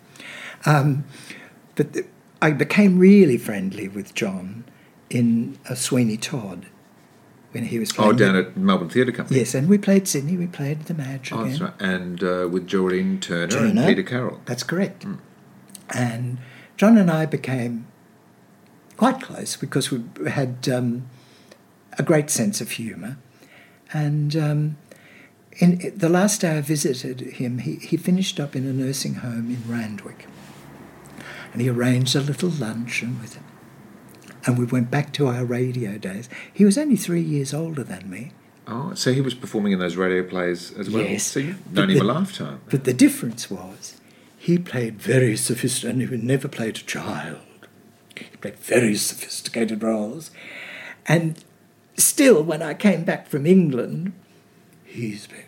Um, 0.65 1.05
but 1.75 1.93
the, 1.93 2.05
I 2.41 2.51
became 2.51 2.99
really 2.99 3.37
friendly 3.37 3.87
with 3.87 4.13
John 4.13 4.65
in 5.13 5.57
uh, 5.69 5.75
Sweeney 5.75 6.17
Todd 6.17 6.65
when 7.51 7.65
he 7.65 7.77
was 7.79 7.91
playing. 7.91 8.09
Oh, 8.11 8.13
down 8.13 8.35
at 8.35 8.57
Melbourne 8.57 8.89
Theatre 8.89 9.11
Company. 9.11 9.39
Yes, 9.39 9.53
and 9.53 9.69
we 9.69 9.77
played 9.77 10.07
Sydney. 10.07 10.35
We 10.37 10.47
played 10.47 10.81
the 10.85 10.93
Madge 10.95 11.31
Oh, 11.31 11.41
again. 11.41 11.49
that's 11.49 11.61
right. 11.61 11.81
And 11.81 12.23
uh, 12.23 12.47
with 12.51 12.67
Geraldine 12.67 13.19
Turner, 13.19 13.47
Turner. 13.47 13.81
and 13.81 13.87
Peter 13.87 14.03
Carroll. 14.03 14.41
That's 14.45 14.63
correct. 14.63 15.05
Mm. 15.05 15.19
And 15.93 16.37
John 16.77 16.97
and 16.97 17.11
I 17.11 17.27
became 17.27 17.85
quite 18.97 19.21
close 19.21 19.55
because 19.55 19.91
we 19.91 20.03
had 20.29 20.67
um, 20.67 21.07
a 21.99 22.03
great 22.03 22.29
sense 22.31 22.59
of 22.59 22.71
humour. 22.71 23.17
And 23.93 24.35
um, 24.35 24.77
in 25.59 25.93
the 25.95 26.09
last 26.09 26.41
day 26.41 26.57
I 26.57 26.61
visited 26.61 27.21
him, 27.21 27.59
he, 27.59 27.75
he 27.75 27.97
finished 27.97 28.39
up 28.39 28.55
in 28.55 28.65
a 28.65 28.73
nursing 28.73 29.15
home 29.15 29.51
in 29.51 29.61
Randwick. 29.71 30.25
And 31.51 31.61
he 31.61 31.69
arranged 31.69 32.15
a 32.15 32.21
little 32.21 32.49
luncheon 32.49 33.21
with. 33.21 33.37
And 34.45 34.57
we 34.57 34.65
went 34.65 34.91
back 34.91 35.13
to 35.13 35.27
our 35.27 35.45
radio 35.45 35.97
days. 35.97 36.29
He 36.53 36.65
was 36.65 36.77
only 36.77 36.97
three 36.97 37.21
years 37.21 37.53
older 37.53 37.83
than 37.83 38.09
me. 38.09 38.31
Oh, 38.67 38.93
so 38.93 39.13
he 39.13 39.21
was 39.21 39.33
performing 39.33 39.73
in 39.73 39.79
those 39.79 39.95
radio 39.95 40.23
plays 40.23 40.71
as 40.77 40.89
well. 40.89 41.03
Yes. 41.03 41.23
So 41.23 41.39
you've 41.39 41.71
known 41.71 41.89
him 41.89 42.01
a 42.01 42.03
lifetime. 42.03 42.61
But 42.69 42.83
the 42.85 42.93
difference 42.93 43.49
was 43.49 43.99
he 44.37 44.57
played 44.57 45.01
very 45.01 45.37
sophisticated, 45.37 46.01
and 46.01 46.09
he 46.09 46.17
never 46.17 46.47
played 46.47 46.77
a 46.77 46.81
child. 46.81 47.39
He 48.15 48.37
played 48.37 48.57
very 48.57 48.95
sophisticated 48.95 49.83
roles. 49.83 50.31
And 51.05 51.43
still, 51.95 52.43
when 52.43 52.61
I 52.61 52.73
came 52.73 53.03
back 53.03 53.27
from 53.27 53.45
England, 53.45 54.13
he's 54.85 55.27
been. 55.27 55.45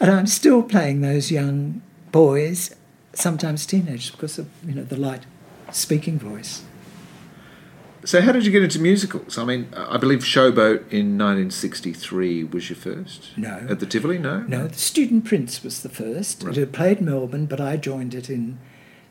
And 0.00 0.10
I'm 0.10 0.26
still 0.26 0.62
playing 0.62 1.00
those 1.00 1.30
young 1.30 1.82
boys, 2.12 2.74
sometimes 3.14 3.64
teenagers, 3.66 4.10
because 4.10 4.38
of 4.38 4.48
you 4.66 4.74
know 4.74 4.84
the 4.84 4.98
light 4.98 5.24
speaking 5.72 6.18
voice. 6.18 6.62
So 8.06 8.20
how 8.20 8.30
did 8.30 8.46
you 8.46 8.52
get 8.52 8.62
into 8.62 8.78
musicals? 8.78 9.36
I 9.36 9.44
mean, 9.44 9.68
uh, 9.74 9.88
I 9.90 9.96
believe 9.96 10.20
Showboat 10.20 10.92
in 10.92 11.18
1963 11.18 12.44
was 12.44 12.70
your 12.70 12.76
first. 12.76 13.36
No. 13.36 13.66
At 13.68 13.80
the 13.80 13.86
Tivoli, 13.86 14.16
no. 14.16 14.42
No, 14.42 14.68
the 14.68 14.78
Student 14.78 15.24
Prince 15.24 15.64
was 15.64 15.82
the 15.82 15.88
first. 15.88 16.44
Right. 16.44 16.56
It 16.56 16.60
had 16.60 16.72
played 16.72 17.00
Melbourne, 17.00 17.46
but 17.46 17.60
I 17.60 17.76
joined 17.76 18.14
it 18.14 18.30
in 18.30 18.60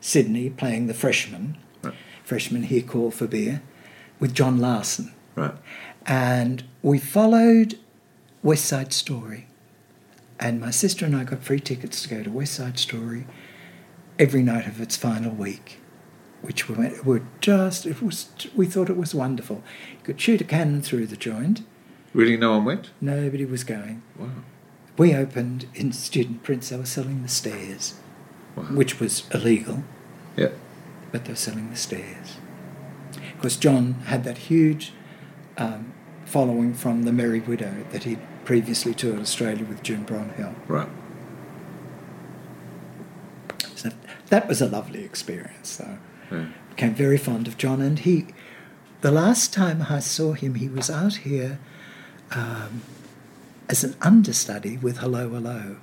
Sydney, 0.00 0.48
playing 0.48 0.86
the 0.86 0.94
freshman. 0.94 1.58
Right. 1.82 1.92
Freshman 2.24 2.62
here 2.62 2.80
called 2.80 3.12
for 3.12 3.26
beer, 3.26 3.60
with 4.18 4.32
John 4.32 4.58
Larson. 4.58 5.12
Right. 5.34 5.54
And 6.06 6.64
we 6.80 6.98
followed 6.98 7.78
West 8.42 8.64
Side 8.64 8.94
Story. 8.94 9.46
And 10.40 10.58
my 10.58 10.70
sister 10.70 11.04
and 11.04 11.14
I 11.14 11.24
got 11.24 11.42
free 11.42 11.60
tickets 11.60 12.02
to 12.02 12.08
go 12.08 12.22
to 12.22 12.30
West 12.30 12.54
Side 12.54 12.78
Story 12.78 13.26
every 14.18 14.42
night 14.42 14.66
of 14.66 14.80
its 14.80 14.96
final 14.96 15.32
week, 15.32 15.80
which 16.42 16.68
we 16.68 16.74
went, 16.76 17.04
were 17.04 17.22
just, 17.40 17.86
it 17.86 18.00
was, 18.02 18.28
we 18.54 18.66
thought 18.66 18.88
it 18.90 18.96
was 18.96 19.14
wonderful. 19.14 19.62
You 19.98 20.04
could 20.04 20.20
shoot 20.20 20.40
a 20.40 20.44
cannon 20.44 20.82
through 20.82 21.06
the 21.06 21.16
joint, 21.16 21.62
Really, 22.14 22.36
no 22.36 22.52
one 22.52 22.64
went. 22.64 22.90
nobody 23.00 23.44
was 23.44 23.62
going. 23.64 24.02
Wow. 24.18 24.28
We 24.96 25.14
opened 25.14 25.66
in 25.74 25.92
Student 25.92 26.42
Prince, 26.42 26.70
they 26.70 26.76
were 26.78 26.86
selling 26.86 27.22
the 27.22 27.28
stairs, 27.28 27.94
Wow. 28.54 28.64
which 28.64 28.98
was 29.00 29.24
illegal, 29.34 29.84
Yeah. 30.36 30.50
but 31.12 31.24
they 31.24 31.32
were 31.32 31.36
selling 31.36 31.68
the 31.70 31.76
stairs. 31.76 32.36
Because 33.34 33.56
John 33.56 33.94
had 34.06 34.24
that 34.24 34.38
huge 34.38 34.92
um, 35.58 35.92
following 36.24 36.72
from 36.74 37.02
the 37.02 37.12
Merry 37.12 37.40
Widow 37.40 37.84
that 37.92 38.04
he'd 38.04 38.18
previously 38.46 38.94
toured 38.94 39.20
Australia 39.20 39.64
with 39.64 39.82
Jim 39.82 40.06
Bronhill. 40.06 40.54
Right. 40.68 40.88
So 43.74 43.90
that 44.28 44.48
was 44.48 44.60
a 44.62 44.66
lovely 44.66 45.04
experience, 45.04 45.76
though. 45.76 45.98
Yeah. 46.30 46.46
Became 46.70 46.94
very 46.94 47.18
fond 47.18 47.48
of 47.48 47.56
John, 47.56 47.80
and 47.80 47.98
he, 47.98 48.26
the 49.00 49.10
last 49.10 49.52
time 49.52 49.86
I 49.88 50.00
saw 50.00 50.32
him, 50.32 50.54
he 50.54 50.68
was 50.68 50.90
out 50.90 51.16
here 51.16 51.58
um, 52.32 52.82
as 53.68 53.84
an 53.84 53.94
understudy 54.02 54.76
with 54.76 54.98
Hello 54.98 55.28
Hello. 55.30 55.76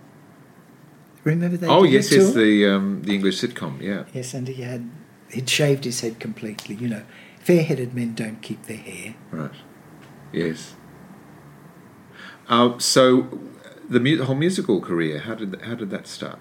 Remember 1.23 1.57
that? 1.57 1.69
Oh 1.69 1.83
yes, 1.83 2.11
yes, 2.11 2.33
the 2.33 2.67
um, 2.67 3.01
the 3.03 3.13
English 3.15 3.41
sitcom. 3.41 3.81
Yeah. 3.81 4.03
Yes, 4.13 4.33
and 4.33 4.47
he 4.47 4.61
had 4.61 4.89
he'd 5.31 5.49
shaved 5.49 5.85
his 5.85 6.01
head 6.01 6.19
completely. 6.19 6.75
You 6.75 6.89
know, 6.89 7.03
fair-headed 7.39 7.93
men 7.93 8.13
don't 8.13 8.41
keep 8.41 8.63
their 8.63 8.77
hair. 8.77 9.15
Right. 9.31 9.51
Yes. 10.33 10.75
Uh, 12.49 12.77
so, 12.77 13.39
the 13.89 14.01
mu- 14.01 14.21
whole 14.23 14.35
musical 14.35 14.81
career, 14.81 15.19
how 15.19 15.35
did 15.35 15.61
how 15.61 15.75
did 15.75 15.89
that 15.91 16.07
start? 16.07 16.39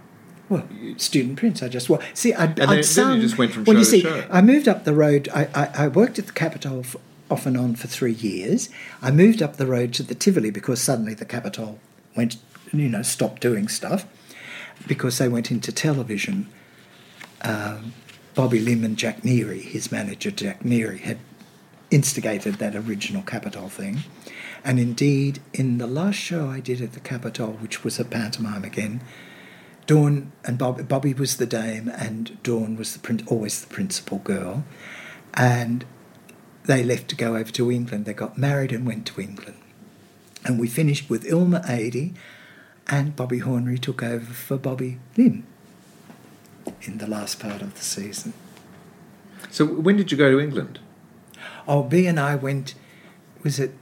Well, 0.52 0.68
student 0.98 1.38
prince. 1.38 1.62
I 1.62 1.68
just 1.68 1.88
well, 1.88 2.02
see, 2.12 2.34
I'd, 2.34 2.56
then- 2.56 2.68
I'd 2.68 2.84
then 2.84 3.16
you 3.16 3.22
just 3.22 3.38
went 3.38 3.52
from 3.52 3.64
well, 3.64 3.78
you 3.78 3.84
see, 3.84 4.02
show. 4.02 4.26
I 4.30 4.42
moved 4.42 4.68
up 4.68 4.84
the 4.84 4.92
road. 4.92 5.30
I, 5.34 5.48
I, 5.54 5.84
I 5.84 5.88
worked 5.88 6.18
at 6.18 6.26
the 6.26 6.32
Capitol 6.32 6.84
off 7.30 7.46
and 7.46 7.56
on 7.56 7.74
for 7.74 7.88
three 7.88 8.12
years. 8.12 8.68
I 9.00 9.10
moved 9.10 9.40
up 9.40 9.56
the 9.56 9.66
road 9.66 9.94
to 9.94 10.02
the 10.02 10.14
Tivoli 10.14 10.50
because 10.50 10.82
suddenly 10.82 11.14
the 11.14 11.24
Capitol 11.24 11.78
went, 12.14 12.36
you 12.70 12.88
know, 12.90 13.00
stopped 13.00 13.40
doing 13.40 13.66
stuff 13.68 14.06
because 14.86 15.16
they 15.16 15.28
went 15.28 15.50
into 15.50 15.72
television. 15.72 16.48
Um, 17.40 17.94
Bobby 18.34 18.60
Limb 18.60 18.84
and 18.84 18.96
Jack 18.98 19.22
Neary, 19.22 19.62
his 19.62 19.90
manager 19.90 20.30
Jack 20.30 20.60
Neary, 20.62 21.00
had 21.00 21.18
instigated 21.90 22.54
that 22.56 22.76
original 22.76 23.22
Capitol 23.22 23.70
thing. 23.70 24.00
And 24.64 24.78
indeed, 24.78 25.40
in 25.54 25.78
the 25.78 25.86
last 25.86 26.16
show 26.16 26.48
I 26.48 26.60
did 26.60 26.82
at 26.82 26.92
the 26.92 27.00
Capitol, 27.00 27.52
which 27.54 27.84
was 27.84 27.98
a 27.98 28.04
pantomime 28.04 28.64
again, 28.64 29.00
Dawn 29.86 30.32
and 30.44 30.58
Bob, 30.58 30.88
Bobby 30.88 31.12
was 31.12 31.36
the 31.36 31.46
dame, 31.46 31.88
and 31.88 32.42
Dawn 32.42 32.76
was 32.76 32.92
the 32.92 32.98
prin- 32.98 33.24
always 33.26 33.60
the 33.60 33.72
principal 33.72 34.18
girl. 34.18 34.64
And 35.34 35.84
they 36.64 36.84
left 36.84 37.08
to 37.08 37.16
go 37.16 37.36
over 37.36 37.50
to 37.52 37.70
England. 37.70 38.04
They 38.04 38.14
got 38.14 38.38
married 38.38 38.72
and 38.72 38.86
went 38.86 39.06
to 39.08 39.20
England. 39.20 39.58
And 40.44 40.60
we 40.60 40.68
finished 40.68 41.10
with 41.10 41.24
Ilma 41.24 41.60
Adey, 41.60 42.14
and 42.88 43.16
Bobby 43.16 43.40
Hornery 43.40 43.80
took 43.80 44.02
over 44.02 44.32
for 44.32 44.56
Bobby 44.56 44.98
Limb 45.16 45.46
in 46.82 46.98
the 46.98 47.06
last 47.06 47.40
part 47.40 47.62
of 47.62 47.74
the 47.74 47.82
season. 47.82 48.32
So, 49.50 49.64
when 49.66 49.96
did 49.96 50.10
you 50.10 50.18
go 50.18 50.30
to 50.30 50.40
England? 50.40 50.78
Oh, 51.66 51.82
B 51.82 52.06
and 52.06 52.18
I 52.18 52.34
went, 52.34 52.74
was 53.42 53.58
it 53.58 53.72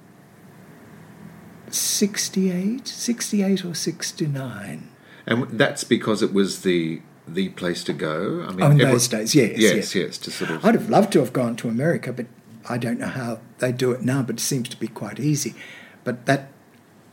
68? 1.70 2.86
68 2.86 3.64
or 3.64 3.74
69? 3.74 4.89
And 5.30 5.44
that's 5.58 5.84
because 5.84 6.22
it 6.22 6.32
was 6.34 6.60
the 6.62 7.00
the 7.28 7.48
place 7.50 7.84
to 7.84 7.92
go. 7.92 8.44
I 8.48 8.50
mean, 8.52 8.62
Oh, 8.62 8.70
in 8.72 8.80
every- 8.80 8.92
those 8.92 9.06
days, 9.08 9.34
yes, 9.34 9.52
yes, 9.56 9.74
yes. 9.76 9.94
yes, 9.94 10.18
to 10.18 10.30
sort 10.30 10.50
of 10.50 10.64
I'd 10.64 10.74
have 10.74 10.90
loved 10.90 11.12
to 11.12 11.20
have 11.20 11.32
gone 11.32 11.54
to 11.56 11.68
America, 11.68 12.12
but 12.12 12.26
I 12.68 12.76
don't 12.76 12.98
know 12.98 13.06
how 13.06 13.38
they 13.58 13.70
do 13.72 13.92
it 13.92 14.02
now, 14.02 14.22
but 14.22 14.36
it 14.36 14.40
seems 14.40 14.68
to 14.70 14.76
be 14.76 14.88
quite 14.88 15.20
easy. 15.20 15.54
But 16.02 16.26
that 16.26 16.48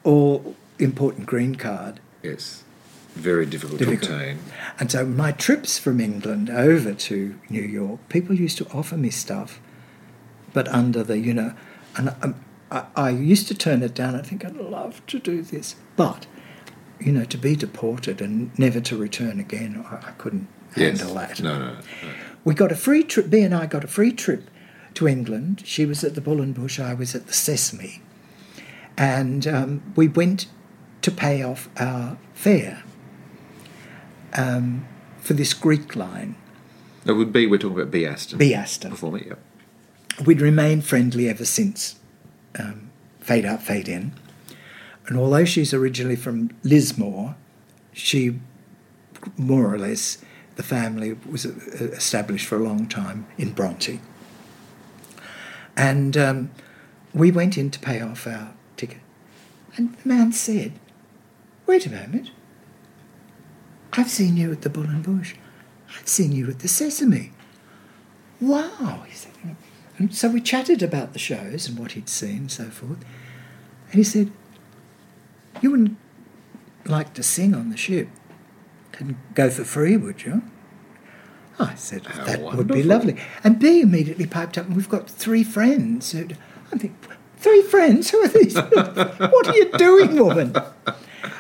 all 0.04 0.56
important 0.80 1.28
green 1.28 1.56
card. 1.56 2.00
yes, 2.24 2.64
very 3.16 3.46
difficult, 3.46 3.80
Difficult. 3.80 4.10
to 4.10 4.16
obtain. 4.16 4.40
And 4.80 4.92
so 4.92 5.06
my 5.06 5.32
trips 5.32 5.78
from 5.80 6.00
England 6.00 6.50
over 6.50 6.94
to 6.94 7.36
New 7.50 7.62
York, 7.64 8.00
people 8.10 8.36
used 8.36 8.58
to 8.60 8.68
offer 8.74 8.96
me 8.98 9.10
stuff, 9.10 9.60
but 10.54 10.68
under 10.70 11.04
the, 11.04 11.18
you 11.20 11.34
know, 11.34 11.54
and 11.96 12.14
um, 12.22 12.36
I, 12.72 12.86
I 12.96 13.10
used 13.10 13.48
to 13.50 13.56
turn 13.56 13.82
it 13.84 13.94
down. 13.96 14.16
I 14.16 14.22
think 14.22 14.46
I'd 14.46 14.56
love 14.56 15.06
to 15.08 15.20
do 15.20 15.42
this. 15.42 15.76
But, 15.96 16.28
you 17.00 17.12
know, 17.12 17.26
to 17.26 17.38
be 17.38 17.56
deported 17.56 18.22
and 18.22 18.58
never 18.58 18.80
to 18.82 18.98
return 18.98 19.40
again, 19.40 19.84
I, 19.90 19.96
I 20.08 20.12
couldn't 20.18 20.48
Yes. 20.76 21.00
handle 21.00 21.16
that. 21.16 21.42
No, 21.42 21.58
no, 21.58 21.74
no. 21.74 21.80
We 22.44 22.54
got 22.54 22.72
a 22.72 22.76
free 22.76 23.04
trip. 23.04 23.30
B 23.30 23.42
and 23.42 23.54
I 23.54 23.66
got 23.66 23.84
a 23.84 23.88
free 23.88 24.12
trip 24.12 24.50
to 24.96 25.08
England. 25.08 25.64
She 25.66 25.86
was 25.86 26.04
at 26.04 26.14
the 26.16 26.22
Bull 26.22 26.42
and 26.42 26.54
Bush. 26.54 26.80
I 26.80 26.94
was 26.94 27.16
at 27.16 27.28
the 27.28 27.34
Sesame, 27.34 28.02
and 28.98 29.48
um, 29.48 29.94
we 29.96 30.08
went 30.08 30.48
to 31.02 31.12
pay 31.12 31.42
off 31.44 31.70
our 31.78 32.18
fare 32.34 32.84
um, 34.34 34.88
for 35.20 35.34
this 35.34 35.54
Greek 35.54 35.96
line, 35.96 36.36
That 37.06 37.16
would 37.16 37.32
be. 37.32 37.48
We're 37.48 37.58
talking 37.60 37.78
about 37.80 37.92
B. 37.92 38.06
Aston. 38.06 38.38
B 38.38 38.54
Aston. 38.54 38.92
Performer, 38.92 39.20
yeah. 39.20 39.34
We'd 40.26 40.42
remained 40.42 40.86
friendly 40.86 41.30
ever 41.30 41.46
since. 41.46 41.96
Um, 42.60 42.90
fade 43.20 43.46
out, 43.46 43.62
fade 43.64 43.88
in. 43.88 44.14
And 45.08 45.18
although 45.18 45.46
she's 45.46 45.74
originally 45.74 46.16
from 46.16 46.52
Lismore, 46.64 47.36
she 47.94 48.40
more 49.38 49.74
or 49.74 49.78
less 49.78 50.20
the 50.56 50.64
family 50.64 51.14
was 51.30 51.46
uh, 51.46 51.52
established 51.94 52.46
for 52.46 52.58
a 52.58 52.64
long 52.64 52.88
time 52.88 53.26
in 53.38 53.54
Bronte. 53.54 54.00
And 55.76 56.18
um, 56.18 56.52
we 57.14 57.32
went 57.32 57.58
in 57.58 57.72
to 57.72 57.80
pay 57.80 58.02
off 58.02 58.28
our 58.28 58.54
ticket. 58.76 59.00
And 59.76 59.96
the 59.96 60.10
man 60.10 60.32
said, 60.34 60.74
Wait 61.68 61.86
a 61.86 61.92
moment. 61.92 62.32
I've 63.94 64.10
seen 64.10 64.38
you 64.38 64.52
at 64.52 64.62
the 64.62 64.70
Bull 64.70 64.86
and 64.86 65.04
Bush. 65.04 65.36
I've 65.98 66.08
seen 66.08 66.32
you 66.32 66.50
at 66.50 66.60
the 66.60 66.68
Sesame. 66.68 67.32
wow. 68.40 69.04
He 69.08 69.14
said, 69.14 69.32
and 69.98 70.14
so 70.14 70.30
we 70.30 70.42
chatted 70.42 70.84
about 70.84 71.14
the 71.14 71.20
shows 71.20 71.68
and 71.68 71.78
what 71.78 71.94
he'd 71.94 72.10
seen 72.10 72.38
and 72.38 72.52
so 72.52 72.66
forth. 72.66 73.04
And 73.92 73.96
he 73.96 74.04
said, 74.04 74.32
You 75.62 75.72
wouldn't 75.72 75.98
like 76.86 77.14
to 77.16 77.24
sing 77.24 77.54
on 77.54 77.70
the 77.70 77.78
ship 77.78 78.10
and 78.98 79.16
go 79.34 79.50
for 79.50 79.64
free, 79.64 79.98
would 79.98 80.24
you? 80.24 80.44
I 81.60 81.76
said, 81.76 82.06
How 82.06 82.26
That 82.26 82.42
would 82.42 82.68
be 82.68 82.84
lovely. 82.84 83.18
And 83.44 83.60
B 83.60 83.82
immediately 83.82 84.28
piped 84.28 84.58
up, 84.58 84.68
and 84.68 84.76
we've 84.76 84.90
got 84.90 85.10
three 85.10 85.44
friends. 85.44 86.12
who 86.12 86.28
I 86.72 86.78
think, 86.78 86.94
Three 87.38 87.62
friends? 87.62 88.10
Who 88.10 88.24
are 88.24 88.28
these? 88.28 88.56
what 88.56 89.48
are 89.48 89.56
you 89.56 89.72
doing, 89.78 90.18
woman? 90.18 90.56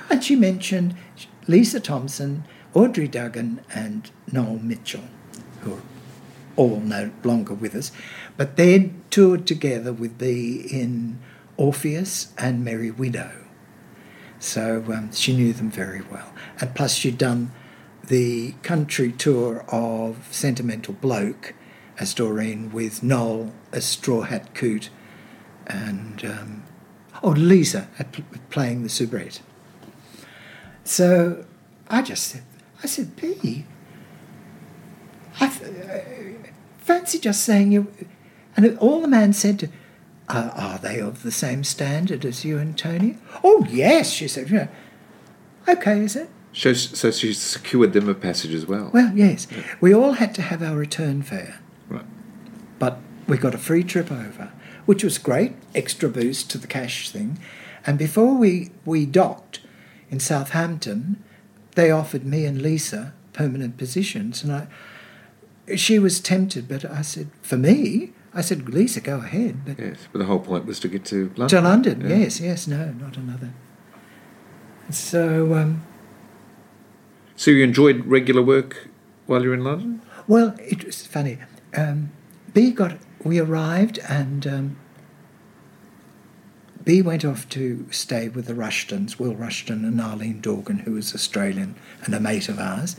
And 0.09 0.23
she 0.23 0.35
mentioned 0.35 0.95
Lisa 1.47 1.79
Thompson, 1.79 2.45
Audrey 2.73 3.07
Duggan, 3.07 3.61
and 3.73 4.09
Noel 4.31 4.59
Mitchell, 4.59 5.05
who 5.61 5.73
are 5.73 5.81
all 6.55 6.79
no 6.79 7.11
longer 7.23 7.55
with 7.55 7.73
us. 7.75 7.91
But 8.37 8.57
they'd 8.57 8.93
toured 9.11 9.47
together 9.47 9.91
with 9.91 10.19
B 10.19 10.67
in 10.71 11.19
Orpheus 11.57 12.31
and 12.37 12.63
Merry 12.63 12.91
Widow. 12.91 13.46
So 14.39 14.83
um, 14.87 15.11
she 15.11 15.35
knew 15.35 15.53
them 15.53 15.69
very 15.71 16.01
well. 16.01 16.33
And 16.59 16.73
plus, 16.75 16.93
she'd 16.93 17.17
done 17.17 17.51
the 18.07 18.53
country 18.63 19.11
tour 19.11 19.65
of 19.69 20.27
Sentimental 20.31 20.93
Bloke 20.93 21.53
as 21.99 22.13
Doreen 22.13 22.71
with 22.71 23.03
Noel 23.03 23.53
as 23.71 23.85
Straw 23.85 24.21
Hat 24.21 24.53
Coot 24.53 24.89
and, 25.65 26.23
um, 26.23 26.63
oh, 27.23 27.31
Lisa 27.31 27.89
at 27.99 28.11
pl- 28.11 28.23
playing 28.49 28.83
the 28.83 28.89
soubrette. 28.89 29.41
So 30.83 31.45
I 31.89 32.01
just 32.01 32.23
said, 32.27 32.43
I 32.83 32.87
said, 32.87 33.15
B, 33.15 33.65
I 35.39 35.45
f- 35.45 35.63
uh, 35.63 36.49
fancy 36.77 37.19
just 37.19 37.43
saying 37.43 37.71
you. 37.71 37.91
And 38.55 38.77
all 38.77 39.01
the 39.01 39.07
man 39.07 39.33
said 39.33 39.59
to, 39.59 39.69
are, 40.29 40.51
are 40.51 40.77
they 40.77 40.99
of 40.99 41.23
the 41.23 41.31
same 41.31 41.63
standard 41.63 42.25
as 42.25 42.43
you 42.43 42.57
and 42.57 42.77
Tony? 42.77 43.17
Oh, 43.43 43.65
yes, 43.69 44.11
she 44.11 44.27
said. 44.27 44.49
You 44.49 44.57
know, 44.57 44.67
okay, 45.67 46.01
is 46.01 46.15
it? 46.15 46.29
So, 46.53 46.73
so 46.73 47.11
she 47.11 47.33
secured 47.33 47.93
them 47.93 48.09
a 48.09 48.15
passage 48.15 48.53
as 48.53 48.65
well. 48.65 48.89
Well, 48.93 49.11
yes. 49.15 49.47
We 49.79 49.93
all 49.93 50.13
had 50.13 50.33
to 50.35 50.41
have 50.41 50.63
our 50.63 50.75
return 50.75 51.21
fare, 51.21 51.59
right. 51.87 52.05
but 52.79 52.99
we 53.27 53.37
got 53.37 53.53
a 53.53 53.59
free 53.59 53.83
trip 53.83 54.11
over, 54.11 54.51
which 54.85 55.03
was 55.03 55.17
great, 55.17 55.53
extra 55.75 56.09
boost 56.09 56.49
to 56.51 56.57
the 56.57 56.67
cash 56.67 57.09
thing. 57.09 57.37
And 57.85 57.97
before 57.97 58.33
we, 58.33 58.71
we 58.85 59.05
docked 59.05 59.59
in 60.09 60.19
Southampton, 60.19 61.23
they 61.75 61.91
offered 61.91 62.25
me 62.25 62.45
and 62.45 62.61
Lisa 62.61 63.13
permanent 63.33 63.77
positions. 63.77 64.43
And 64.43 64.51
I, 64.51 65.75
she 65.75 65.99
was 65.99 66.19
tempted, 66.19 66.67
but 66.67 66.83
I 66.83 67.01
said, 67.01 67.29
for 67.41 67.57
me, 67.57 68.13
I 68.37 68.41
said, 68.41 68.69
Lisa, 68.69 69.01
go 69.01 69.17
ahead. 69.17 69.65
But 69.65 69.79
Yes, 69.79 69.97
but 70.11 70.19
the 70.19 70.25
whole 70.25 70.39
point 70.39 70.65
was 70.67 70.79
to 70.81 70.87
get 70.87 71.03
to 71.05 71.31
London. 71.35 71.47
To 71.47 71.61
London, 71.61 72.01
Yeah. 72.01 72.17
yes, 72.17 72.39
yes, 72.39 72.67
no, 72.67 72.91
not 72.91 73.17
another. 73.17 73.51
So, 74.91 75.55
um, 75.55 75.81
So 77.35 77.49
you 77.49 77.63
enjoyed 77.63 78.05
regular 78.05 78.43
work 78.43 78.89
while 79.25 79.41
you 79.41 79.49
were 79.49 79.55
in 79.55 79.63
London? 79.63 80.01
well, 80.27 80.55
it 80.59 80.85
was 80.85 81.05
funny. 81.05 81.39
Um, 81.75 82.11
B 82.53 82.69
got, 82.71 82.97
we 83.23 83.39
arrived 83.39 83.97
and 84.07 84.45
um, 84.45 84.77
B 86.83 87.01
went 87.01 87.25
off 87.25 87.49
to 87.49 87.87
stay 87.91 88.29
with 88.29 88.45
the 88.45 88.53
Rushtons, 88.53 89.17
Will 89.19 89.33
Rushton 89.35 89.83
and 89.83 89.99
Arlene 89.99 90.41
Dorgan, 90.41 90.79
who 90.79 90.91
was 90.93 91.13
Australian 91.15 91.75
and 92.05 92.13
a 92.13 92.19
mate 92.19 92.49
of 92.49 92.59
ours. 92.59 92.95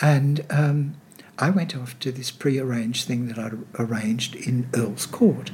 And 0.00 0.44
um, 0.50 0.94
I 1.42 1.50
went 1.50 1.76
off 1.76 1.98
to 1.98 2.12
this 2.12 2.30
pre-arranged 2.30 3.08
thing 3.08 3.26
that 3.26 3.36
I'd 3.36 3.58
arranged 3.76 4.36
in 4.36 4.68
Earl's 4.74 5.06
Court. 5.06 5.50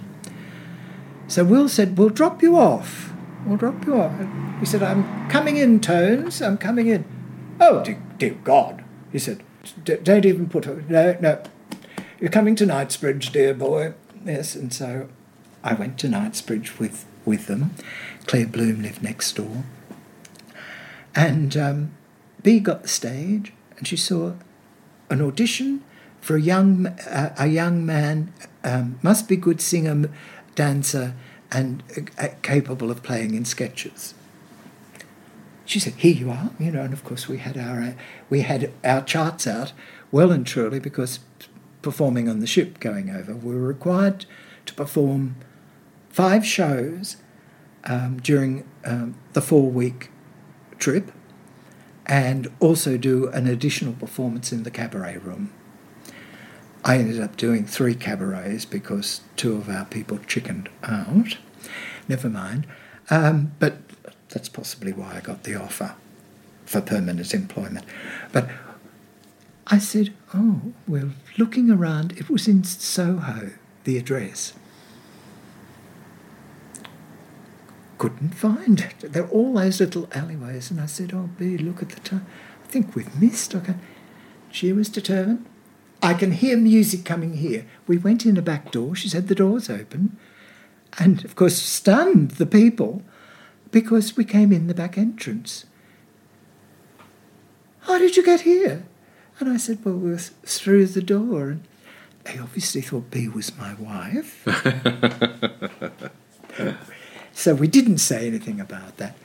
So 1.29 1.45
Will 1.45 1.67
said, 1.67 1.97
"We'll 1.97 2.11
drop 2.11 2.43
you 2.43 2.59
off. 2.59 3.15
We'll 3.47 3.57
drop 3.57 3.87
you 3.87 3.99
off." 3.99 4.13
He 4.61 4.67
said, 4.67 4.83
"I'm 4.83 5.31
coming 5.31 5.57
in, 5.57 5.81
Tones. 5.81 6.43
I'm 6.43 6.59
coming 6.59 6.89
in." 6.89 7.07
Oh, 7.59 7.83
dear, 7.83 7.99
dear 8.19 8.37
God! 8.45 8.85
He 9.13 9.19
said, 9.19 9.43
"D- 9.83 9.97
"Don't 10.03 10.27
even 10.27 10.51
put 10.51 10.67
her. 10.67 10.85
No, 10.91 11.17
no. 11.21 11.43
You're 12.21 12.31
coming 12.31 12.55
to 12.57 12.67
Knightsbridge, 12.67 13.33
dear 13.33 13.55
boy." 13.55 13.95
Yes, 14.27 14.55
and 14.55 14.71
so 14.75 15.09
I 15.65 15.73
went 15.73 15.97
to 16.01 16.09
Knightsbridge 16.09 16.79
with 16.79 17.07
with 17.25 17.47
them. 17.47 17.71
Claire 18.27 18.47
Bloom 18.47 18.83
lived 18.83 19.03
next 19.03 19.37
door, 19.37 19.65
and 21.15 21.57
um, 21.57 21.93
B 22.43 22.61
got 22.61 22.83
the 22.83 22.89
stage, 22.89 23.55
and 23.79 23.89
she 23.89 23.97
saw 23.97 24.35
an 25.11 25.23
audition 25.23 25.83
for 26.21 26.37
a 26.37 26.41
young 26.41 26.87
uh, 26.87 27.35
a 27.39 27.47
young 27.47 27.85
man 27.85 28.33
um, 28.65 28.99
must 29.03 29.29
be 29.29 29.37
good 29.37 29.61
singer, 29.61 30.11
dancer, 30.55 31.15
and 31.51 31.83
uh, 32.19 32.29
capable 32.43 32.91
of 32.91 33.03
playing 33.03 33.35
in 33.35 33.45
sketches. 33.45 34.15
She 35.65 35.79
said, 35.79 35.95
"Here 35.95 36.15
you 36.15 36.31
are," 36.31 36.51
you 36.59 36.71
know, 36.71 36.83
and 36.83 36.93
of 36.93 37.05
course 37.05 37.29
we 37.29 37.39
had 37.39 37.57
our 37.57 37.81
uh, 37.81 37.93
we 38.29 38.43
had 38.43 38.73
our 38.85 39.03
charts 39.03 39.47
out 39.47 39.73
well 40.11 40.33
and 40.33 40.47
truly 40.47 40.81
because 40.81 41.21
performing 41.83 42.29
on 42.29 42.41
the 42.41 42.47
ship 42.47 42.81
going 42.81 43.11
over, 43.11 43.35
we 43.35 43.55
were 43.55 43.67
required 43.67 44.27
to 44.67 44.75
perform 44.75 45.37
five 46.11 46.45
shows 46.45 47.17
um, 47.85 48.19
during 48.19 48.65
um, 48.85 49.15
the 49.33 49.41
four 49.41 49.71
week 49.71 50.11
trip 50.79 51.13
and 52.09 52.51
also 52.59 52.97
do 52.97 53.29
an 53.29 53.47
additional 53.47 53.93
performance 53.93 54.53
in 54.53 54.63
the 54.63 54.71
cabaret 54.71 55.19
room. 55.19 55.53
I 56.85 56.97
ended 56.97 57.21
up 57.21 57.37
doing 57.37 57.67
three 57.67 57.95
cabarets 57.95 58.65
because 58.65 59.21
two 59.37 59.57
of 59.57 59.69
our 59.69 59.85
people 59.85 60.19
chickened 60.27 60.71
out. 60.83 61.37
Never 62.09 62.31
mind. 62.31 62.67
Um, 63.11 63.53
but 63.59 63.79
that's 64.29 64.49
possibly 64.49 64.93
why 64.93 65.17
I 65.17 65.21
got 65.21 65.45
the 65.45 65.55
offer 65.55 65.95
for 66.65 66.81
permanent 66.81 67.35
employment. 67.35 67.85
But 68.33 68.49
I 69.67 69.79
said, 69.79 70.15
Oh, 70.35 70.61
well, 70.87 71.11
looking 71.37 71.71
around, 71.71 72.13
it 72.13 72.31
was 72.31 72.49
in 72.49 72.65
Soho, 72.65 73.51
the 73.85 73.99
address. 73.99 74.55
Couldn't 77.99 78.35
find 78.35 78.81
it. 78.81 79.13
There 79.13 79.25
are 79.25 79.29
all 79.29 79.55
those 79.55 79.81
little 79.81 80.09
alleyways. 80.13 80.71
And 80.71 80.81
I 80.81 80.87
said, 80.87 81.13
Oh, 81.13 81.29
B, 81.37 81.59
look 81.59 81.83
at 81.83 81.91
the 81.91 82.01
time. 82.01 82.27
I 82.65 82.69
think 82.69 82.95
we've 82.95 83.21
missed. 83.21 83.51
Can... 83.51 83.81
She 84.51 84.73
was 84.73 84.89
determined. 84.89 85.45
I 86.01 86.15
can 86.15 86.31
hear 86.31 86.57
music 86.57 87.05
coming 87.05 87.35
here. 87.35 87.67
We 87.89 87.99
went 87.99 88.25
in 88.25 88.37
a 88.37 88.43
back 88.43 88.71
door. 88.71 88.95
She 88.95 89.09
said 89.09 89.27
the 89.27 89.35
door's 89.35 89.69
open. 89.69 90.17
And 90.99 91.25
of 91.25 91.35
course, 91.35 91.57
stunned 91.57 92.33
the 92.33 92.47
people 92.47 93.03
because 93.73 94.17
we 94.17 94.25
came 94.25 94.53
in 94.53 94.69
the 94.69 94.75
back 94.75 94.97
entrance. 94.97 95.67
How 97.81 97.99
did 97.99 98.17
you 98.17 98.25
get 98.25 98.43
here? 98.43 98.85
And 99.41 99.49
I 99.49 99.57
said, 99.57 99.85
Well, 99.85 99.97
we 99.97 100.11
were 100.11 100.19
through 100.19 100.87
the 100.87 101.03
door. 101.03 101.51
And 101.51 101.65
they 102.25 102.39
obviously 102.39 102.81
thought 102.81 103.11
B 103.11 103.29
was 103.29 103.57
my 103.59 103.75
wife. 103.75 104.47
so 107.39 107.55
we 107.55 107.69
didn't 107.69 107.99
say 107.99 108.27
anything 108.27 108.61
about 108.61 108.97
that. 108.97 109.17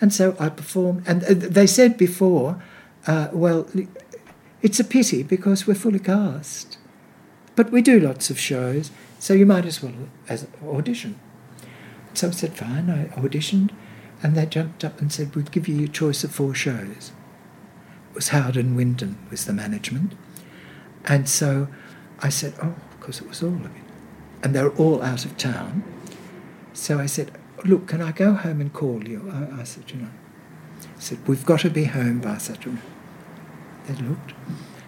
And 0.00 0.12
so 0.12 0.36
I 0.38 0.50
performed. 0.50 1.04
And 1.06 1.24
uh, 1.24 1.34
they 1.34 1.66
said 1.66 1.96
before, 1.96 2.62
uh, 3.06 3.28
Well, 3.32 3.66
it's 4.60 4.78
a 4.78 4.84
pity 4.84 5.22
because 5.22 5.66
we're 5.66 5.74
fully 5.74 5.98
cast. 5.98 6.76
But 7.56 7.72
we 7.72 7.80
do 7.80 7.98
lots 7.98 8.30
of 8.30 8.38
shows, 8.38 8.90
so 9.18 9.32
you 9.32 9.46
might 9.46 9.64
as 9.64 9.82
well 9.82 9.94
as 10.28 10.46
audition. 10.62 11.18
So 12.12 12.28
I 12.28 12.30
said, 12.32 12.54
Fine, 12.54 12.90
I 12.90 13.06
auditioned. 13.18 13.70
And 14.22 14.34
they 14.34 14.44
jumped 14.46 14.84
up 14.84 15.00
and 15.00 15.10
said, 15.10 15.34
We'll 15.34 15.46
give 15.46 15.66
you 15.66 15.76
your 15.76 15.88
choice 15.88 16.24
of 16.24 16.30
four 16.30 16.54
shows 16.54 17.12
it 18.12 18.16
was 18.16 18.28
Howard 18.28 18.58
and 18.58 18.76
Wyndham 18.76 19.16
was 19.30 19.46
the 19.46 19.54
management. 19.54 20.12
And 21.06 21.26
so 21.26 21.68
I 22.20 22.28
said, 22.28 22.52
oh, 22.62 22.74
of 22.90 23.00
course 23.00 23.22
it 23.22 23.26
was 23.26 23.42
all 23.42 23.54
of 23.54 23.64
it. 23.64 23.82
And 24.42 24.54
they 24.54 24.62
were 24.62 24.76
all 24.76 25.02
out 25.02 25.24
of 25.24 25.38
town. 25.38 25.82
So 26.74 26.98
I 26.98 27.06
said, 27.06 27.32
look, 27.64 27.86
can 27.88 28.00
I 28.00 28.12
go 28.12 28.34
home 28.34 28.60
and 28.60 28.72
call 28.72 29.06
you? 29.06 29.30
I, 29.32 29.60
I 29.60 29.64
said, 29.64 29.90
you 29.90 30.02
know. 30.02 30.10
I 30.80 31.00
said, 31.00 31.26
we've 31.26 31.44
got 31.44 31.60
to 31.60 31.70
be 31.70 31.84
home 31.84 32.20
by 32.20 32.38
such 32.38 32.66
a... 32.66 32.76
They 33.86 33.94
looked. 34.02 34.32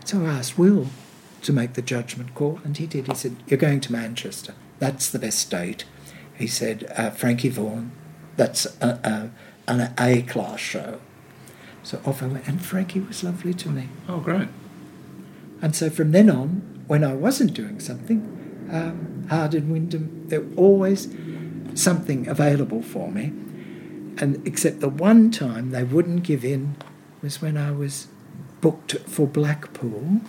So 0.05 0.25
I 0.25 0.29
asked 0.29 0.59
Will 0.59 0.89
to 1.43 1.53
make 1.53 1.75
the 1.75 1.83
judgment 1.83 2.35
call, 2.35 2.61
and 2.64 2.77
he 2.77 2.87
did. 2.87 3.07
He 3.07 3.14
said, 3.14 3.37
you're 3.47 3.59
going 3.59 3.81
to 3.81 3.93
Manchester. 3.93 4.55
That's 4.79 5.11
the 5.11 5.18
best 5.18 5.51
date. 5.51 5.85
He 6.37 6.47
said, 6.47 6.93
uh, 6.97 7.11
Frankie 7.11 7.49
Vaughan, 7.49 7.93
that's 8.37 8.66
a, 8.81 9.31
a, 9.68 9.70
an 9.70 9.93
A-class 9.99 10.61
show. 10.61 11.01
So 11.83 12.01
off 12.05 12.22
I 12.22 12.27
went, 12.27 12.49
and 12.49 12.64
Frankie 12.64 13.01
was 13.01 13.22
lovely 13.22 13.55
to 13.55 13.68
me. 13.68 13.89
Oh, 14.09 14.20
great. 14.20 14.49
And 15.61 15.77
so 15.77 15.91
from 15.91 16.12
then 16.12 16.31
on, 16.31 16.85
when 16.87 17.05
I 17.05 17.14
wasn't 17.14 17.55
doing 17.55 17.79
something, 17.79 18.68
um, 18.70 19.27
Howard 19.31 19.55
and 19.55 19.70
Wyndham, 19.70 20.29
there 20.29 20.45
always 20.57 21.09
something 21.75 22.27
available 22.27 22.83
for 22.83 23.11
me. 23.11 23.33
And 24.16 24.47
except 24.47 24.81
the 24.81 24.89
one 24.89 25.31
time 25.31 25.70
they 25.70 25.85
wouldn't 25.85 26.22
give 26.22 26.45
in 26.45 26.77
was 27.20 27.43
when 27.43 27.57
I 27.57 27.72
was 27.72 28.07
booked 28.61 28.93
for 29.01 29.27
Blackpool. 29.27 30.20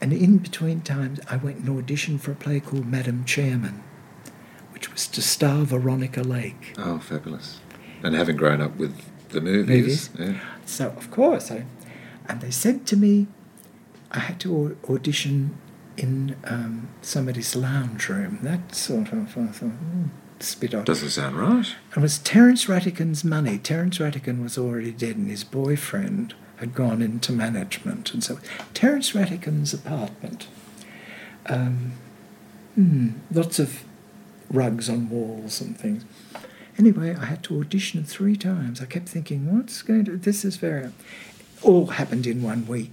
And 0.00 0.12
in 0.12 0.38
between 0.38 0.80
times, 0.80 1.20
I 1.30 1.36
went 1.36 1.58
and 1.58 1.68
auditioned 1.68 2.20
for 2.20 2.32
a 2.32 2.34
play 2.34 2.58
called 2.58 2.86
Madam 2.86 3.24
Chairman, 3.24 3.82
which 4.70 4.90
was 4.90 5.06
to 5.08 5.22
star 5.22 5.64
Veronica 5.64 6.22
Lake. 6.22 6.74
Oh, 6.76 6.98
fabulous. 6.98 7.60
And 8.02 8.14
having 8.14 8.36
grown 8.36 8.60
up 8.60 8.76
with 8.76 8.98
the 9.28 9.40
movies. 9.40 10.10
Yeah. 10.18 10.40
So, 10.66 10.88
of 10.88 11.10
course, 11.10 11.50
I, 11.50 11.66
and 12.28 12.40
they 12.40 12.50
said 12.50 12.86
to 12.86 12.96
me, 12.96 13.28
I 14.10 14.20
had 14.20 14.40
to 14.40 14.76
audition 14.88 15.56
in 15.96 16.36
um, 16.44 16.88
somebody's 17.02 17.54
lounge 17.54 18.08
room. 18.08 18.38
That 18.42 18.74
sort 18.74 19.12
of, 19.12 19.36
I 19.36 19.46
thought, 19.46 19.70
hmm, 19.70 20.04
spit 20.40 20.74
on. 20.74 20.84
Doesn't 20.84 21.10
sound 21.10 21.36
right. 21.36 21.74
It 21.96 22.00
was 22.00 22.18
Terence 22.18 22.66
Rattigan's 22.66 23.24
money. 23.24 23.58
Terence 23.58 23.98
Rattigan 23.98 24.42
was 24.42 24.58
already 24.58 24.92
dead, 24.92 25.16
and 25.16 25.30
his 25.30 25.44
boyfriend 25.44 26.34
had 26.56 26.74
gone 26.74 27.02
into 27.02 27.32
management, 27.32 28.12
and 28.14 28.22
so 28.22 28.38
Terence 28.72 29.12
Rattigan's 29.12 29.74
apartment. 29.74 30.46
Um, 31.46 31.92
hmm, 32.74 33.08
lots 33.32 33.58
of 33.58 33.82
rugs 34.48 34.88
on 34.88 35.08
walls 35.08 35.60
and 35.60 35.76
things. 35.76 36.04
Anyway, 36.78 37.14
I 37.14 37.24
had 37.26 37.42
to 37.44 37.58
audition 37.60 38.04
three 38.04 38.36
times. 38.36 38.80
I 38.80 38.86
kept 38.86 39.08
thinking, 39.08 39.54
what's 39.54 39.82
going 39.82 40.04
to? 40.06 40.16
This 40.16 40.44
is 40.44 40.56
very. 40.56 40.90
All 41.62 41.86
happened 41.86 42.26
in 42.26 42.42
one 42.42 42.66
week, 42.66 42.92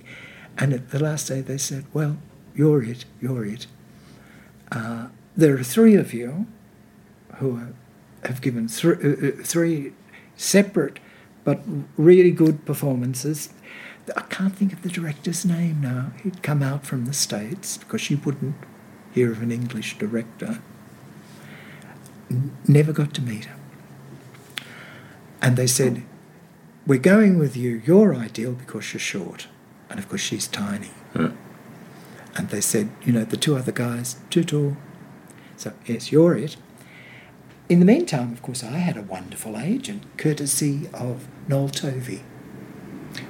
and 0.57 0.73
at 0.73 0.89
the 0.89 0.99
last 0.99 1.27
day 1.27 1.41
they 1.41 1.57
said, 1.57 1.85
"Well, 1.93 2.17
you're 2.59 2.83
it. 2.83 3.05
You're 3.21 3.45
it. 3.45 3.67
Uh, 4.69 5.07
there 5.37 5.55
are 5.57 5.63
three 5.63 5.95
of 5.95 6.13
you 6.13 6.45
who 7.35 7.55
are, 7.55 7.73
have 8.27 8.41
given 8.41 8.67
thr- 8.67 8.99
uh, 9.01 9.27
uh, 9.27 9.43
three 9.43 9.93
separate 10.35 10.99
but 11.45 11.61
really 11.95 12.31
good 12.31 12.65
performances. 12.65 13.49
I 14.13 14.23
can't 14.23 14.53
think 14.53 14.73
of 14.73 14.81
the 14.81 14.89
director's 14.89 15.45
name 15.45 15.79
now. 15.81 16.11
He'd 16.21 16.43
come 16.43 16.61
out 16.61 16.85
from 16.85 17.05
the 17.05 17.13
States 17.13 17.77
because 17.77 18.09
you 18.09 18.17
wouldn't 18.25 18.55
hear 19.13 19.31
of 19.31 19.41
an 19.41 19.51
English 19.51 19.97
director. 19.97 20.59
N- 22.29 22.51
never 22.67 22.91
got 22.91 23.13
to 23.13 23.21
meet 23.21 23.45
her. 23.45 23.55
And 25.41 25.55
they 25.55 25.67
said, 25.67 26.03
We're 26.85 26.99
going 26.99 27.39
with 27.39 27.55
you. 27.55 27.81
You're 27.85 28.13
ideal 28.13 28.51
because 28.51 28.91
you're 28.91 28.99
short. 28.99 29.47
And 29.89 29.97
of 29.97 30.09
course, 30.09 30.21
she's 30.21 30.47
tiny. 30.47 30.91
Yeah. 31.15 31.31
And 32.39 32.47
they 32.51 32.61
said, 32.61 32.89
You 33.03 33.11
know, 33.11 33.25
the 33.25 33.35
two 33.35 33.57
other 33.57 33.73
guys, 33.73 34.15
too 34.29 34.45
tall. 34.45 34.77
So, 35.57 35.73
yes, 35.85 36.09
you're 36.09 36.37
it. 36.37 36.55
In 37.67 37.79
the 37.79 37.85
meantime, 37.85 38.31
of 38.31 38.41
course, 38.41 38.63
I 38.63 38.77
had 38.77 38.95
a 38.95 39.01
wonderful 39.01 39.57
agent, 39.57 40.03
courtesy 40.15 40.87
of 40.93 41.27
Noel 41.49 41.67
Tovey, 41.67 42.21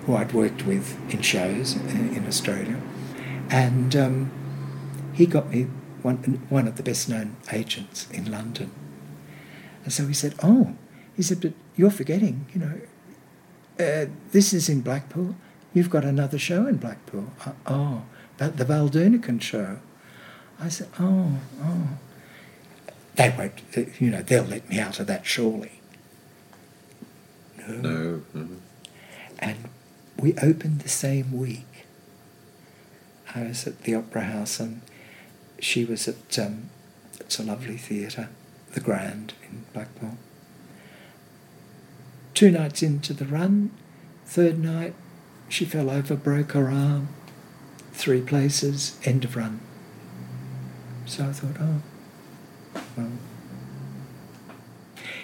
who 0.05 0.16
I'd 0.16 0.32
worked 0.32 0.68
with 0.68 0.95
in 1.12 1.24
shows 1.24 1.76
in, 1.76 2.16
in 2.16 2.28
Australia. 2.28 2.80
And 3.49 3.95
um, 3.95 4.32
he 5.14 5.26
got 5.26 5.49
me 5.49 5.64
one, 6.03 6.45
one 6.49 6.68
of 6.68 6.78
the 6.78 6.84
best 6.84 7.10
known 7.10 7.36
agents 7.51 8.07
in 8.12 8.30
London. 8.30 8.70
And 9.86 9.91
so 9.91 10.05
he 10.05 10.14
said, 10.14 10.36
Oh, 10.43 10.76
he 11.16 11.24
said, 11.24 11.41
but 11.41 11.53
you're 11.76 11.89
forgetting, 11.89 12.45
you 12.53 12.60
know, 12.60 12.80
uh, 13.80 14.05
this 14.34 14.53
is 14.53 14.70
in 14.70 14.82
Blackpool. 14.82 15.34
You've 15.74 15.89
got 15.89 16.05
another 16.05 16.38
show 16.38 16.68
in 16.68 16.78
Blackpool. 16.78 17.34
Uh, 17.43 17.53
oh, 17.66 18.03
but 18.40 18.56
the 18.58 18.64
Val 18.66 18.90
Doonican 18.90 19.42
show. 19.42 19.80
I 20.60 20.70
said, 20.70 20.88
Oh, 21.00 21.34
oh. 21.62 21.88
They 23.16 23.36
won't, 23.38 23.62
you 24.00 24.10
know, 24.10 24.22
they'll 24.22 24.44
let 24.44 24.70
me 24.70 24.80
out 24.80 25.00
of 25.00 25.08
that 25.08 25.26
surely. 25.26 25.82
No. 27.58 27.76
No. 27.76 28.22
mhm. 28.34 28.58
And 29.40 29.58
we 30.18 30.34
opened 30.38 30.80
the 30.82 30.90
same 30.90 31.38
week. 31.38 31.86
I 33.36 33.44
was 33.44 33.68
at 33.68 33.84
the 33.84 33.94
Opera 33.96 34.24
House 34.24 34.60
and 34.60 34.82
she 35.60 35.84
was 35.84 36.08
at 36.08 36.40
um, 36.40 36.70
it's 37.20 37.40
a 37.40 37.44
lovely 37.44 37.78
theatre, 37.78 38.30
the 38.74 38.80
Grand 38.80 39.34
in 39.44 39.66
Blackpool. 39.74 40.18
Two 42.34 42.52
nights 42.52 42.82
into 42.82 43.14
the 43.14 43.26
run, 43.26 43.72
third 44.26 44.58
night 44.60 44.94
she 45.50 45.66
fell 45.66 45.90
over, 45.90 46.16
broke 46.16 46.54
her 46.54 46.70
arm, 46.70 47.10
three 48.00 48.22
places, 48.22 48.97
end 49.04 49.26
of 49.26 49.36
run. 49.36 49.60
So 51.06 51.26
I 51.26 51.32
thought, 51.34 51.58
oh, 51.60 52.82
well. 52.95 53.12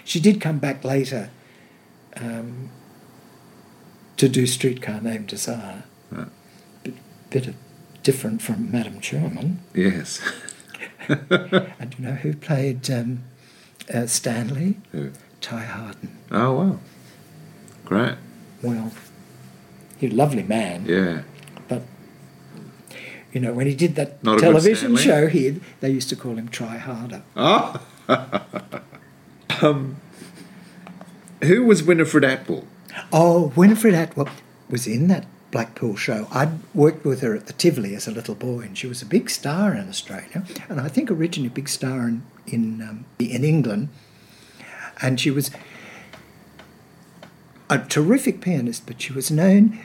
She 0.04 0.20
did 0.20 0.42
come 0.42 0.60
back 0.60 0.84
later 0.84 1.30
um, 2.18 2.70
to 4.18 4.28
do 4.28 4.46
Streetcar 4.46 5.02
Named 5.02 5.28
Desire. 5.28 5.84
Right. 6.12 6.28
Bit, 6.84 6.94
bit 7.30 7.48
of 7.48 7.56
different 8.04 8.42
from 8.42 8.72
Madam 8.72 9.00
Chairman. 9.00 9.60
Yes. 9.74 10.22
And 11.08 11.96
you 12.00 12.06
know 12.06 12.14
who 12.16 12.34
played 12.36 12.90
um, 12.90 13.22
uh, 13.94 14.08
Stanley? 14.08 14.78
Who? 14.92 15.12
Ty 15.40 15.60
Hardin. 15.66 16.18
oh, 16.32 16.54
wow. 16.54 16.80
Great. 17.86 18.16
Well, 18.64 18.92
he's 19.98 20.12
a 20.12 20.16
lovely 20.16 20.42
man, 20.42 20.86
Yeah. 20.88 21.22
You 23.36 23.42
know 23.42 23.52
when 23.52 23.68
he 23.68 23.76
did 23.76 23.96
that 23.96 24.24
Not 24.24 24.40
television 24.40 24.96
show, 24.96 25.28
he 25.28 25.60
they 25.82 25.92
used 25.92 26.08
to 26.08 26.16
call 26.16 26.38
him 26.38 26.48
Try 26.48 26.78
Harder. 26.78 27.22
Oh. 27.36 27.86
um, 29.62 29.98
who 31.44 31.66
was 31.66 31.84
Winifred 31.84 32.24
Atwell? 32.24 32.66
Oh, 33.12 33.52
Winifred 33.58 33.94
Atwell 33.94 34.30
was 34.70 34.88
in 34.88 35.10
that 35.10 35.26
Blackpool 35.52 35.98
show. 35.98 36.30
I'd 36.32 36.60
worked 36.74 37.04
with 37.04 37.20
her 37.20 37.36
at 37.36 37.48
the 37.48 37.54
Tivoli 37.54 37.94
as 37.94 38.08
a 38.08 38.12
little 38.12 38.36
boy, 38.36 38.62
and 38.62 38.78
she 38.78 38.88
was 38.88 39.02
a 39.02 39.06
big 39.06 39.30
star 39.30 39.74
in 39.74 39.90
Australia, 39.90 40.46
and 40.70 40.80
I 40.80 40.88
think 40.88 41.12
originally 41.12 41.50
a 41.50 41.52
big 41.52 41.68
star 41.68 42.08
in 42.08 42.24
in, 42.48 42.82
um, 42.82 43.06
in 43.20 43.44
England. 43.44 43.90
And 45.02 45.20
she 45.20 45.30
was 45.30 45.52
a 47.70 47.80
terrific 47.80 48.40
pianist, 48.40 48.86
but 48.86 49.02
she 49.02 49.12
was 49.12 49.30
known 49.30 49.80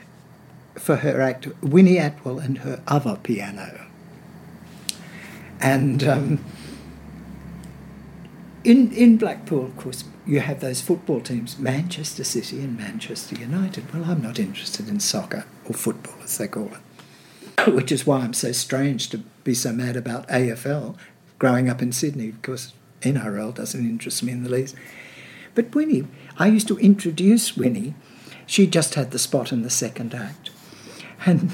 for 0.80 0.96
her 0.96 1.20
act 1.20 1.46
Winnie 1.62 1.98
Atwell 1.98 2.38
and 2.38 2.58
her 2.58 2.82
other 2.86 3.18
piano. 3.22 3.86
And 5.60 6.02
um, 6.02 6.44
in 8.64 8.92
in 8.92 9.16
Blackpool, 9.18 9.66
of 9.66 9.76
course, 9.76 10.04
you 10.26 10.40
have 10.40 10.60
those 10.60 10.80
football 10.80 11.20
teams, 11.20 11.58
Manchester 11.58 12.24
City 12.24 12.60
and 12.60 12.76
Manchester 12.76 13.36
United. 13.36 13.92
Well, 13.92 14.04
I'm 14.04 14.22
not 14.22 14.38
interested 14.38 14.88
in 14.88 15.00
soccer 15.00 15.44
or 15.66 15.74
football, 15.74 16.14
as 16.22 16.38
they 16.38 16.48
call 16.48 16.70
it, 16.72 17.68
which 17.74 17.92
is 17.92 18.06
why 18.06 18.20
I'm 18.20 18.34
so 18.34 18.52
strange 18.52 19.10
to 19.10 19.18
be 19.44 19.54
so 19.54 19.72
mad 19.72 19.96
about 19.96 20.28
AFL 20.28 20.96
growing 21.38 21.68
up 21.68 21.80
in 21.80 21.92
Sydney, 21.92 22.32
because 22.32 22.72
NRL 23.02 23.54
doesn't 23.54 23.80
interest 23.80 24.22
me 24.22 24.32
in 24.32 24.42
the 24.42 24.50
least. 24.50 24.76
But 25.54 25.74
Winnie, 25.74 26.06
I 26.38 26.46
used 26.46 26.68
to 26.68 26.78
introduce 26.78 27.56
Winnie. 27.56 27.94
She 28.46 28.66
just 28.66 28.94
had 28.94 29.10
the 29.10 29.18
spot 29.18 29.52
in 29.52 29.62
the 29.62 29.70
second 29.70 30.14
act, 30.14 30.49
and 31.26 31.50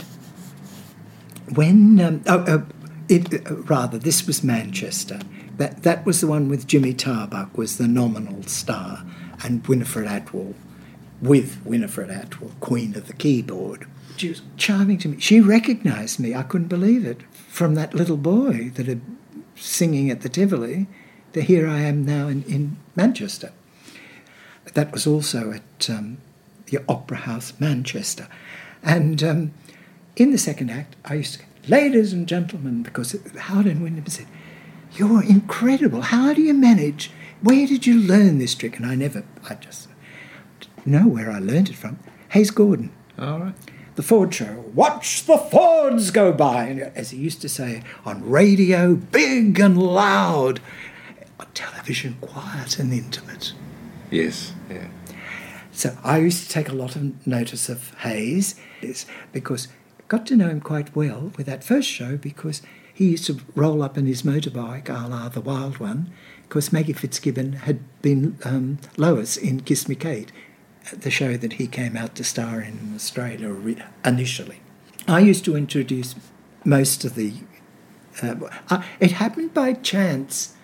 when 1.54 2.00
um, 2.00 2.22
oh, 2.26 2.44
oh 2.48 2.66
it, 3.08 3.46
uh, 3.50 3.56
rather 3.62 3.98
this 3.98 4.26
was 4.26 4.42
Manchester. 4.42 5.20
That 5.56 5.84
that 5.84 6.04
was 6.04 6.20
the 6.20 6.26
one 6.26 6.48
with 6.48 6.66
Jimmy 6.66 6.92
Tarbuck 6.92 7.56
was 7.56 7.78
the 7.78 7.88
nominal 7.88 8.42
star, 8.44 9.04
and 9.42 9.66
Winifred 9.66 10.06
Atwell, 10.06 10.54
with 11.22 11.60
Winifred 11.64 12.10
Atwell, 12.10 12.52
Queen 12.60 12.94
of 12.96 13.06
the 13.06 13.14
Keyboard. 13.14 13.86
She 14.16 14.28
was 14.28 14.42
charming 14.56 14.98
to 14.98 15.08
me. 15.08 15.20
She 15.20 15.40
recognised 15.40 16.18
me. 16.20 16.34
I 16.34 16.42
couldn't 16.42 16.68
believe 16.68 17.06
it 17.06 17.22
from 17.48 17.74
that 17.74 17.94
little 17.94 18.16
boy 18.16 18.70
that 18.74 18.86
had 18.86 19.00
singing 19.54 20.10
at 20.10 20.20
the 20.20 20.28
Tivoli. 20.28 20.86
To 21.32 21.42
here 21.42 21.68
I 21.68 21.80
am 21.80 22.04
now 22.04 22.28
in, 22.28 22.42
in 22.44 22.76
Manchester. 22.94 23.52
That 24.74 24.92
was 24.92 25.06
also 25.06 25.52
at 25.52 25.90
um, 25.90 26.18
the 26.66 26.78
Opera 26.88 27.18
House, 27.18 27.52
Manchester, 27.58 28.28
and. 28.82 29.22
Um, 29.22 29.52
in 30.18 30.30
the 30.30 30.38
second 30.38 30.70
act, 30.70 30.96
I 31.04 31.12
used 31.16 31.34
to 31.34 31.40
go, 31.40 31.44
ladies 31.68 32.14
and 32.14 32.26
gentlemen, 32.26 32.82
because 32.82 33.14
Howard 33.36 33.66
and 33.66 33.82
Wyndham 33.82 34.06
said, 34.06 34.26
You're 34.94 35.22
incredible. 35.22 36.00
How 36.00 36.32
do 36.32 36.40
you 36.40 36.54
manage? 36.54 37.10
Where 37.42 37.66
did 37.66 37.86
you 37.86 38.00
learn 38.00 38.38
this 38.38 38.54
trick? 38.54 38.78
And 38.78 38.86
I 38.86 38.94
never, 38.94 39.24
I 39.46 39.56
just 39.56 39.88
know 40.86 41.06
where 41.06 41.30
I 41.30 41.38
learned 41.38 41.68
it 41.68 41.76
from. 41.76 41.98
Hayes 42.30 42.50
Gordon, 42.50 42.92
All 43.18 43.38
right. 43.40 43.54
the 43.96 44.02
Ford 44.02 44.32
show. 44.32 44.64
Watch 44.74 45.26
the 45.26 45.36
Fords 45.36 46.10
go 46.10 46.32
by. 46.32 46.64
And 46.64 46.80
as 46.96 47.10
he 47.10 47.18
used 47.18 47.42
to 47.42 47.48
say, 47.50 47.82
on 48.06 48.26
radio, 48.26 48.94
big 48.94 49.60
and 49.60 49.76
loud. 49.76 50.60
On 51.38 51.46
television, 51.52 52.16
quiet 52.22 52.78
and 52.78 52.90
intimate. 52.90 53.52
Yes. 54.10 54.54
Yeah. 54.70 54.86
So 55.76 55.94
I 56.02 56.16
used 56.16 56.42
to 56.42 56.48
take 56.48 56.70
a 56.70 56.74
lot 56.74 56.96
of 56.96 57.26
notice 57.26 57.68
of 57.68 57.92
Hayes 57.96 58.56
because 59.30 59.68
I 60.00 60.04
got 60.08 60.24
to 60.28 60.36
know 60.36 60.48
him 60.48 60.62
quite 60.62 60.96
well 60.96 61.32
with 61.36 61.44
that 61.44 61.62
first 61.62 61.86
show 61.86 62.16
because 62.16 62.62
he 62.94 63.10
used 63.10 63.26
to 63.26 63.40
roll 63.54 63.82
up 63.82 63.98
in 63.98 64.06
his 64.06 64.22
motorbike, 64.22 64.88
a 64.88 65.06
la 65.06 65.28
the 65.28 65.42
Wild 65.42 65.78
One, 65.78 66.10
because 66.48 66.72
Maggie 66.72 66.94
Fitzgibbon 66.94 67.52
had 67.52 67.80
been 68.00 68.38
um, 68.42 68.78
Lois 68.96 69.36
in 69.36 69.60
Kiss 69.60 69.86
Me 69.86 69.94
Kate, 69.94 70.32
the 70.92 71.10
show 71.10 71.36
that 71.36 71.54
he 71.54 71.66
came 71.66 71.94
out 71.94 72.14
to 72.14 72.24
star 72.24 72.62
in 72.62 72.92
Australia 72.94 73.54
initially. 74.02 74.60
I 75.06 75.20
used 75.20 75.44
to 75.44 75.56
introduce 75.56 76.14
most 76.64 77.04
of 77.04 77.16
the. 77.16 77.34
Uh, 78.22 78.36
uh, 78.70 78.82
it 78.98 79.12
happened 79.12 79.52
by 79.52 79.74
chance. 79.74 80.54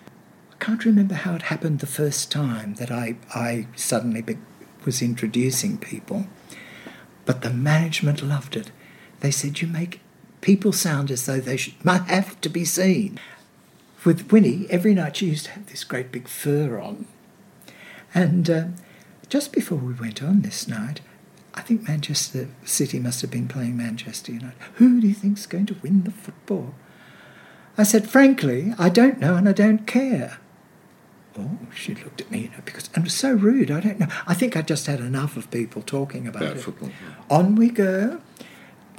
I 0.51 0.55
can't 0.55 0.85
remember 0.85 1.13
how 1.13 1.35
it 1.35 1.43
happened 1.43 1.81
the 1.81 1.85
first 1.85 2.31
time 2.31 2.75
that 2.75 2.89
I, 2.89 3.17
I 3.35 3.67
suddenly 3.75 4.23
be, 4.23 4.37
was 4.85 5.01
introducing 5.01 5.77
people, 5.77 6.27
but 7.25 7.41
the 7.41 7.49
management 7.49 8.23
loved 8.23 8.55
it. 8.55 8.71
They 9.19 9.31
said, 9.31 9.61
You 9.61 9.67
make 9.67 10.01
people 10.41 10.73
sound 10.73 11.09
as 11.11 11.25
though 11.25 11.39
they 11.39 11.57
should, 11.57 11.83
might 11.83 12.03
have 12.07 12.39
to 12.41 12.49
be 12.49 12.65
seen. 12.65 13.19
With 14.03 14.31
Winnie, 14.31 14.67
every 14.69 14.93
night 14.93 15.17
she 15.17 15.27
used 15.27 15.45
to 15.45 15.51
have 15.51 15.67
this 15.67 15.85
great 15.85 16.11
big 16.11 16.27
fur 16.27 16.77
on. 16.79 17.05
And 18.13 18.49
uh, 18.49 18.65
just 19.29 19.53
before 19.53 19.77
we 19.77 19.93
went 19.93 20.21
on 20.21 20.41
this 20.41 20.67
night, 20.67 20.99
I 21.55 21.61
think 21.61 21.87
Manchester 21.87 22.49
City 22.65 22.99
must 22.99 23.21
have 23.21 23.31
been 23.31 23.47
playing 23.47 23.77
Manchester 23.77 24.31
United. 24.31 24.57
Who 24.75 24.99
do 24.99 25.07
you 25.07 25.13
think's 25.13 25.45
going 25.45 25.67
to 25.67 25.75
win 25.81 26.03
the 26.03 26.11
football? 26.11 26.75
I 27.77 27.83
said, 27.83 28.09
frankly, 28.09 28.73
I 28.77 28.89
don't 28.89 29.19
know 29.19 29.35
and 29.35 29.47
I 29.47 29.53
don't 29.53 29.87
care. 29.87 30.39
Oh, 31.37 31.57
she 31.75 31.95
looked 31.95 32.21
at 32.21 32.29
me, 32.29 32.41
you 32.41 32.49
know, 32.49 32.61
because 32.63 32.89
it 32.95 33.03
was 33.03 33.13
so 33.13 33.33
rude. 33.33 33.71
I 33.71 33.79
don't 33.79 33.99
know. 33.99 34.07
I 34.27 34.33
think 34.35 34.55
I 34.55 34.61
just 34.61 34.85
had 34.85 34.99
enough 34.99 35.35
of 35.35 35.49
people 35.49 35.81
talking 35.81 36.27
about, 36.27 36.43
About 36.43 36.57
it. 36.57 36.61
football. 36.61 36.91
On 37.29 37.55
we 37.55 37.69
go. 37.69 38.21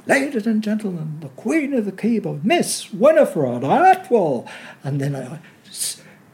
Ladies 0.05 0.45
and 0.45 0.61
gentlemen, 0.61 1.17
the 1.21 1.29
Queen 1.29 1.73
of 1.73 1.85
the 1.85 1.91
Keyboard, 1.91 2.45
Miss 2.45 2.91
Winifred 2.93 3.63
Atwell. 3.63 4.47
And 4.83 5.01
then 5.01 5.15
I 5.15 5.39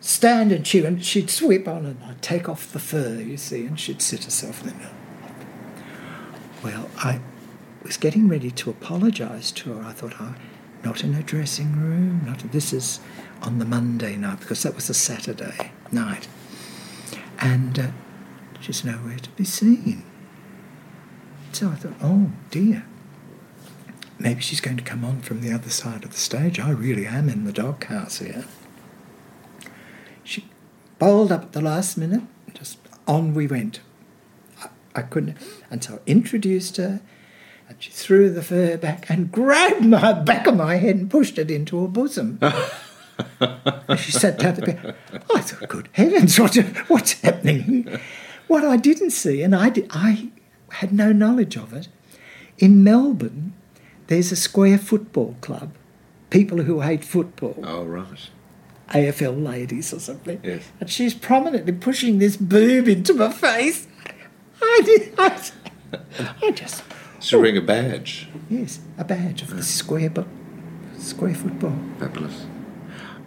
stand 0.01 0.51
and 0.51 0.65
she 0.67 0.83
and 0.83 1.03
she'd 1.05 1.29
sweep 1.29 1.67
on 1.67 1.85
and 1.85 2.03
I'd 2.03 2.21
take 2.21 2.49
off 2.49 2.71
the 2.73 2.79
fur, 2.79 3.15
you 3.21 3.37
see, 3.37 3.65
and 3.65 3.79
she'd 3.79 4.01
sit 4.01 4.23
herself 4.25 4.63
in 4.63 4.77
there. 4.79 4.91
Well, 6.63 6.89
I 6.97 7.21
was 7.83 7.97
getting 7.97 8.27
ready 8.27 8.51
to 8.51 8.69
apologise 8.69 9.51
to 9.51 9.73
her. 9.73 9.83
I 9.87 9.93
thought, 9.93 10.13
oh, 10.19 10.35
not 10.83 11.03
in 11.03 11.13
her 11.13 11.21
dressing 11.23 11.79
room, 11.79 12.23
not 12.25 12.39
this 12.51 12.73
is 12.73 12.99
on 13.41 13.59
the 13.59 13.65
Monday 13.65 14.15
night 14.17 14.39
because 14.39 14.63
that 14.63 14.75
was 14.75 14.89
a 14.89 14.93
Saturday 14.93 15.71
night, 15.91 16.27
and 17.39 17.77
uh, 17.77 17.87
she's 18.59 18.83
nowhere 18.83 19.17
to 19.17 19.29
be 19.31 19.43
seen. 19.43 20.03
So 21.51 21.69
I 21.69 21.75
thought, 21.75 21.93
oh 22.01 22.31
dear, 22.49 22.85
maybe 24.19 24.41
she's 24.41 24.61
going 24.61 24.77
to 24.77 24.83
come 24.83 25.03
on 25.03 25.21
from 25.21 25.41
the 25.41 25.51
other 25.51 25.69
side 25.69 26.03
of 26.03 26.11
the 26.11 26.17
stage. 26.17 26.59
I 26.59 26.71
really 26.71 27.05
am 27.05 27.29
in 27.29 27.45
the 27.45 27.51
doghouse 27.51 28.19
here. 28.19 28.45
She 30.23 30.45
bowled 30.99 31.31
up 31.31 31.43
at 31.43 31.51
the 31.53 31.61
last 31.61 31.97
minute. 31.97 32.23
Just 32.53 32.77
on 33.07 33.33
we 33.33 33.47
went. 33.47 33.81
I, 34.61 34.69
I 34.95 35.01
couldn't, 35.01 35.37
and 35.69 35.83
so 35.83 35.95
I 35.95 35.99
introduced 36.09 36.77
her, 36.77 37.01
and 37.67 37.81
she 37.81 37.91
threw 37.91 38.29
the 38.29 38.43
fur 38.43 38.77
back 38.77 39.09
and 39.09 39.31
grabbed 39.31 39.85
my 39.85 40.13
back 40.13 40.47
of 40.47 40.55
my 40.55 40.75
head 40.75 40.95
and 40.95 41.09
pushed 41.09 41.37
it 41.37 41.51
into 41.51 41.81
her 41.81 41.87
bosom. 41.87 42.39
And 43.39 43.99
she 43.99 44.11
sat 44.11 44.39
down 44.39 44.55
to 44.55 44.61
bed. 44.61 44.95
I 45.33 45.41
thought, 45.41 45.69
good 45.69 45.89
heavens, 45.93 46.39
what, 46.39 46.55
what's 46.87 47.13
happening? 47.21 47.99
What 48.47 48.63
I 48.63 48.77
didn't 48.77 49.11
see, 49.11 49.41
and 49.41 49.55
I, 49.55 49.69
did, 49.69 49.87
I 49.91 50.29
had 50.69 50.91
no 50.93 51.11
knowledge 51.11 51.55
of 51.57 51.73
it, 51.73 51.87
in 52.57 52.83
Melbourne, 52.83 53.53
there's 54.07 54.31
a 54.31 54.35
square 54.35 54.77
football 54.77 55.35
club, 55.41 55.73
people 56.29 56.61
who 56.63 56.81
hate 56.81 57.03
football, 57.03 57.55
Oh, 57.63 57.83
right. 57.85 58.29
AFL 58.89 59.41
ladies 59.41 59.93
or 59.93 59.99
something. 59.99 60.39
Yes. 60.43 60.63
And 60.81 60.89
she's 60.89 61.13
prominently 61.13 61.71
pushing 61.71 62.19
this 62.19 62.35
boob 62.35 62.89
into 62.89 63.13
my 63.13 63.31
face. 63.31 63.87
I 64.61 64.81
did. 64.83 65.13
I, 65.17 65.41
I 66.41 66.51
just. 66.51 66.83
She's 67.21 67.31
wearing 67.33 67.55
a 67.57 67.61
badge. 67.61 68.27
Yes, 68.49 68.81
a 68.97 69.05
badge 69.05 69.43
of 69.43 69.55
the 69.55 69.63
square, 69.63 70.09
but 70.09 70.27
square 70.97 71.33
football. 71.33 71.75
Fabulous. 71.99 72.45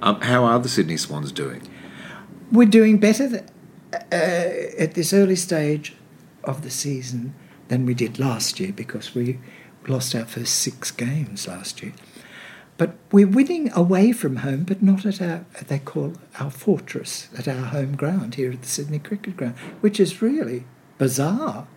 Um, 0.03 0.21
how 0.21 0.45
are 0.45 0.59
the 0.59 0.69
Sydney 0.69 0.97
Swans 0.97 1.33
doing? 1.33 1.63
We're 2.53 2.69
doing 2.69 2.99
better 2.99 3.29
th- 3.29 3.45
uh, 3.93 4.83
at 4.83 4.95
this 4.95 5.13
early 5.13 5.37
stage 5.37 5.95
of 6.43 6.63
the 6.63 6.71
season 6.71 7.35
than 7.69 7.87
we 7.87 7.95
did 7.95 8.19
last 8.19 8.61
year 8.61 8.73
because 8.73 9.15
we 9.15 9.39
lost 9.89 10.15
our 10.15 10.25
first 10.25 10.55
six 10.57 10.91
games 10.91 11.49
last 11.49 11.83
year. 11.83 11.93
But 12.77 12.97
we're 13.13 13.29
winning 13.29 13.73
away 13.73 14.13
from 14.13 14.37
home, 14.37 14.65
but 14.65 14.83
not 14.83 15.07
at 15.07 15.23
our, 15.23 15.47
they 15.69 15.79
call 15.79 16.15
our 16.41 16.51
fortress, 16.51 17.29
at 17.39 17.47
our 17.47 17.67
home 17.67 17.95
ground 17.95 18.35
here 18.35 18.51
at 18.51 18.63
the 18.63 18.69
Sydney 18.69 18.99
Cricket 18.99 19.37
Ground, 19.37 19.55
which 19.81 20.01
is 20.01 20.21
really 20.21 20.65
bizarre. 20.99 21.69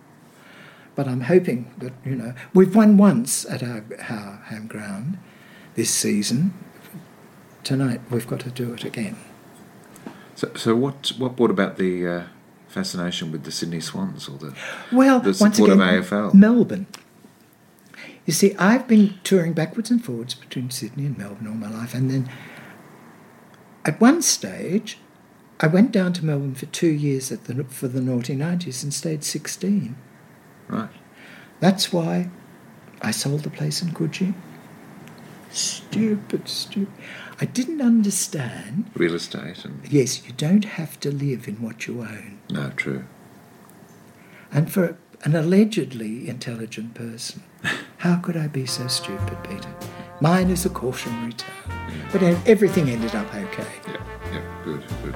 But 0.96 1.06
I'm 1.06 1.22
hoping 1.22 1.72
that, 1.78 1.92
you 2.04 2.16
know, 2.16 2.34
we've 2.52 2.74
won 2.74 2.96
once 2.96 3.44
at 3.44 3.62
our, 3.62 3.84
our 4.08 4.42
home 4.46 4.66
ground 4.66 5.18
this 5.76 5.94
season. 5.94 6.52
Tonight 7.68 8.00
we've 8.10 8.26
got 8.26 8.40
to 8.40 8.50
do 8.50 8.72
it 8.72 8.84
again. 8.84 9.16
So, 10.34 10.50
so 10.54 10.74
what 10.74 11.12
what 11.18 11.36
brought 11.36 11.50
about 11.50 11.76
the 11.76 12.08
uh, 12.08 12.22
fascination 12.66 13.30
with 13.30 13.44
the 13.44 13.52
Sydney 13.52 13.80
Swans 13.80 14.26
or 14.26 14.38
the 14.38 14.54
Well, 14.90 15.20
the 15.20 15.36
once 15.38 15.58
again, 15.58 15.72
of 15.72 16.06
AFL? 16.06 16.32
Melbourne. 16.32 16.86
You 18.24 18.32
see, 18.32 18.54
I've 18.56 18.88
been 18.88 19.18
touring 19.22 19.52
backwards 19.52 19.90
and 19.90 20.02
forwards 20.02 20.34
between 20.34 20.70
Sydney 20.70 21.04
and 21.04 21.18
Melbourne 21.18 21.46
all 21.46 21.54
my 21.54 21.68
life, 21.68 21.92
and 21.92 22.10
then 22.10 22.30
at 23.84 24.00
one 24.00 24.22
stage, 24.22 24.96
I 25.60 25.66
went 25.66 25.92
down 25.92 26.14
to 26.14 26.24
Melbourne 26.24 26.54
for 26.54 26.66
two 26.66 26.88
years 27.06 27.30
at 27.30 27.44
the, 27.44 27.64
for 27.64 27.88
the 27.88 28.00
naughty 28.00 28.34
nineties 28.34 28.82
and 28.82 28.94
stayed 28.94 29.24
sixteen. 29.24 29.94
right? 30.68 30.88
That's 31.60 31.92
why 31.92 32.30
I 33.02 33.10
sold 33.10 33.42
the 33.42 33.50
place 33.50 33.82
in 33.82 33.90
Coogee. 33.90 34.32
Stupid, 35.50 36.48
stupid. 36.48 36.92
I 37.40 37.44
didn't 37.46 37.80
understand. 37.80 38.90
Real 38.94 39.14
estate 39.14 39.64
and 39.64 39.80
Yes, 39.90 40.26
you 40.26 40.32
don't 40.32 40.64
have 40.64 40.98
to 41.00 41.10
live 41.10 41.48
in 41.48 41.56
what 41.62 41.86
you 41.86 42.00
own. 42.02 42.38
no, 42.50 42.70
true. 42.76 43.04
And 44.52 44.70
for 44.72 44.96
an 45.24 45.34
allegedly 45.36 46.28
intelligent 46.28 46.94
person, 46.94 47.42
how 47.98 48.16
could 48.16 48.36
I 48.36 48.46
be 48.48 48.66
so 48.66 48.86
stupid, 48.88 49.36
Peter? 49.44 49.68
Mine 50.20 50.50
is 50.50 50.64
a 50.66 50.70
cautionary 50.70 51.32
tale. 51.34 51.74
But 52.12 52.22
e- 52.22 52.36
everything 52.46 52.88
ended 52.88 53.14
up 53.14 53.32
okay. 53.34 53.66
Yeah, 53.86 53.96
yeah, 54.32 54.42
good, 54.64 54.84
good. 55.02 55.14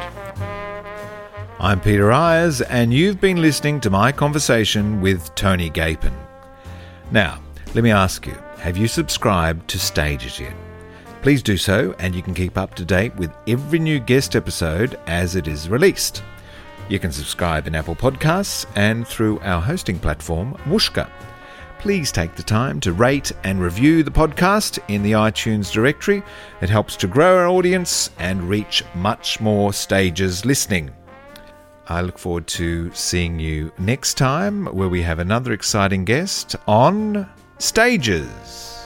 I'm 1.58 1.80
Peter 1.80 2.12
Eyers, 2.12 2.60
and 2.68 2.92
you've 2.92 3.20
been 3.20 3.40
listening 3.40 3.80
to 3.80 3.90
my 3.90 4.12
conversation 4.12 5.00
with 5.00 5.34
Tony 5.34 5.70
Gapin. 5.70 6.12
Now, 7.10 7.40
let 7.74 7.84
me 7.84 7.90
ask 7.90 8.26
you 8.26 8.36
have 8.62 8.76
you 8.76 8.86
subscribed 8.86 9.66
to 9.68 9.76
Stages 9.76 10.38
yet? 10.38 10.54
Please 11.20 11.42
do 11.42 11.56
so, 11.56 11.96
and 11.98 12.14
you 12.14 12.22
can 12.22 12.32
keep 12.32 12.56
up 12.56 12.76
to 12.76 12.84
date 12.84 13.12
with 13.16 13.32
every 13.48 13.80
new 13.80 13.98
guest 13.98 14.36
episode 14.36 15.00
as 15.08 15.34
it 15.34 15.48
is 15.48 15.68
released. 15.68 16.22
You 16.88 17.00
can 17.00 17.10
subscribe 17.10 17.66
in 17.66 17.74
Apple 17.74 17.96
Podcasts 17.96 18.64
and 18.76 19.04
through 19.04 19.40
our 19.40 19.60
hosting 19.60 19.98
platform, 19.98 20.54
Whooshkaa. 20.66 21.10
Please 21.80 22.12
take 22.12 22.36
the 22.36 22.42
time 22.44 22.78
to 22.82 22.92
rate 22.92 23.32
and 23.42 23.60
review 23.60 24.04
the 24.04 24.12
podcast 24.12 24.78
in 24.86 25.02
the 25.02 25.12
iTunes 25.12 25.72
directory. 25.72 26.22
It 26.60 26.70
helps 26.70 26.94
to 26.98 27.08
grow 27.08 27.38
our 27.38 27.48
audience 27.48 28.10
and 28.20 28.48
reach 28.48 28.84
much 28.94 29.40
more 29.40 29.72
stages 29.72 30.44
listening. 30.44 30.92
I 31.88 32.00
look 32.02 32.16
forward 32.16 32.46
to 32.46 32.92
seeing 32.92 33.40
you 33.40 33.72
next 33.76 34.14
time 34.14 34.66
where 34.66 34.88
we 34.88 35.02
have 35.02 35.18
another 35.18 35.50
exciting 35.52 36.04
guest 36.04 36.54
on 36.68 37.28
Stages. 37.62 38.82